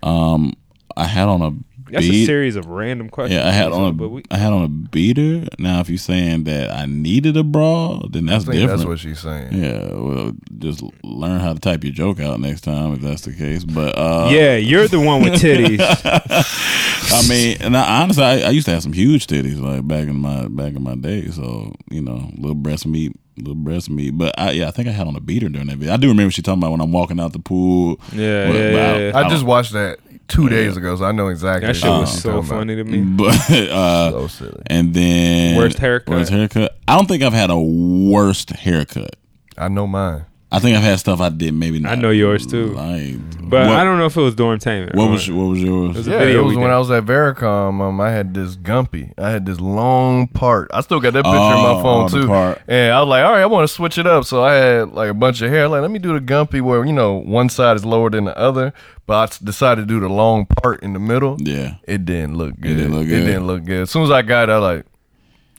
[0.01, 0.53] Um,
[0.95, 1.51] I had on a
[1.91, 3.39] That's a series of random questions.
[3.41, 5.47] Yeah, I had on a but we, I had on a beater.
[5.59, 8.79] Now, if you're saying that I needed a bra, then that's I think different.
[8.79, 9.53] that's what she's saying.
[9.53, 13.33] yeah, well, just learn how to type your joke out next time if that's the
[13.33, 13.63] case.
[13.63, 15.79] But uh, yeah, you're the one with titties.
[17.13, 20.07] I mean, and I, honestly, I, I used to have some huge titties like back
[20.07, 21.27] in my back in my day.
[21.27, 24.11] So you know, little breast meat, little breast meat.
[24.17, 25.93] But I, yeah, I think I had on a beater during that video.
[25.93, 27.99] I do remember she talking about when I'm walking out the pool.
[28.13, 29.11] Yeah, But- yeah, but yeah, yeah.
[29.17, 29.99] I just watched that
[30.31, 31.67] two days ago, so I know exactly.
[31.67, 32.57] That shit what was she's so talking about.
[32.59, 32.99] funny to me.
[33.17, 34.63] But uh, So silly.
[34.67, 36.15] and then Worst haircut?
[36.15, 36.77] Worst haircut.
[36.87, 39.15] I don't think I've had a worst haircut.
[39.57, 40.25] I know mine.
[40.51, 41.79] I think I've had stuff I did maybe.
[41.79, 42.73] Not I know yours too.
[42.73, 43.15] Like,
[43.49, 44.95] But what, I don't know if it was dormtainment.
[44.95, 45.91] What or- was what was yours?
[45.95, 46.73] It was a Yeah, video it was when did.
[46.73, 47.81] I was at Vericom.
[47.81, 49.13] Um, I had this Gumby.
[49.17, 50.69] I had this long part.
[50.73, 52.27] I still got that picture in Oh, my phone oh, too.
[52.27, 52.61] part.
[52.67, 54.25] And I was like, all right, I want to switch it up.
[54.25, 55.67] So I had like a bunch of hair.
[55.69, 58.37] Like, let me do the Gumby where you know one side is lower than the
[58.37, 58.73] other.
[59.07, 61.37] But I decided to do the long part in the middle.
[61.39, 61.75] Yeah.
[61.85, 62.75] It didn't look good.
[62.77, 63.81] didn't look It didn't look good.
[63.83, 64.85] As soon as I got it, I like,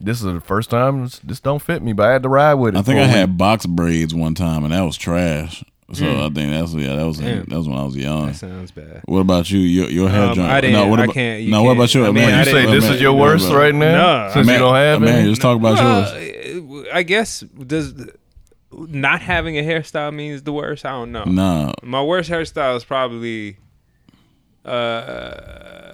[0.03, 1.93] this is the first time this, this don't fit me.
[1.93, 2.79] But I had to ride with it.
[2.79, 5.65] I think I had box braids one time, and that was trash.
[5.95, 7.45] So I think that's yeah, that was Damn.
[7.45, 8.29] that was when I was young.
[8.29, 9.03] That sounds bad.
[9.05, 9.59] What about you?
[9.61, 10.51] Your, your hair Um, joint?
[10.51, 12.03] I didn't- no, what I about, can't- you no, what can't- about you?
[12.03, 13.57] I mean, man, You say this man, is your worst man.
[13.57, 15.29] right now No, since man, you don't have man, it.
[15.29, 16.87] just talk about Well, yours.
[16.95, 17.93] I guess does
[18.73, 20.87] not having a hairstyle means the worst.
[20.87, 21.25] I don't know.
[21.25, 23.59] Nah, My worst hairstyle is probably
[24.65, 25.92] uh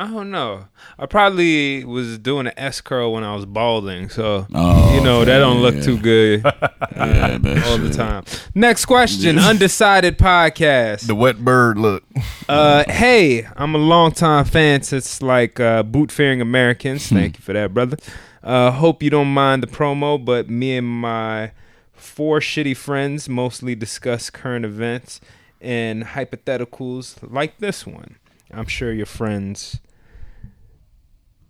[0.00, 0.64] I don't know.
[0.98, 5.24] I probably was doing an S curl when I was balding, so Oh, you know
[5.24, 5.80] that don't look yeah.
[5.80, 8.24] too good yeah, that all the time.
[8.54, 11.06] Next question, undecided podcast.
[11.06, 12.02] The wet bird look.
[12.48, 17.06] Uh, hey, I'm a longtime fan since like uh, boot fearing Americans.
[17.08, 17.96] Thank you for that, brother.
[18.42, 21.52] Uh, hope you don't mind the promo, but me and my
[21.92, 25.20] four shitty friends mostly discuss current events
[25.60, 28.16] and hypotheticals like this one.
[28.52, 29.80] I'm sure your friends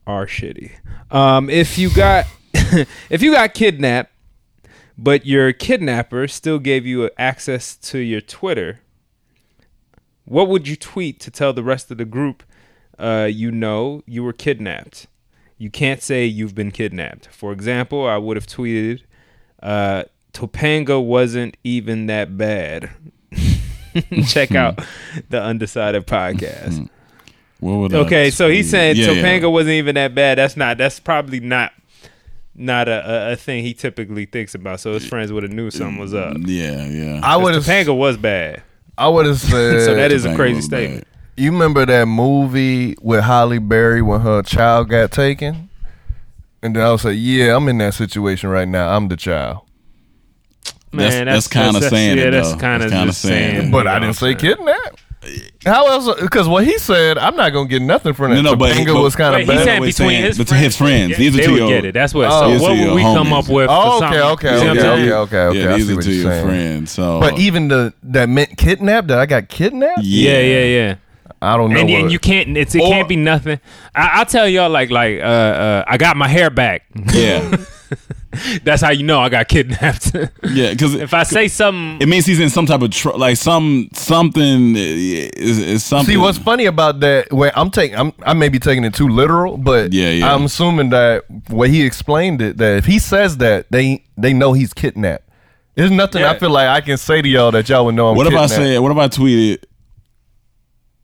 [0.06, 0.72] are shitty.
[1.10, 4.12] Um, if you got if you got kidnapped,
[4.96, 8.80] but your kidnapper still gave you access to your Twitter,
[10.24, 12.42] what would you tweet to tell the rest of the group
[12.98, 15.06] uh, you know you were kidnapped?
[15.58, 17.26] You can't say you've been kidnapped.
[17.28, 19.02] For example, I would have tweeted,
[19.62, 22.90] uh, Topanga wasn't even that bad.
[24.26, 24.80] Check out
[25.28, 26.88] the Undecided podcast.
[27.62, 28.70] What would I Okay, so he's tweet?
[28.72, 29.22] saying Yeah, yeah.
[29.22, 30.38] Topanga wasn't even that bad.
[30.38, 30.78] That's not.
[30.78, 31.72] That's probably not.
[32.54, 34.80] Not a, a, a thing he typically thinks about.
[34.80, 36.36] So his friends would have knew something was up.
[36.40, 37.20] Yeah, yeah.
[37.22, 37.62] I would have.
[37.64, 38.62] Topanga was bad.
[38.98, 39.84] I would have said.
[39.84, 41.06] So that is a crazy was statement.
[41.36, 45.70] You remember that movie with Halle Berry when her child got taken?
[46.62, 48.94] And then I was like, yeah, I'm in that situation right now.
[48.94, 49.60] I'm the child.
[50.92, 52.58] That's- Man, that's kinda saying yeah, it, that's though.
[52.58, 53.68] kind of That's kinda saying saying.
[53.68, 53.72] it.
[53.72, 54.36] But you I didn't say saying?
[54.56, 54.98] kidnap.
[55.64, 56.20] How else?
[56.20, 58.36] Because what he said, I'm not gonna get nothing from that.
[58.36, 59.64] No, no, but- Topanga was kind Wait, of he's bad.
[59.64, 61.16] saying We're between saying- his but to friends, his friends.
[61.16, 61.94] These are they to would your- get it.
[61.94, 62.26] That's what.
[62.30, 63.68] Oh, so what would your we come up with?
[63.70, 64.20] Oh, for okay, something?
[64.48, 65.12] okay, You see what I'm okay, saying?
[65.12, 65.58] okay, okay, okay.
[65.60, 66.44] Yeah, I these are what to your saying.
[66.46, 66.90] friends.
[66.90, 69.08] So, But even the that meant kidnapped.
[69.08, 70.02] That I got kidnapped.
[70.02, 70.94] Yeah, yeah, yeah.
[71.40, 71.80] I don't know.
[71.80, 72.56] And, and you can't.
[72.56, 73.60] It's, it Or- can't be nothing.
[73.94, 76.82] I, I'll tell y'all like like uh, uh, I got my hair back.
[77.12, 77.56] yeah,
[78.64, 80.14] That's how you know I got kidnapped.
[80.14, 83.36] yeah, because if I say something, it means he's in some type of tr- like
[83.36, 86.14] some something uh, is, is something.
[86.14, 87.32] See what's funny about that?
[87.32, 90.34] Where I'm taking, I'm, I may be taking it too literal, but Yeah, yeah.
[90.34, 94.52] I'm assuming that way he explained it, that if he says that, they they know
[94.52, 95.28] he's kidnapped.
[95.74, 98.16] There's nothing I feel like I can say to y'all that y'all would know I'm
[98.16, 98.52] What if I kidnapped.
[98.52, 98.78] say?
[98.78, 99.64] What if I tweeted?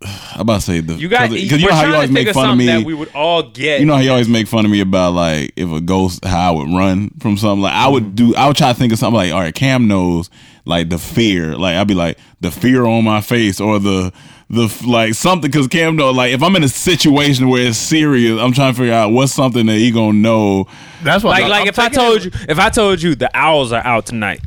[0.01, 1.31] I'm about to say the you got.
[1.31, 2.67] because you know how you always make fun of me.
[2.67, 3.81] that we would all get.
[3.81, 6.55] you know how you always make fun of me about like if a ghost how
[6.55, 7.63] I would run from something.
[7.63, 8.33] Like I would mm-hmm.
[8.33, 8.37] do.
[8.37, 10.31] I would try to think of something like all right, Cam knows
[10.65, 11.57] like the fear.
[11.57, 14.13] Like I'd be like the fear on my face or the
[14.51, 18.41] the like something because Cam know like if I'm in a situation where it's serious,
[18.41, 20.69] I'm trying to figure out what's something that he gonna know.
[21.03, 23.17] That's what like I'm- like I'm if I told it- you if I told you
[23.17, 24.41] the owls are out tonight.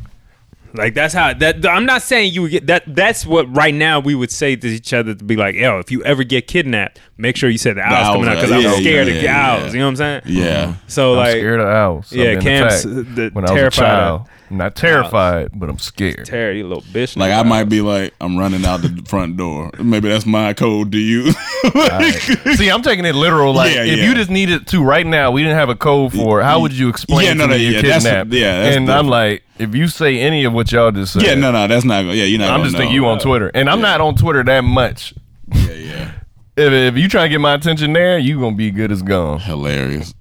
[0.74, 4.00] Like that's how that I'm not saying you would get that that's what right now
[4.00, 7.00] we would say to each other to be like, yo, if you ever get kidnapped,
[7.18, 9.24] make sure you said the owls, owls coming out because are- I'm scared yeah, of
[9.24, 9.62] yeah, owls.
[9.66, 9.72] yeah.
[9.74, 10.22] You know what I'm saying?
[10.28, 10.76] Yeah.
[10.88, 12.12] So I'm like scared of owls.
[12.12, 14.30] I've Yeah, been Cam's, the- when I was a terrified child.
[14.52, 16.26] I'm not terrified, but I'm scared.
[16.26, 17.16] Terry, you little bitch.
[17.16, 19.72] Like I might be like I'm running out the front door.
[19.80, 21.32] Maybe that's my code to you.
[22.56, 23.54] See, I'm taking it literal.
[23.54, 24.04] Like, Yeah, if yeah.
[24.10, 26.44] you just needed to right now, we didn't have a code for it.
[26.44, 28.34] How would you explain Yeah, to no, no, me you're yeah, that's- kidnapped?
[28.34, 29.10] yeah, that's and I'm different.
[29.10, 32.04] like, if you say any of what y'all just said, yeah, no, no, that's not.
[32.04, 32.50] Yeah, you're not.
[32.50, 32.80] I'm gonna just know.
[32.80, 35.14] thinking you on Twitter, and I'm not on Twitter that much.
[35.54, 36.12] Yeah, yeah.
[36.58, 39.40] If, if you try to get my attention there, you gonna be good as gone.
[39.40, 40.14] Hilarious.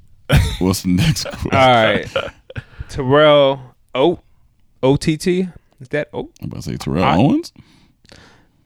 [0.60, 1.50] What's the next question?
[1.52, 2.06] All right.
[2.88, 3.60] Terrell
[3.94, 4.20] O
[4.82, 5.26] OTT.
[5.80, 6.30] Is that O?
[6.40, 7.52] I'm about to say Terrell I- Owens.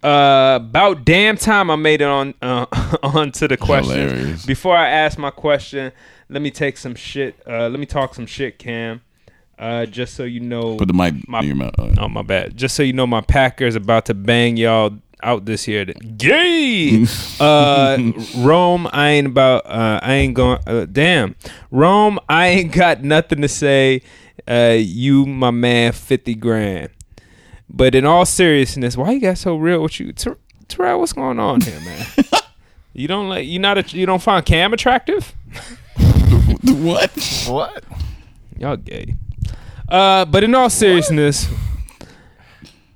[0.02, 2.66] Uh, about damn time I made it on uh,
[3.02, 4.36] onto the question.
[4.46, 5.92] Before I ask my question,
[6.28, 7.40] let me take some shit.
[7.48, 9.00] Uh, let me talk some shit, Cam.
[9.58, 11.74] Uh, just so you know, Put the mic My- in your mouth.
[11.78, 12.54] Uh, oh my bad.
[12.54, 15.84] Just so you know, my Packers about to bang y'all out this year.
[15.84, 17.06] Gay.
[17.40, 17.98] uh,
[18.36, 19.66] Rome, I ain't about.
[19.66, 20.58] Uh, I ain't going.
[20.66, 21.34] Uh, damn,
[21.70, 24.02] Rome, I ain't got nothing to say.
[24.48, 26.90] Uh, you, my man, fifty grand.
[27.68, 30.38] But in all seriousness, why you got so real with you, Ter-
[30.68, 31.00] Terrell?
[31.00, 32.06] What's going on here, man?
[32.92, 35.34] you don't like you not a, you don't find Cam attractive?
[36.62, 37.10] what?
[37.48, 37.84] What?
[38.58, 39.16] Y'all gay.
[39.88, 41.48] Uh, but in all seriousness,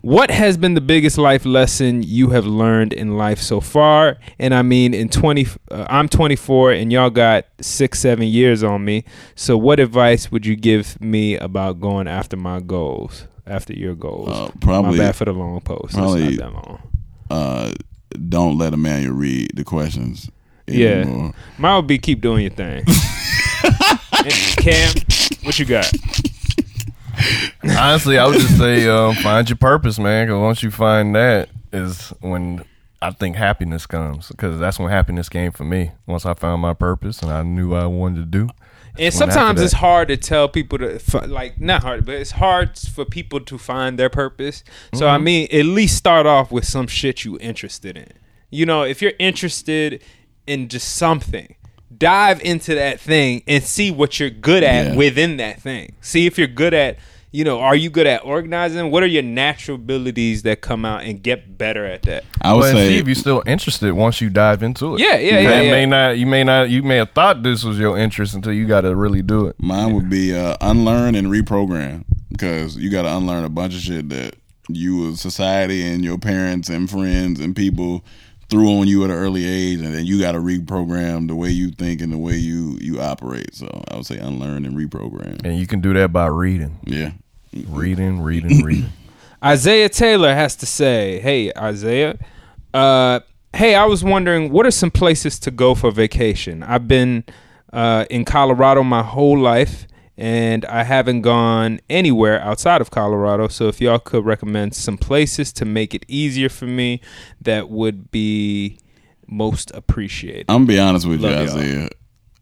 [0.01, 4.17] what has been the biggest life lesson you have learned in life so far?
[4.39, 8.85] And I mean, in twenty, uh, I'm 24, and y'all got six, seven years on
[8.85, 9.05] me.
[9.35, 13.27] So, what advice would you give me about going after my goals?
[13.47, 15.95] After your goals, Uh, probably- My bad for the long post.
[15.95, 16.79] probably- it's not that long.
[17.31, 17.73] Uh,
[18.29, 20.31] don't let Emmanuel read the questions.
[20.67, 20.89] Yeah.
[21.01, 21.33] anymore.
[21.57, 22.85] Mine would be keep doing your thing.
[24.59, 24.93] Cam,
[25.45, 25.91] what you got?
[27.65, 30.27] Honestly, I would just say um, find your purpose, man.
[30.27, 32.65] Because once you find that, is when
[33.01, 34.29] I think happiness comes.
[34.29, 35.93] Because that's when happiness came for me.
[36.07, 38.41] Once I found my purpose and I knew what I wanted to do.
[38.41, 42.17] And That's when after sometimes it's hard to tell people to like not hard, but
[42.17, 44.65] it's hard for people to find their purpose.
[44.95, 45.15] So Mm-hmm.
[45.15, 48.09] I mean, at least start off with some shit you interested in.
[48.51, 50.03] You know, if you're interested
[50.47, 51.55] in just something,
[51.97, 54.95] dive into that thing and see what you're good at Yeah.
[54.97, 55.93] within that thing.
[56.01, 56.99] See if you're good at,
[57.33, 58.91] you know, are you good at organizing?
[58.91, 62.25] What are your natural abilities that come out and get better at that?
[62.43, 65.01] I would But say see if you're still interested once you dive into it.
[65.01, 65.71] Yeah, yeah, You yeah, may- yeah.
[65.73, 66.19] May not.
[66.19, 66.71] You may not.
[66.71, 69.57] You may have thought this was your interest until you got to really do it.
[69.59, 73.81] Mine would be uh, unlearn and reprogram because you got to unlearn a bunch of
[73.81, 74.35] shit that
[74.71, 78.05] you, as society, and your parents and friends and people
[78.49, 81.51] threw on you at an early age, and then you got to reprogram the way
[81.51, 83.55] you think and the way you you operate.
[83.55, 85.45] So I would say unlearn and reprogram.
[85.45, 87.13] And you can do that by reading, Yeah,
[87.69, 88.93] reading, reading, reading.
[89.45, 92.19] Isaiah Taylor has to say, "Hey Isaiah,
[92.75, 93.21] uh,
[93.55, 96.63] hey, I was wondering what are some places to go for vacation?
[96.63, 97.25] I've been
[97.73, 99.87] uh, in Colorado my whole life,
[100.19, 103.47] and I haven't gone anywhere outside of Colorado.
[103.47, 107.01] So if y'all could recommend some places to make it easier for me,
[107.41, 108.79] that would be
[109.29, 111.59] most appreciated." I'm gonna be honest with you, Love y'all.
[111.59, 111.89] Isaiah.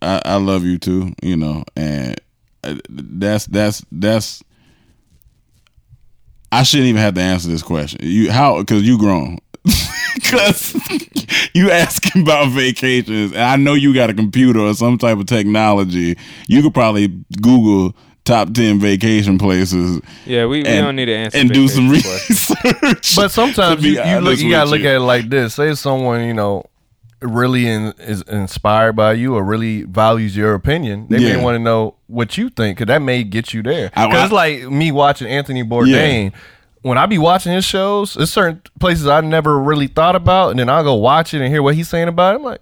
[0.03, 2.19] I, I love you too, you know, and
[2.65, 4.43] uh, that's that's that's.
[6.53, 8.01] I shouldn't even have to answer this question.
[8.03, 9.39] You how because you grown.
[10.17, 10.75] Because
[11.53, 15.27] you asking about vacations, and I know you got a computer or some type of
[15.27, 16.17] technology.
[16.49, 17.09] You could probably
[17.43, 17.95] Google
[18.25, 20.01] top ten vacation places.
[20.25, 22.49] Yeah, we, we and- don't need to answer and do some research.
[23.15, 25.55] But sometimes you, you look, you gotta with look at it like this.
[25.55, 26.65] Say someone you know
[27.21, 31.07] really in, is inspired by you or really values your opinion.
[31.09, 31.37] They Yeah.
[31.37, 33.91] may want to know what you think because that may get you there.
[33.91, 36.33] Because it's like me watching Anthony Bourdain.
[36.87, 40.59] When I be watching his shows, there's certain places I never really thought about, and
[40.61, 42.37] then I'll go watch it and hear what he's saying about it.
[42.37, 42.61] I'm like,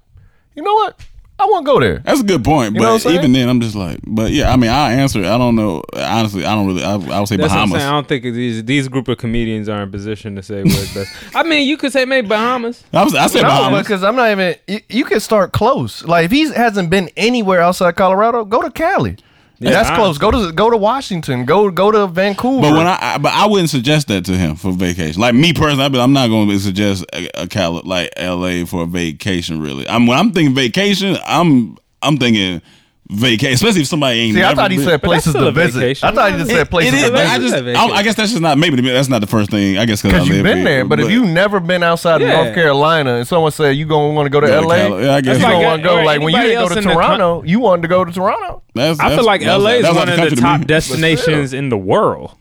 [0.54, 0.98] you know what?
[1.38, 1.98] I want to go there.
[1.98, 4.56] That's a good point, You know but even then, I'm just like, but yeah, I
[4.56, 5.18] mean, I answer.
[5.18, 5.82] I don't know.
[5.94, 6.82] Honestly, I don't really.
[6.82, 7.82] I, I would say That's what I'm Bahamas.
[7.82, 11.14] I don't think these these group of comedians are in position to say what's best.
[11.34, 12.82] I mean, you could say maybe Bahamas.
[12.94, 13.82] I, was, I said No, Bahamas.
[13.82, 14.54] because I'm not even.
[14.66, 16.02] You, you can start close.
[16.02, 19.18] Like if he hasn't been anywhere outside Colorado, go to Cali.
[19.60, 20.18] That's I- close.
[20.18, 21.44] Go to go to Washington.
[21.44, 22.60] Go go to Vancouver.
[22.62, 25.20] But when I, I but I wouldn't suggest that to him for vacation.
[25.20, 28.64] Like me personally, I'd be, I'm not going to suggest a, a Cali, like L.A.
[28.64, 29.60] for a vacation.
[29.60, 32.62] Really, I'm when I'm thinking vacation, I'm I'm thinking
[33.10, 34.34] vacation, especially if somebody ain't.
[34.36, 35.78] See, I thought he been- said places to visit.
[35.78, 36.08] vacation.
[36.08, 37.56] I thought he just It- said places it is, to but I just, That's a
[37.56, 38.04] I, I vacation.
[38.04, 39.76] guess that's just not maybe that's not the first thing.
[39.78, 42.54] I guess because Because you've been there, but, if you've never been outside of North
[42.54, 45.20] Carolina and someone said you gonna want to go to Go LA, Cali- yeah, I
[45.20, 45.48] guess you so.
[45.50, 46.02] gonna want to go.
[46.02, 48.12] Like when you didn't go to in the coun- Toronto, you wanted to go to
[48.12, 48.62] Toronto.
[48.74, 52.32] that's, I feel like LA is one of the top destinations in the world.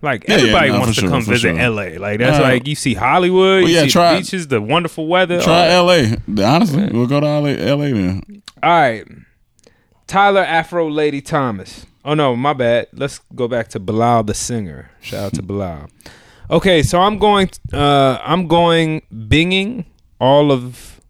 [0.00, 1.70] Like Yeah, yeah, everybody no, wants to sure, come visit sure.
[1.70, 1.98] LA.
[1.98, 5.06] Like that's Uh, like you see Hollywood, well, you see try- the beaches, the wonderful
[5.08, 5.40] weather.
[5.40, 5.90] Try all.
[5.90, 6.16] L.A.
[6.44, 8.22] Honestly, we'll go to LA, LA then.
[8.62, 9.04] All right.
[10.08, 11.86] Tyler Afro Lady Thomas.
[12.04, 12.88] Oh no, my bad.
[12.92, 14.90] Let's go back to Bilal the singer.
[15.00, 15.88] Shout out to Bilal.
[16.50, 19.84] Okay, so I'm going uh I'm going binging
[20.20, 21.00] all of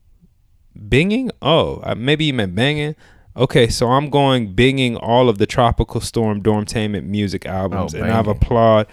[0.79, 1.31] binging?
[1.41, 2.95] Oh, uh, maybe you meant banging.
[3.37, 8.11] Okay, so I'm going binging all of the Tropical Storm Dormtainment music albums Oh, and
[8.12, 8.89] I've applaud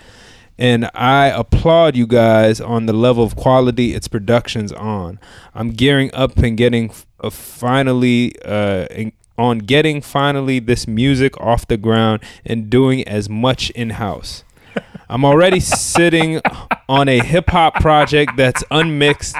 [0.57, 5.19] and I applaud you guys on the level of quality its production's on.
[5.55, 11.67] I'm gearing up and getting uh, finally uh, in- on getting finally this music off
[11.67, 14.43] the ground and doing as much in house.
[15.09, 16.41] I'm already sitting
[16.89, 19.35] on a hip hop project that's unmixed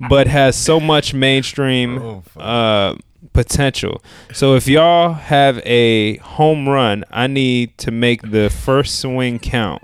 [0.00, 2.94] but has so much mainstream uh,
[3.32, 4.02] potential.
[4.32, 9.82] So if y'all have a home run, I need to make the first swing count.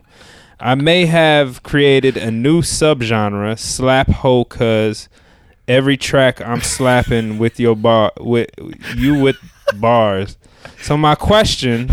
[0.60, 5.08] I may have created a new subgenre, slap ho, cause
[5.66, 8.50] every track I'm slapping with your bar with
[8.96, 9.36] you with
[9.74, 10.36] bars.
[10.82, 11.90] So my question,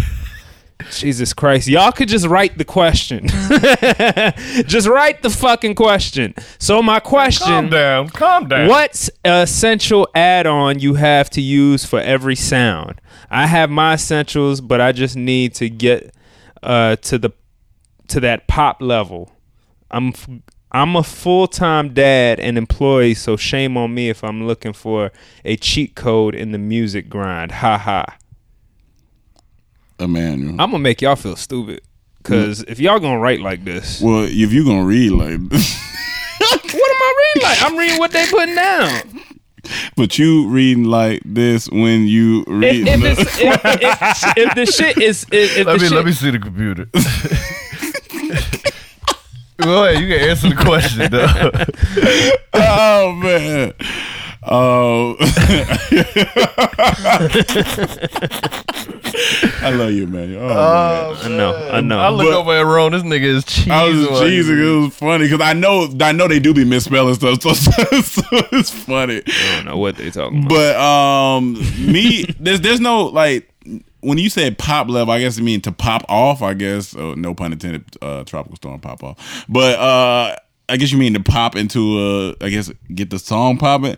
[0.92, 3.28] Jesus Christ, y'all could just write the question.
[4.68, 6.34] just write the fucking question.
[6.60, 8.10] So my question Calm down.
[8.10, 8.68] Calm down.
[8.68, 13.02] What's essential add-on you have to use for every sound?
[13.30, 16.14] I have my essentials, but I just need to get
[16.64, 17.32] uh, to the
[18.10, 19.32] to that pop level.
[19.90, 20.14] I'm
[20.74, 25.12] I'm a full time dad and employee, so shame on me if I'm looking for
[25.44, 27.52] a cheat code in the music grind.
[27.52, 28.18] Ha ha.
[30.00, 30.52] Emmanuel.
[30.52, 31.82] I'm gonna make y'all feel stupid.
[32.24, 35.78] Cause if y'all gonna write like this, well, if you gonna read like, this.
[36.40, 37.64] what am I reading like?
[37.64, 39.02] I'm reading what they putting down.
[39.98, 42.88] but you reading like this when you read.
[42.88, 45.92] If, if, it's, if, if, if the shit is, if, if Let the me shit,
[45.92, 46.88] let me see the computer.
[49.62, 51.52] Go ahead, you can answer the question though.
[52.54, 53.74] oh man.
[54.44, 55.16] Oh,
[59.62, 60.36] I love you, man.
[60.36, 61.24] Oh, man.
[61.24, 62.00] I know, I know.
[62.00, 62.92] I look But- over at Ron.
[62.94, 63.72] This nigga is cheesing.
[63.72, 64.58] I was cheesing.
[64.60, 68.24] It was funny because I know I know they do be misspelling stuff, so, so
[68.52, 69.22] it's funny.
[69.28, 70.50] I don't know what they talking about.
[70.50, 71.54] But um,
[71.92, 73.51] me, there's there's no like
[74.02, 76.42] when you say pop level, I guess you mean to pop off.
[76.42, 77.86] I guess uh, no pun intended.
[78.02, 80.36] Uh, tropical storm pop off, but uh,
[80.70, 82.36] I guess you mean to pop into a.
[82.46, 83.96] I guess get the song popping.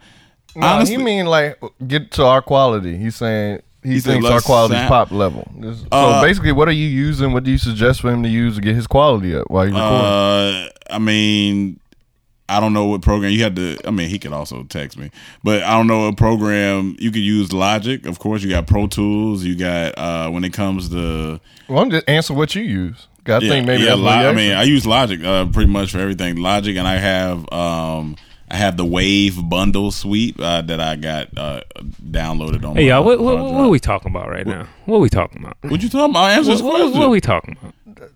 [0.55, 2.95] No, Honestly- he mean like get to our quality.
[2.97, 5.49] He's saying he, He thinks our let's quality sound- pop level.
[5.61, 7.34] So Uh, basically, what are you using?
[7.34, 9.73] What do you suggest for him to use to get his quality up while you
[9.73, 10.05] recording?
[10.05, 11.80] Uh, I mean,
[12.49, 13.78] I don't know what program you had to.
[13.86, 15.11] I mean, he could also text me,
[15.44, 17.53] but I don't know what program you could use.
[17.53, 18.44] Logic, of course.
[18.44, 19.44] You got Pro Tools.
[19.44, 23.07] You got uh, when it comes to well, I'm just answer what you use.
[23.26, 23.94] I think maybe yeah.
[23.94, 24.52] Lo- I mean.
[24.52, 26.36] I use Logic uh, pretty much for everything.
[26.36, 28.18] Logic, and I have um,
[28.53, 31.61] I have the Wave bundle suite uh, that I got uh,
[32.03, 32.75] downloaded on.
[32.75, 34.67] hey, my y'all, what, what, what are we talking about right now?
[34.85, 35.57] What are we talking about?
[35.63, 36.30] What you talking about?
[36.30, 36.91] Answer What, this question.
[36.99, 37.73] what are we talking about?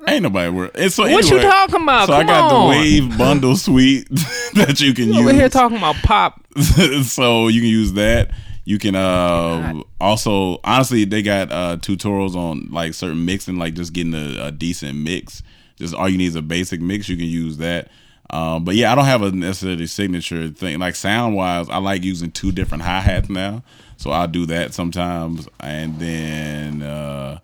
[0.07, 0.71] Ain't nobody worried.
[0.75, 2.07] And so What you anyway, talking about?
[2.07, 2.63] So I got on.
[2.65, 4.07] the Wave bundle suite
[4.53, 5.21] that you can You use.
[5.21, 6.39] over here talking about pop.
[7.03, 8.29] so you can use that.
[8.63, 13.91] You can uh, also honestly they got uh, tutorials on like certain mixing, like just
[13.93, 15.41] getting a, a decent mix.
[15.77, 17.09] Just all you need is a basic mix.
[17.09, 17.87] You can use that.
[18.29, 20.79] Um, but yeah, I don't have a necessarily signature thing.
[20.79, 23.63] Like sound wise, I like using two different hi hats now,
[23.95, 25.47] so I'll do that sometimes.
[25.59, 27.39] And then uh,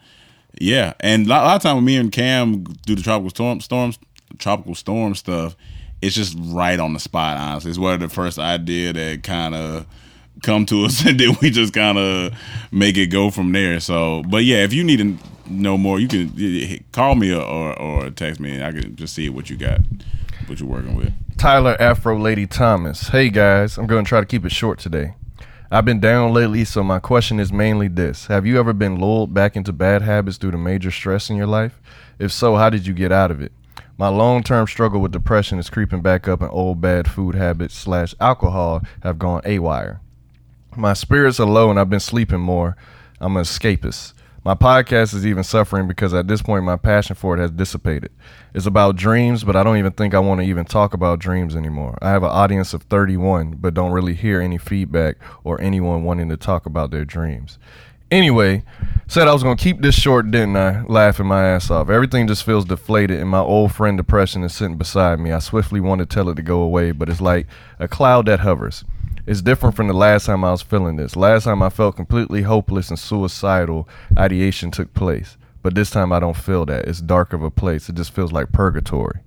[0.60, 3.93] yeah, and a lot, of time when me and Cam do the tropical storm
[4.38, 5.55] tropical storm stuff,
[6.01, 7.38] it's just right on the spot.
[7.38, 9.85] Honestly, it's one of the first idea that kind of
[10.41, 12.34] come to us, and then we just kind of
[12.72, 13.80] make it go from there.
[13.80, 15.18] So, but yeah, if you need to
[15.49, 19.30] know more, you can call me or, or text me, and I can just see
[19.30, 19.80] what you got,
[20.49, 21.13] what you're working with.
[21.37, 23.09] Tyler Afro Lady Thomas.
[23.09, 25.15] Hey guys, I'm going to try to keep it short today.
[25.71, 29.33] I've been down lately, so my question is mainly this Have you ever been lulled
[29.33, 31.81] back into bad habits due to major stress in your life?
[32.19, 33.51] If so, how did you get out of it?
[33.97, 37.75] My long term struggle with depression is creeping back up, and old bad food habits
[37.75, 39.99] slash alcohol have gone awire.
[40.75, 42.75] My spirits are low, and I've been sleeping more.
[43.19, 44.13] I'm an escapist.
[44.45, 48.11] My podcast is even suffering because at this point my passion for it has dissipated.
[48.53, 51.55] It's about dreams, but I don't even think I want to even talk about dreams
[51.55, 51.97] anymore.
[52.01, 55.15] I have an audience of 31, but don't really hear any feedback
[55.45, 57.57] or anyone wanting to talk about their dreams.
[58.11, 58.63] Anyway,
[59.07, 60.83] said I was going to keep this short, didn't I?
[60.83, 61.89] Laughing my ass off.
[61.89, 65.31] Everything just feels deflated, and my old friend depression is sitting beside me.
[65.31, 67.47] I swiftly want to tell it to go away, but it's like
[67.79, 68.83] a cloud that hovers.
[69.25, 71.15] It's different from the last time I was feeling this.
[71.15, 73.87] Last time I felt completely hopeless and suicidal
[74.17, 75.37] ideation took place.
[75.61, 76.87] But this time I don't feel that.
[76.87, 77.87] It's dark of a place.
[77.87, 79.21] It just feels like purgatory.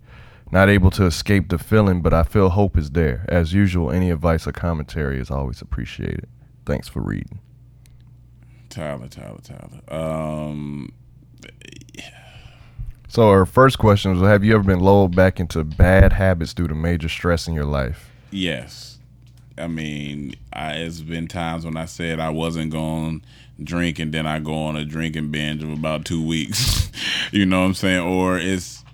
[0.53, 3.25] Not able to escape the feeling, but I feel hope is there.
[3.29, 6.29] As usual, any advice or commentary is always appreciated.
[6.67, 7.41] Thanks for reading.
[8.69, 9.81] Tyler, Tyler, Tyler.
[9.89, 10.93] Um,
[13.09, 16.69] So our first question was have you ever been lulled back into bad habits due
[16.69, 18.11] to major stress in your life?
[18.31, 18.96] Yes.
[19.59, 24.13] I mean, I, it's been times when I said I wasn't going to drink and
[24.13, 26.91] then I go on a drinking binge of about two weeks.
[27.33, 28.07] you know what I'm saying?
[28.07, 28.85] Or it's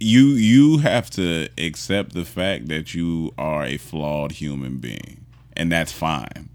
[0.00, 5.24] you you have to accept the fact that you are a flawed human being.
[5.56, 6.48] And that's fine.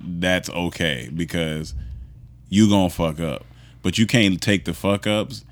[0.00, 1.74] That's okay because
[2.48, 3.44] you gonna fuck up.
[3.82, 5.44] But you can't take the fuck ups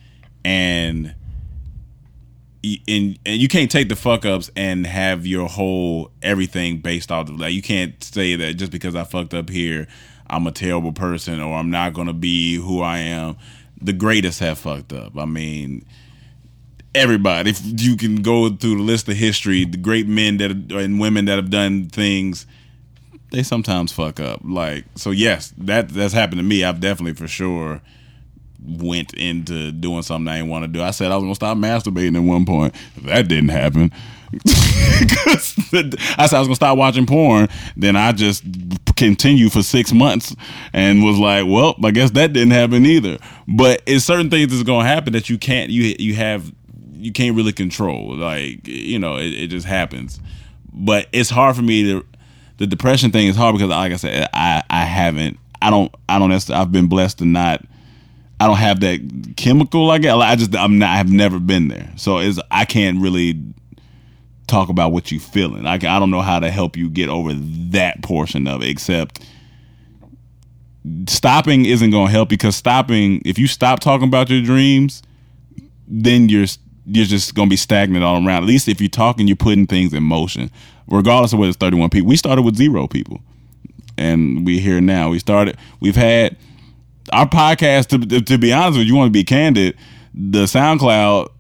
[0.45, 1.15] and
[2.62, 7.28] and, and you can't take the fuck ups and have your whole everything based off
[7.28, 9.87] of like you can't say that just because I fucked up here
[10.28, 13.37] I'm a terrible person or I'm not gonna be who I am.
[13.81, 15.16] The greatest have fucked up.
[15.16, 15.85] I mean
[16.95, 21.01] everybody if you can go through the list of history, the great men that and
[21.01, 22.47] women that have done things
[23.31, 24.41] they sometimes fuck up.
[24.45, 26.62] Like so yes, that that's happened to me.
[26.62, 27.81] I've definitely for sure
[28.65, 30.82] went into doing something I didn't want to do.
[30.82, 32.74] I said I was gonna stop masturbating at one point.
[33.03, 33.93] That didn't happen.
[34.47, 37.49] I said I was gonna stop watching porn.
[37.77, 38.45] Then I just
[38.97, 40.37] continued for six months
[40.73, 43.19] and was like, well, I guess that didn't happen either.
[43.49, 46.53] But it's certain things that's gonna happen that you can't you you have
[46.93, 48.16] you can't really control.
[48.16, 50.20] Like you know, it, it just happens.
[50.73, 52.07] But it's hard for me to.
[52.59, 55.39] The depression thing is hard because, like I said, I I haven't.
[55.62, 55.93] I don't.
[56.09, 56.51] I don't.
[56.51, 57.65] I've been blessed to not.
[58.41, 59.91] I don't have that chemical.
[59.91, 60.17] I get.
[60.17, 60.57] I just.
[60.57, 60.97] I'm not.
[60.97, 61.93] I've never been there.
[61.97, 62.41] So it's.
[62.51, 63.39] I can't really
[64.47, 65.67] talk about what you're feeling.
[65.67, 69.23] I, I don't know how to help you get over that portion of it, except
[71.07, 75.03] stopping isn't going to help because stopping, if you stop talking about your dreams,
[75.87, 76.47] then you're
[76.87, 78.43] you're just going to be stagnant all around.
[78.43, 80.51] At least if you're talking, you're putting things in motion,
[80.89, 82.09] regardless of whether it's 31 people.
[82.09, 83.21] We started with zero people,
[83.99, 85.11] and we're here now.
[85.11, 85.59] We started.
[85.79, 86.39] We've had
[87.12, 87.89] our podcast.
[87.89, 89.77] To, to be honest with you, you want to be candid.
[90.15, 91.31] The SoundCloud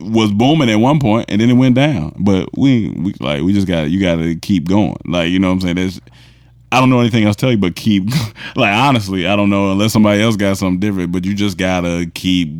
[0.00, 2.14] was booming at one point and then it went down.
[2.18, 4.96] But we we like we just got you got to keep going.
[5.04, 5.76] Like you know what I'm saying.
[5.76, 6.00] There's
[6.70, 8.04] I don't know anything else to tell you, but keep
[8.56, 11.12] like honestly, I don't know unless somebody else got something different.
[11.12, 12.50] But you just gotta keep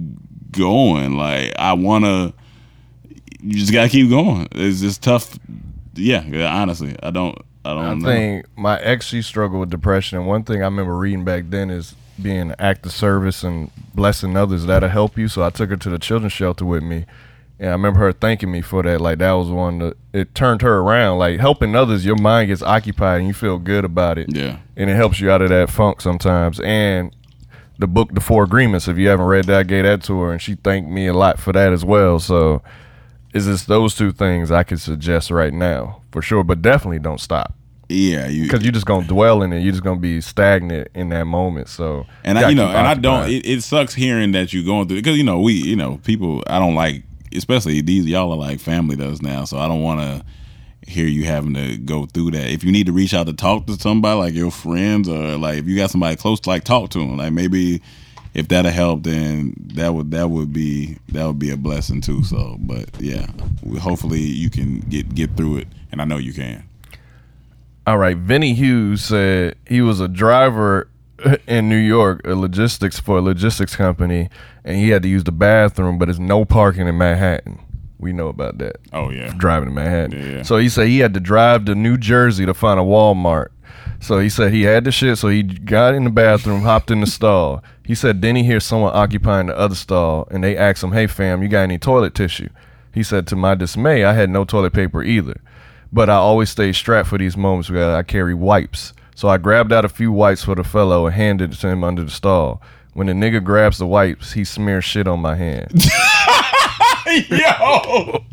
[0.51, 1.16] going.
[1.16, 2.32] Like I wanna,
[3.40, 4.49] you just gotta keep going.
[4.53, 5.39] It's just tough.
[5.95, 7.36] Yeah, yeah, honestly, I don't.
[7.65, 8.07] I don't I know.
[8.07, 11.70] think my ex she struggled with depression, and one thing I remember reading back then
[11.70, 15.28] is being an act of service and blessing others that'll help you.
[15.28, 17.07] So I took her to the children's shelter with me,
[17.59, 19.01] and I remember her thanking me for that.
[19.01, 21.19] Like that was one that it turned her around.
[21.19, 24.35] Like helping others, your mind gets occupied and you feel good about it.
[24.35, 24.59] Yeah.
[24.77, 26.61] and it helps you out of that funk sometimes.
[26.61, 27.15] And
[27.78, 28.89] the book, The Four Agreements.
[28.89, 31.15] If you haven't read that, I gave that to her, and she thanked me a
[31.15, 32.19] lot for that as well.
[32.19, 32.62] So.
[33.35, 37.20] Is this those two things I could suggest right now for sure, but definitely don't
[37.20, 37.53] stop
[37.89, 39.60] Yeah, because you're just gonna dwell in it.
[39.60, 41.69] You're just gonna be stagnant in that moment.
[41.69, 43.31] So and I, you know, and I don't.
[43.31, 46.43] It, it sucks hearing that you're going through because you know we, you know, people.
[46.47, 47.02] I don't like,
[47.35, 50.24] especially these y'all are like family does now, so I don't want to
[50.90, 52.51] hear you having to go through that.
[52.51, 55.59] If you need to reach out to talk to somebody like your friends or like
[55.59, 57.16] if you got somebody close, to like talk to them.
[57.16, 57.81] Like maybe
[58.35, 62.23] if that'll help, then that would that would be that would be a blessing too.
[62.23, 63.27] So, but yeah,
[63.81, 66.68] hopefully you can get get through it, and I know you can.
[67.89, 70.90] All right, Vinny Hughes said he was a driver
[71.47, 74.28] in New York, a logistics for a logistics company,
[74.62, 77.59] and he had to use the bathroom, but there's no parking in Manhattan.
[77.98, 78.77] We know about that.
[78.93, 80.12] Oh yeah, driving to Manhattan.
[80.12, 80.43] Yeah, yeah.
[80.43, 83.48] So he said he had to drive to New Jersey to find a Walmart.
[84.01, 87.01] So he said he had the shit, so he got in the bathroom, hopped in
[87.01, 87.65] the stall.
[87.86, 91.06] He said then he hears someone occupying the other stall, and they asked him, "Hey
[91.06, 92.51] fam, you got any toilet tissue?"
[92.93, 95.40] He said, to my dismay, I had no toilet paper either,
[95.93, 98.93] but I always stay strapped for these moments because I carry wipes.
[99.15, 101.82] So I grabbed out a few wipes for the fellow and handed it to him
[101.82, 102.62] under the stall.
[102.94, 105.70] When the nigga grabs the wipes, he smears shit on my hand.
[107.28, 108.24] yo,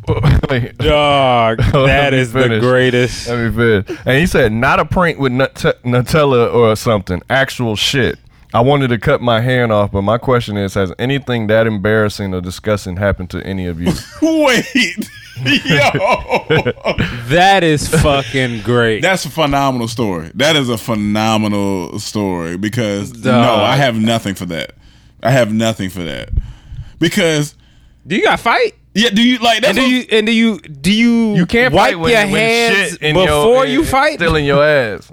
[0.77, 3.27] Dog, that is the greatest.
[3.27, 3.99] Let me finish.
[4.05, 5.53] And he said, not a prank with Nut-
[5.83, 7.21] Nutella or something.
[7.29, 8.19] Actual shit.
[8.55, 12.33] I wanted to cut my hand off, but my question is, has anything that embarrassing
[12.33, 13.91] or disgusting happened to any of you?
[14.21, 15.09] wait,
[15.43, 15.89] yo.
[17.27, 19.01] That is fucking great.
[19.01, 20.31] That's a phenomenal story.
[20.35, 24.71] That is a phenomenal story because no, I have nothing for that.
[25.21, 26.29] I have nothing for that
[26.97, 27.55] because
[28.07, 28.75] do you got fight?
[28.93, 29.09] yeah.
[29.09, 31.99] Do you like And do you and do you do you You can't wipe fight
[31.99, 34.19] when, your when hands shit in before your, you fight?
[34.19, 35.11] Still in your ass.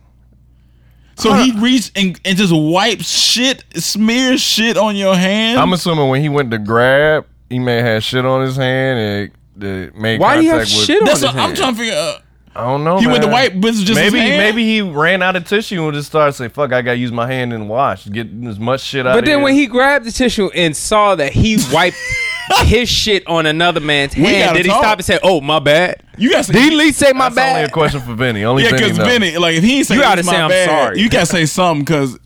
[1.16, 5.59] So he reached and, and just wipes shit, smears shit on your hand.
[5.59, 8.98] I'm assuming when he went to grab, he may have had shit on his hand
[8.98, 10.86] and it made Why do you have contact with.
[10.86, 11.56] shit on that's his what I'm hand?
[11.56, 12.22] trying to figure out.
[12.55, 12.98] I don't know.
[12.98, 13.32] He went to man.
[13.52, 14.39] wipe, but it's just his maybe hand?
[14.39, 17.26] maybe he ran out of tissue and just started saying, "Fuck, I gotta use my
[17.26, 19.44] hand and wash, get as much shit out." But of then here.
[19.44, 21.97] when he grabbed the tissue and saw that he wiped
[22.66, 24.83] his shit on another man's We hand, gotta did he talk.
[24.83, 26.03] stop and say, "Oh, my bad"?
[26.19, 27.73] You got to Did he at least say my That's only a bad?
[27.73, 28.45] question for Benny.
[28.45, 29.07] Only Yeah, Vinny because knows.
[29.07, 31.01] Benny, like if he ain't say You gotta "It's say, "I'm bad," sorry.
[31.01, 32.19] You gotta say something because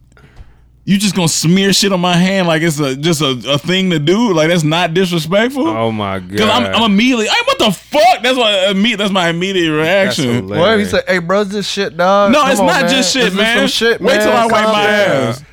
[0.84, 3.90] you just gonna smear shit on my hand like it's a just a, a thing
[3.90, 4.32] to do.
[4.32, 5.66] Like that's not disrespectful.
[5.66, 6.28] Oh my god!
[6.30, 8.22] Because I'm, I'm immediately, hey, what the fuck?
[8.22, 10.26] That's what imme- That's my immediate reaction.
[10.46, 10.58] hilarious.
[10.60, 10.78] What?
[10.78, 12.90] He said, "Hey, bro, is this shit, dog." No, Come it's on, not man.
[12.90, 13.58] just shit, this man.
[13.58, 14.36] some shit, Wait till man?
[14.36, 15.10] I wipe Calm my down.
[15.28, 15.44] ass.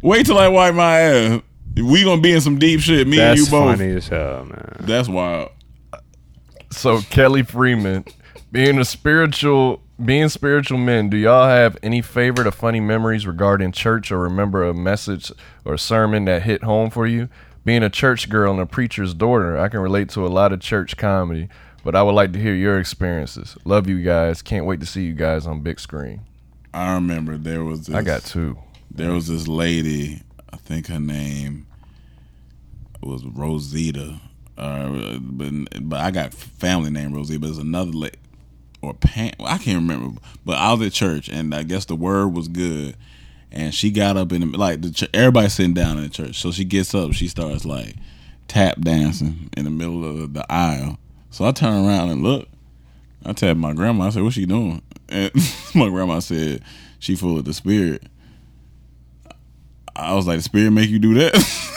[0.00, 1.40] Wait till I wipe my ass.
[1.82, 3.06] We gonna be in some deep shit.
[3.06, 3.78] Me That's and you both.
[3.78, 4.76] funny as hell, man.
[4.80, 5.50] That's wild.
[6.70, 8.04] So Kelly Freeman,
[8.52, 13.72] being a spiritual, being spiritual men, do y'all have any favorite or funny memories regarding
[13.72, 15.32] church, or remember a message
[15.64, 17.28] or sermon that hit home for you?
[17.64, 20.60] Being a church girl and a preacher's daughter, I can relate to a lot of
[20.60, 21.48] church comedy,
[21.84, 23.56] but I would like to hear your experiences.
[23.64, 24.40] Love you guys.
[24.42, 26.22] Can't wait to see you guys on big screen.
[26.72, 27.86] I remember there was.
[27.86, 28.58] This, I got two.
[28.90, 30.22] There was this lady.
[30.52, 31.66] I think her name.
[33.00, 34.20] Was Rosita.
[34.56, 35.52] Uh, but
[35.88, 37.38] but I got family name Rosita.
[37.38, 38.08] But there's another la-
[38.82, 39.32] or Pam.
[39.40, 40.20] I can't remember.
[40.44, 42.96] But I was at church, and I guess the word was good.
[43.50, 46.40] And she got up in the like the ch- everybody sitting down in the church.
[46.40, 47.12] So she gets up.
[47.12, 47.94] She starts like
[48.46, 50.98] tap dancing in the middle of the aisle.
[51.30, 52.48] So I turn around and look.
[53.24, 54.06] I tapped my grandma.
[54.06, 55.30] I said, "What's she doing?" And
[55.74, 56.62] my grandma said,
[56.98, 58.02] "She full of the spirit."
[59.96, 61.34] I was like, "The spirit make you do that?"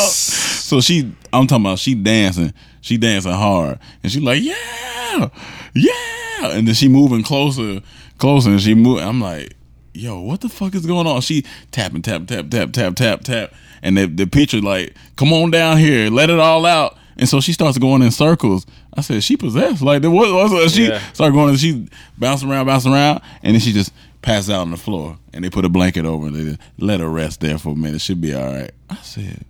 [0.00, 5.28] so, so she, I'm talking about she dancing, she dancing hard, and she like, "Yeah,
[5.74, 7.80] yeah," and then she moving closer,
[8.18, 9.00] closer, and she move.
[9.02, 9.54] I'm like,
[9.92, 13.52] "Yo, what the fuck is going on?" She tapping, tap, tap, tap, tap, tap, tap,
[13.82, 17.40] and the the picture like, "Come on down here, let it all out." And so
[17.40, 18.66] she starts going in circles.
[18.96, 21.00] I said, "She possessed." Like, there was, was she Yeah.
[21.12, 21.50] started going.
[21.50, 21.86] And she
[22.18, 25.16] bouncing around, bouncing around, and then she just passed out on the floor.
[25.32, 27.76] And they put a blanket over and they just let her rest there for a
[27.76, 28.00] minute.
[28.00, 28.70] She'll be all right.
[28.90, 29.44] I said,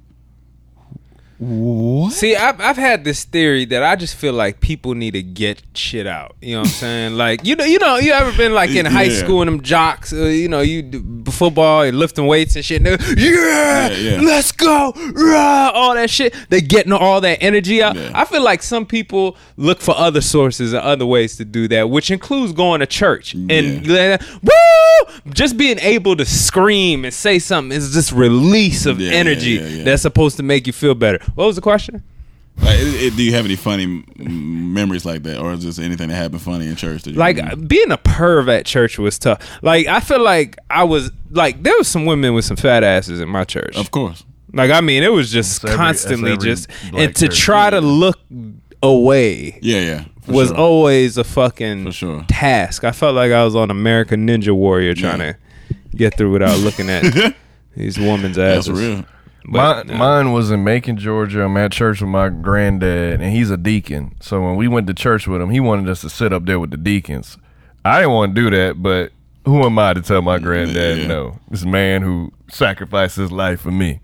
[1.38, 5.22] "What?" See, I've, I've had this theory that I just feel like people need to
[5.22, 6.36] get shit out.
[6.40, 7.16] You know what I'm saying?
[7.16, 9.18] like, you know, you know, you ever been like in high Yeah.
[9.24, 12.86] school and them jocks, uh, you know, you do football and lifting weights and shit.
[12.86, 14.20] And yeah, Yeah, yeah.
[14.20, 16.34] let's go, rah, all that shit.
[16.50, 17.96] They getting all that energy out.
[17.96, 18.10] Yeah.
[18.14, 21.90] I feel like some people look for other sources and other ways to do that,
[21.90, 24.50] which includes going to church and woo,
[25.30, 29.60] just being able to scream and say something is this release of Yeah, energy yeah,
[29.62, 29.84] yeah, yeah.
[29.84, 31.18] that's supposed to make you feel better.
[31.34, 32.02] What was the question?
[32.56, 36.08] Like, it, it- do you have any funny memories like that, or is just anything
[36.08, 37.02] that happened funny in church?
[37.02, 37.66] That you like remember?
[37.66, 39.40] being a perv at church was tough.
[39.62, 43.20] Like I feel like I was like there was some women with some fat asses
[43.20, 43.76] in my church.
[43.76, 44.22] of course,
[44.52, 47.38] Like I mean, it was just That's every- constantly every just and to church.
[47.40, 48.20] try to look
[48.84, 50.56] away yeah, yeah, for was sure.
[50.58, 52.24] always a fucking For sure.
[52.28, 52.84] task.
[52.84, 55.32] I felt like I was on American Ninja Warrior trying Yeah.
[55.68, 57.34] to get through without looking at
[57.76, 58.80] these women's That's asses.
[58.80, 59.04] real.
[59.46, 61.42] But, Mine, mine was in Macon, Georgia.
[61.44, 64.14] I'm at church with my granddad, and he's a deacon.
[64.20, 66.58] So when we went to church with him, he wanted us to sit up there
[66.58, 67.36] with the deacons.
[67.84, 69.12] I didn't want to do that, but
[69.44, 71.06] who am I to tell my granddad Yeah.
[71.08, 71.38] no?
[71.50, 74.00] This man who sacrificed his life for me.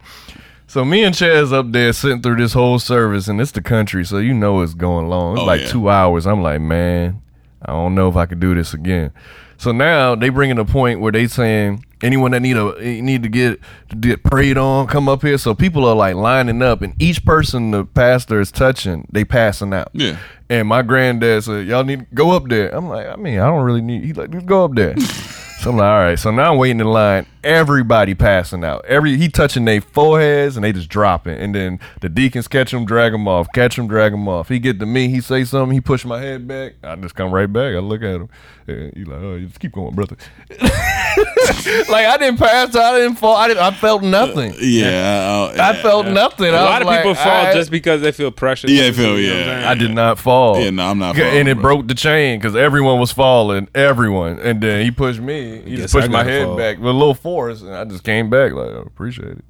[0.70, 4.05] So me and Chaz up there sitting through this whole service, and it's the country,
[4.05, 5.32] so you know it's going long.
[5.32, 5.66] It's Oh, like yeah.
[5.66, 6.28] two hours.
[6.28, 7.20] I'm like, man,
[7.60, 9.10] I don't know if I could do this again.
[9.56, 13.28] So now they bringing a point where they saying anyone that need a need to
[13.28, 13.59] get
[14.01, 15.38] get prayed on, come up here.
[15.38, 19.74] So people are like lining up, and each person the pastor is touching, they passing
[19.74, 19.88] out.
[19.92, 20.18] Yeah.
[20.48, 23.47] And my granddad said, "Y'all need to go up there." I'm like, I mean, I
[23.47, 24.05] don't really need.
[24.05, 24.97] He's like, just go up there.
[25.01, 26.18] so I'm like, all right.
[26.18, 27.26] So now I'm waiting in line.
[27.42, 28.84] Everybody passing out.
[28.84, 31.38] Every he touching their foreheads and they just dropping.
[31.38, 33.48] And then the deacons catch him, drag him off.
[33.54, 34.48] Catch him, drag him off.
[34.48, 35.08] He get to me.
[35.08, 35.72] He say something.
[35.74, 36.74] He push my head back.
[36.82, 37.74] I just come right back.
[37.74, 38.28] I look at him.
[38.66, 40.16] And he like, oh, you just keep going, brother.
[40.60, 42.94] like I didn't pass out.
[42.94, 43.36] I didn't fall.
[43.36, 43.62] I didn't.
[43.62, 44.52] I felt nothing.
[44.52, 46.46] Uh, yeah, I, I felt nothing.
[46.52, 48.68] a I lot of like, people fall I- just because they feel pressure.
[48.70, 49.70] Yeah, I feel- You I'm yeah.
[49.70, 50.60] I did not fall.
[50.60, 51.62] Yeah, no, I'm not and it bro.
[51.62, 54.38] broke the chain because everyone was falling, everyone.
[54.40, 55.62] And then he pushed me.
[55.62, 56.56] He just pushed my head fall.
[56.56, 59.44] back with a little force, and I just came back like, I appreciate it.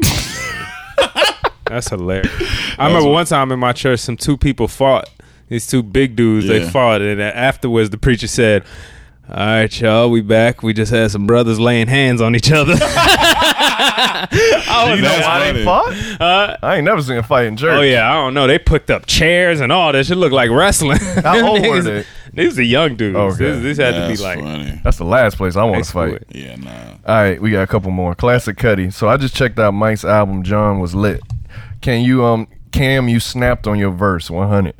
[1.66, 2.32] That's hilarious.
[2.78, 5.10] I remember one time in my church, some two people fought.
[5.48, 8.64] These two big dudes, they fought, and afterwards, the preacher said,
[9.28, 10.62] "All right, y'all, we back.
[10.62, 12.74] We just had some brothers laying hands on each other."
[14.02, 16.58] I was You know why they fought?
[16.62, 17.78] I ain't never seen a fight in church.
[17.78, 18.46] Oh yeah, I don't know.
[18.46, 20.10] They put up chairs and all this.
[20.10, 20.98] It looked like wrestling.
[20.98, 22.04] How old were they?
[22.34, 23.16] These are young dudes.
[23.16, 23.36] Okay.
[23.44, 24.80] This, this had That's to be like funny.
[24.82, 26.12] That's the last place I want to school.
[26.12, 26.24] fight.
[26.30, 26.70] Yeah, nah.
[27.06, 28.14] All right, we got a couple more.
[28.14, 28.90] Classic Cuddy.
[28.90, 30.42] So I just checked out Mike's album.
[30.42, 31.20] John was lit.
[31.82, 33.08] Can you um Cam?
[33.08, 34.74] You snapped on your verse 100.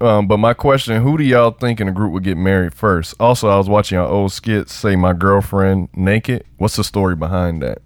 [0.00, 3.14] Um, but my question: Who do y'all think in the group would get married first?
[3.18, 4.72] Also, I was watching our old skits.
[4.72, 6.44] Say my girlfriend naked.
[6.58, 7.82] What's the story behind that?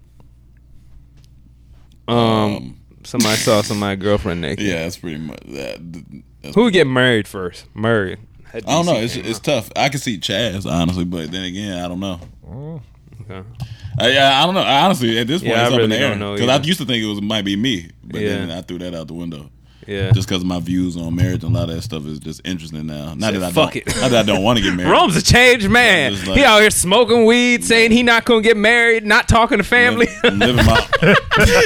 [2.07, 4.65] Um, um, somebody saw somebody girlfriend naked.
[4.65, 6.13] Yeah, that's pretty much that.
[6.55, 7.65] Who would get married first?
[7.75, 8.19] Married.
[8.53, 8.95] I don't know.
[8.95, 9.71] It's it's tough.
[9.75, 12.19] I can see Chaz honestly, but then again, I don't know.
[12.47, 12.81] Mm,
[13.21, 13.47] okay.
[13.99, 14.61] I, yeah, I don't know.
[14.61, 16.85] Honestly, at this point, Yeah, it's I up in the air because I used to
[16.85, 19.49] think it was might be me, but then I threw that out the window.
[19.87, 20.11] Yeah.
[20.11, 22.85] Just because my views on marriage and a lot of that stuff is just interesting
[22.87, 23.13] now.
[23.13, 24.91] Not Said, that I "Fuck don't, it." not that I don't want to get married.
[24.91, 26.13] Rome's a changed man.
[26.13, 29.63] Like- he out here smoking weed, saying he not gonna get married, not talking to
[29.63, 30.07] family.
[30.23, 30.87] I'm living my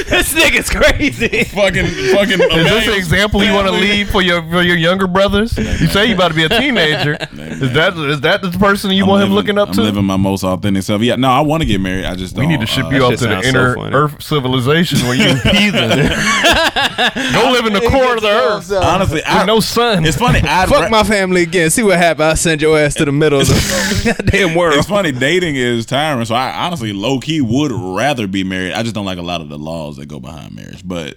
[0.08, 1.44] this nigga's crazy.
[1.44, 2.40] fucking fucking.
[2.40, 5.56] Is this an example you want to leave for your for your younger brothers?
[5.56, 7.16] You say you about to be a teenager.
[7.32, 9.82] Is that is that the person you I'm want him looking up I'm to?
[9.82, 11.02] living my most authentic self.
[11.02, 12.04] Yeah, no, I want to get married.
[12.04, 12.52] I just We don't.
[12.52, 13.94] need to ship uh, you that off to the sounds so inner funny.
[13.94, 15.88] Earth civilization where you heathen.
[17.32, 18.22] Go live in the Nigga, core of
[18.68, 18.84] the earth.
[18.84, 20.04] Honestly, I With no sun.
[20.04, 20.40] It's funny.
[20.40, 21.70] I'd Fuck ra- my family again.
[21.70, 22.24] See what happens.
[22.32, 24.74] I send your ass to the middle of the goddamn world.
[24.78, 25.12] It's funny.
[25.12, 28.72] Dating is tiring, so I honestly, low key, would rather be married.
[28.72, 30.82] I just don't like a lot of the laws that go behind marriage.
[30.86, 31.16] But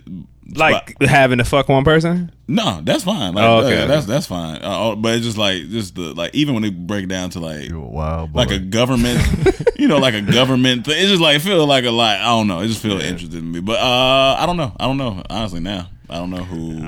[0.55, 2.31] Like but- having to fuck one person.
[2.47, 3.33] no, that's fine.
[3.33, 3.83] Like, Oh, okay.
[3.83, 4.57] uh, that's that's fine.
[4.57, 7.39] Uh, oh, but it's just like just the like even when they break down to
[7.39, 9.19] like You a like a government,
[9.77, 10.95] you know, like a government thing.
[10.97, 12.17] It's just like feel like a lot.
[12.19, 12.59] I don't know.
[12.59, 13.61] It just feel interesting to me.
[13.61, 14.75] But uh, I don't know.
[14.79, 15.23] I don't know.
[15.29, 16.81] Honestly, now I don't know who.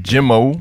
[0.00, 0.60] Jimmo.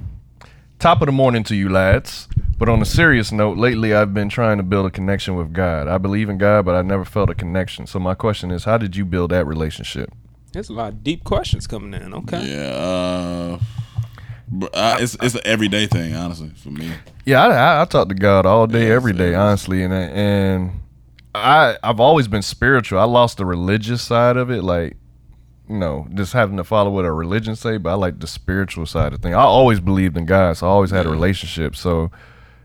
[0.79, 2.27] Top of the morning to you, lads.
[2.59, 5.87] But on a serious note, lately I've been trying to build a connection with God.
[5.87, 7.87] I believe in God, but I never felt a connection.
[7.87, 10.11] So my question is, how did you build that relationship?
[10.53, 12.13] There's a lot of deep questions coming in.
[12.13, 12.47] Okay.
[12.47, 13.59] Yeah, uh,
[14.49, 16.91] but, uh, it's it's an everyday thing, honestly, for me.
[17.25, 20.71] Yeah, I, I, I talk to God all day, every day, honestly, and and
[21.35, 22.99] I I've always been spiritual.
[22.99, 24.95] I lost the religious side of it, like
[25.69, 27.77] you know, just having to follow what a religion say.
[27.77, 29.35] But I like the spiritual side of things.
[29.35, 31.75] I always believed in God, so I always had a relationship.
[31.75, 32.11] So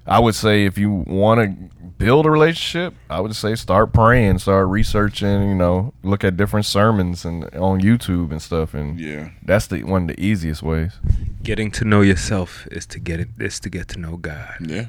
[0.07, 4.39] I would say if you want to build a relationship, I would say start praying,
[4.39, 5.49] start researching.
[5.49, 9.31] You know, look at different sermons and on YouTube and stuff, and Yeah.
[9.45, 10.93] that's the one of the easiest ways.
[11.43, 14.57] Getting to know yourself is to get it is to get to know God.
[14.61, 14.87] Yeah.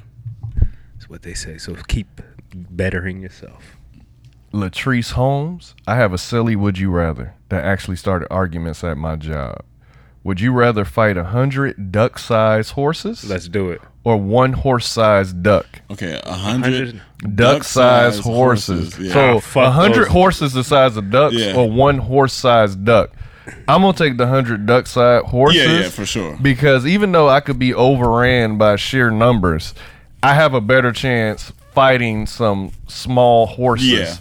[0.94, 1.58] That's what they say.
[1.58, 2.20] So keep
[2.54, 3.76] bettering yourself.
[4.54, 9.16] Latrice Holmes, I have a silly would you rather that actually started arguments at my
[9.16, 9.64] job.
[10.22, 13.82] Would you rather fight a hundred duck sized horses Let's do it.
[14.04, 15.66] or one horse sized duck?
[15.90, 17.02] Okay, a hundred
[17.34, 18.98] Duck sized horses.
[18.98, 19.40] Yeah.
[19.40, 21.56] So a hundred horses the size of ducks Yeah.
[21.56, 23.10] or one horse sized duck.
[23.68, 25.62] I'm gonna take the hundred duck sized horses.
[25.62, 26.38] yeah, yeah, for sure.
[26.40, 29.74] Because even though I could be overran by sheer numbers,
[30.22, 33.88] I have a better chance fighting some small horses.
[33.90, 34.14] Yeah.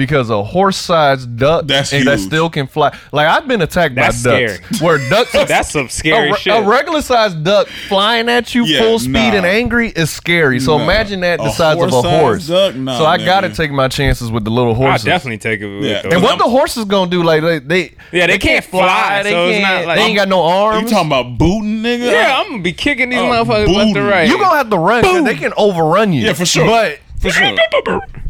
[0.00, 2.96] Because a horse-sized duck That's and that still can fly.
[3.12, 4.80] Like I've been attacked That's by ducks.
[4.80, 5.32] Where ducks.
[5.46, 6.54] That's some scary a, shit.
[6.56, 9.34] a regular-sized duck flying at you Yeah, full speed nah.
[9.34, 10.58] and angry is scary.
[10.58, 10.84] So Nah.
[10.84, 12.74] imagine that the A size of a horse-sized duck?
[12.76, 14.86] Nah, so I got to take my chances with the little horses.
[14.88, 15.04] I horses.
[15.04, 15.66] definitely take it.
[15.66, 16.00] With Yeah.
[16.00, 16.12] those.
[16.14, 17.22] And what the horses gonna do?
[17.22, 19.80] Like they, they Yeah, they can't fly, They so it's can't.
[19.82, 20.84] not like- they ain't got no arms.
[20.84, 22.10] You talking about booting, nigga?
[22.10, 23.98] Yeah, I'm gonna be kicking these Oh, motherfuckers left booty.
[24.00, 24.26] and right.
[24.28, 25.24] You gonna have to run.
[25.24, 26.24] They can overrun you.
[26.24, 26.64] Yeah, for sure.
[26.64, 27.46] But for sure.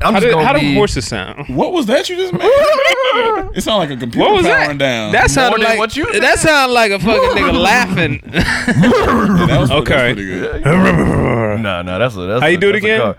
[0.03, 1.49] I'm how just do, gonna how do be horses sound?
[1.55, 2.43] What was that you just made?
[3.57, 4.79] it sounded like a computer What was powering that?
[4.79, 5.13] down.
[5.13, 8.21] That sounded than like what you that sounded like a fucking nigga laughing.
[8.25, 8.31] Yeah,
[9.47, 9.95] that was, Okay.
[9.95, 10.15] okay.
[10.15, 10.65] pretty good.
[10.65, 13.15] No, no, that's a that's How a, you do it that's a again?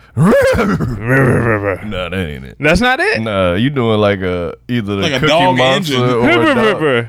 [0.55, 1.85] car.
[1.85, 2.57] no, that ain't it.
[2.59, 3.21] That's not it.
[3.21, 6.09] Nah, you doing like a either the Like a Cookie dog Monster engine.
[6.09, 7.07] or a dog.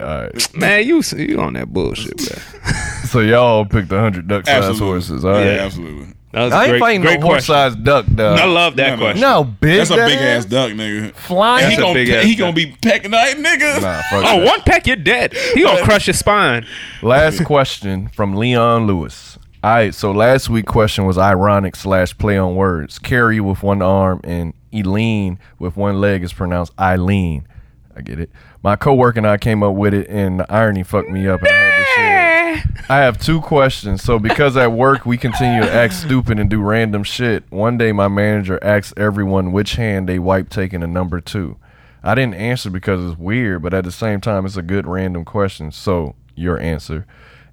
[0.00, 0.56] All right.
[0.56, 2.36] Man, you you on that bullshit, bro.
[3.04, 4.86] So y'all picked a hundred duck sized Absolutely.
[4.86, 5.24] horses.
[5.24, 5.44] All right.
[5.44, 6.13] Yeah, absolutely.
[6.34, 8.38] That was I a ain't fighting no horse sized duck, dog.
[8.40, 9.00] I love that No, no.
[9.02, 9.20] question.
[9.20, 9.78] No, big.
[9.78, 10.46] That's a big ass is?
[10.46, 11.14] duck, nigga.
[11.14, 11.70] Flying.
[11.70, 12.38] he That's a gonna big pe- ass he duck.
[12.40, 13.80] gonna be pecking night, nigga.
[13.80, 14.44] Nah, fuck Oh, that.
[14.44, 15.32] one peck, you're dead.
[15.54, 16.66] He gonna crush your spine.
[17.02, 19.38] Last question from Leon Lewis.
[19.62, 22.98] All right, so last week question was ironic slash play on words.
[22.98, 27.46] Carrie with one arm and Eileen with one leg is pronounced Eileen.
[27.96, 28.28] I get it.
[28.62, 31.48] My coworker and I came up with it, and the irony fucked me up, and
[31.48, 32.03] I had to share.
[32.88, 34.02] I have two questions.
[34.02, 37.92] So because at work we continue to act stupid and do random shit, one day
[37.92, 41.56] my manager asked everyone which hand they wipe taking a number two.
[42.02, 45.24] I didn't answer because it's weird, but at the same time it's a good random
[45.24, 45.72] question.
[45.72, 47.06] So your answer.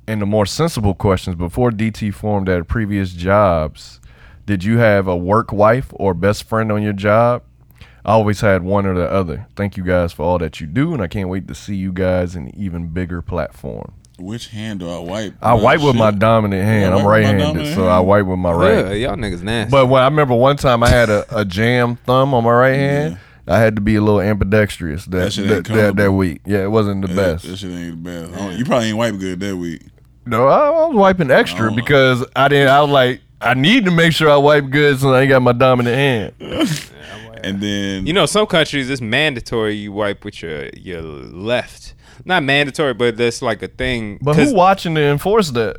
[0.08, 4.02] And the more sensible questions before DT formed at previous jobs,
[4.46, 7.44] did you have a work wife or best friend on your job?
[8.04, 9.48] I always had one or the other.
[9.56, 11.94] Thank you guys for all that you do, and I can't wait to see you
[11.94, 13.94] guys in an even bigger platform.
[14.22, 15.34] Which hand do I wipe?
[15.42, 16.00] I wipe with shit.
[16.00, 16.94] my dominant hand.
[16.94, 17.90] I'm wipe with my right-handed, so hand.
[17.90, 18.86] I wipe with my right.
[18.86, 19.72] Yeah, y'all niggas nasty.
[19.72, 22.76] But when I remember one time I had a, a jam thumb on my right
[22.76, 23.18] hand,
[23.48, 26.42] I had to be a little ambidextrous that That shit that, that, that week.
[26.46, 27.48] Yeah, it wasn't the That, best.
[27.48, 28.34] that shit ain't the best.
[28.42, 29.82] I You probably ain't wipe good that week.
[30.26, 31.76] No, I, I was wiping extra Oh.
[31.76, 32.70] because I didn't.
[32.70, 35.42] I was like, I need to make sure I wipe good so I ain't got
[35.42, 36.34] my dominant hand.
[37.44, 41.94] And then you know, some countries it's mandatory you wipe with your your left.
[42.26, 44.20] Not mandatory, but that's like a thing.
[44.22, 45.78] But who watching to enforce that?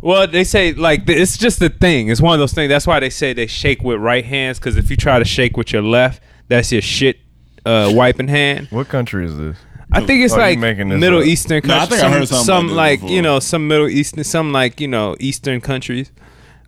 [0.00, 2.08] Well, they say like it's just a thing.
[2.08, 2.68] It's one of those things.
[2.68, 5.56] That's why they say they shake with right hands because if you try to shake
[5.56, 7.18] with your left, that's your shit
[7.64, 8.68] uh, wiping hand.
[8.70, 9.56] What country is this?
[9.92, 11.26] I think it's Oh, like making this Middle up.
[11.26, 12.00] Eastern No, I countries.
[12.00, 14.52] think I some, heard something some about this like you know some Middle Eastern, some
[14.52, 16.12] like you know Eastern countries.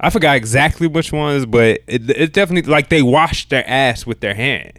[0.01, 4.21] I forgot exactly which ones, but it, it definitely like they washed their ass with
[4.21, 4.73] their hand.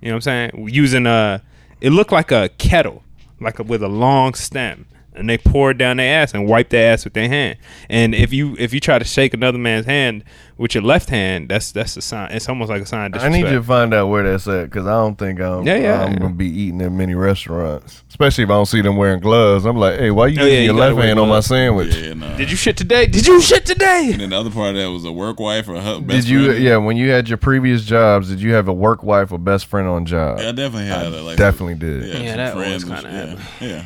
[0.00, 0.68] You know what I'm saying?
[0.68, 1.42] Using a,
[1.80, 3.04] it looked like a kettle,
[3.40, 4.86] like a, with a long stem.
[5.18, 7.58] And they pour it down their ass and wipe their ass with their hand.
[7.88, 10.24] And if you if you try to shake another man's hand
[10.56, 12.30] with your left hand, that's that's a sign.
[12.32, 14.64] It's almost like a sign of I need you to find out where that's at
[14.64, 16.18] because I don't think I'm, Yeah, yeah, I'm yeah.
[16.18, 19.64] gonna be eating in many restaurants, especially if I don't see them wearing gloves.
[19.64, 21.40] I'm like, hey, why you Oh, using yeah, your you left wear hand on my
[21.40, 21.94] sandwich?
[21.96, 22.36] Yeah, no.
[22.36, 23.06] Did you shit today?
[23.06, 24.10] Did you shit today?
[24.12, 26.28] And then the other part of that was a work wife or a best Did
[26.28, 26.46] you?
[26.46, 26.62] friend.
[26.64, 29.66] Yeah, when you had your previous jobs, did you have a work wife or best
[29.66, 30.38] friend on job?
[30.40, 32.04] Yeah, I definitely had a, like Definitely did.
[32.04, 33.68] Yeah, Yeah, that always friends and kinda shit.
[33.70, 33.84] Yeah, yeah.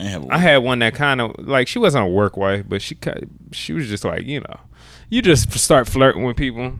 [0.00, 2.36] I ain't have a I had one that kind of like she wasn't a work
[2.36, 4.60] wife, but she ki- she was just like you know,
[5.08, 6.72] you just start flirting with people,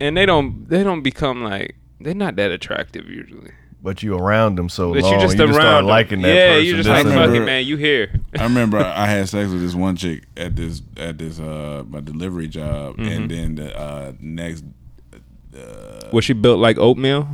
[0.00, 3.52] and they don't they don't become like they're not that attractive usually.
[3.82, 5.86] But you around them so But long, you just start around them.
[5.86, 6.66] liking that yeah, person.
[6.66, 7.64] you just like and fuck it, man.
[7.64, 8.20] You here?
[8.36, 12.00] I remember I had sex with this one chick at this at this uh my
[12.00, 13.08] delivery job, Mm-hmm.
[13.08, 14.64] and then the uh, next
[15.56, 17.28] Uh, Was she built like oatmeal?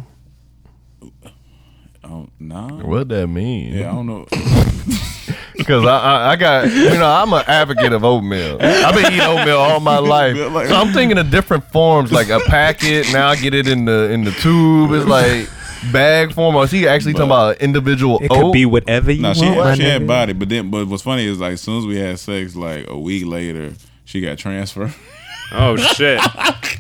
[2.05, 3.73] oh no What that mean?
[3.75, 4.27] yeah I don't know
[5.57, 8.59] Because I, I, I got, you know, I'm an advocate of oatmeal.
[8.61, 12.41] I've been eating oatmeal all my life, so I'm thinking of different forms, like a
[12.41, 13.13] packet.
[13.13, 14.93] Now I get it in the in the tube.
[14.93, 15.49] It's like
[15.93, 16.55] bag form.
[16.55, 18.41] Oh, or is he actually talking about individual It oat?
[18.41, 19.59] could be whatever you no she want.
[19.59, 20.07] my she had nigga.
[20.07, 22.87] body, but then but what's funny is like as soon as we had sex, like
[22.89, 23.73] a week later
[24.05, 24.93] she got transferred.
[25.53, 26.21] Oh shit!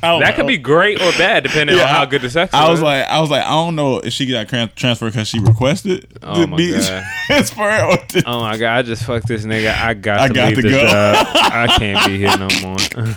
[0.04, 2.52] Oh, that could be great or bad depending on how good the sex.
[2.52, 2.82] I was was.
[2.82, 6.40] like, I was like, I don't know if she got transferred because she requested Oh
[6.40, 7.04] to my be God.
[7.26, 7.84] transferred.
[7.88, 8.78] Or did- Oh my god!
[8.78, 9.72] I just fucked this nigga.
[9.72, 10.80] I got I to got leave to this go.
[10.88, 11.26] job.
[11.34, 12.76] I can't be here no more.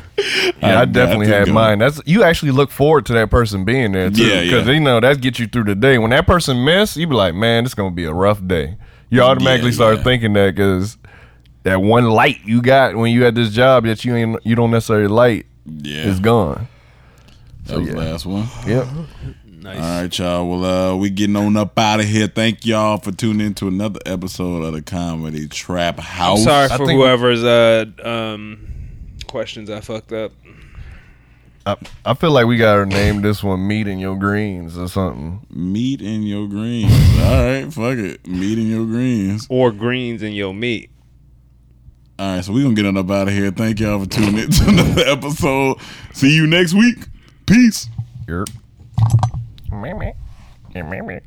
[0.62, 1.54] Yeah, I got definitely to had go.
[1.54, 1.80] mine.
[1.80, 4.74] That's you actually look forward to that person being there too, because yeah.
[4.74, 5.98] you know that gets you through the day.
[5.98, 8.78] When that person miss, you be like, man, this gonna be a rough day.
[9.10, 10.98] You automatically Yeah, start thinking that because
[11.66, 14.70] that one light you got when you had this job that you ain't you don't
[14.70, 16.68] necessarily light yeah, is gone.
[17.66, 18.48] that was the last one.
[18.68, 18.88] Yep.
[19.48, 19.80] nice.
[19.80, 20.48] All right, y'all.
[20.48, 22.28] Well, uh, we getting on up out of here.
[22.28, 26.40] Thank y'all for tuning in to another episode of the Comedy Trap House.
[26.40, 28.68] I'm sorry I for think- whoever's uh um
[29.26, 30.32] questions I fucked up.
[31.68, 35.48] I, I feel like we gotta name this one "Meat in Your Greens" or something.
[35.50, 36.92] Meat in your greens.
[37.22, 38.28] All right, fuck it.
[38.28, 39.48] Meat in your greens.
[39.50, 40.92] Or greens in your meat.
[42.18, 43.52] All right, so we're gonna get on up out of here.
[43.52, 45.78] Thank y'all for tuning in to another episode.
[46.14, 46.98] See you next week.
[47.46, 47.90] Peace.
[51.10, 51.26] Yep.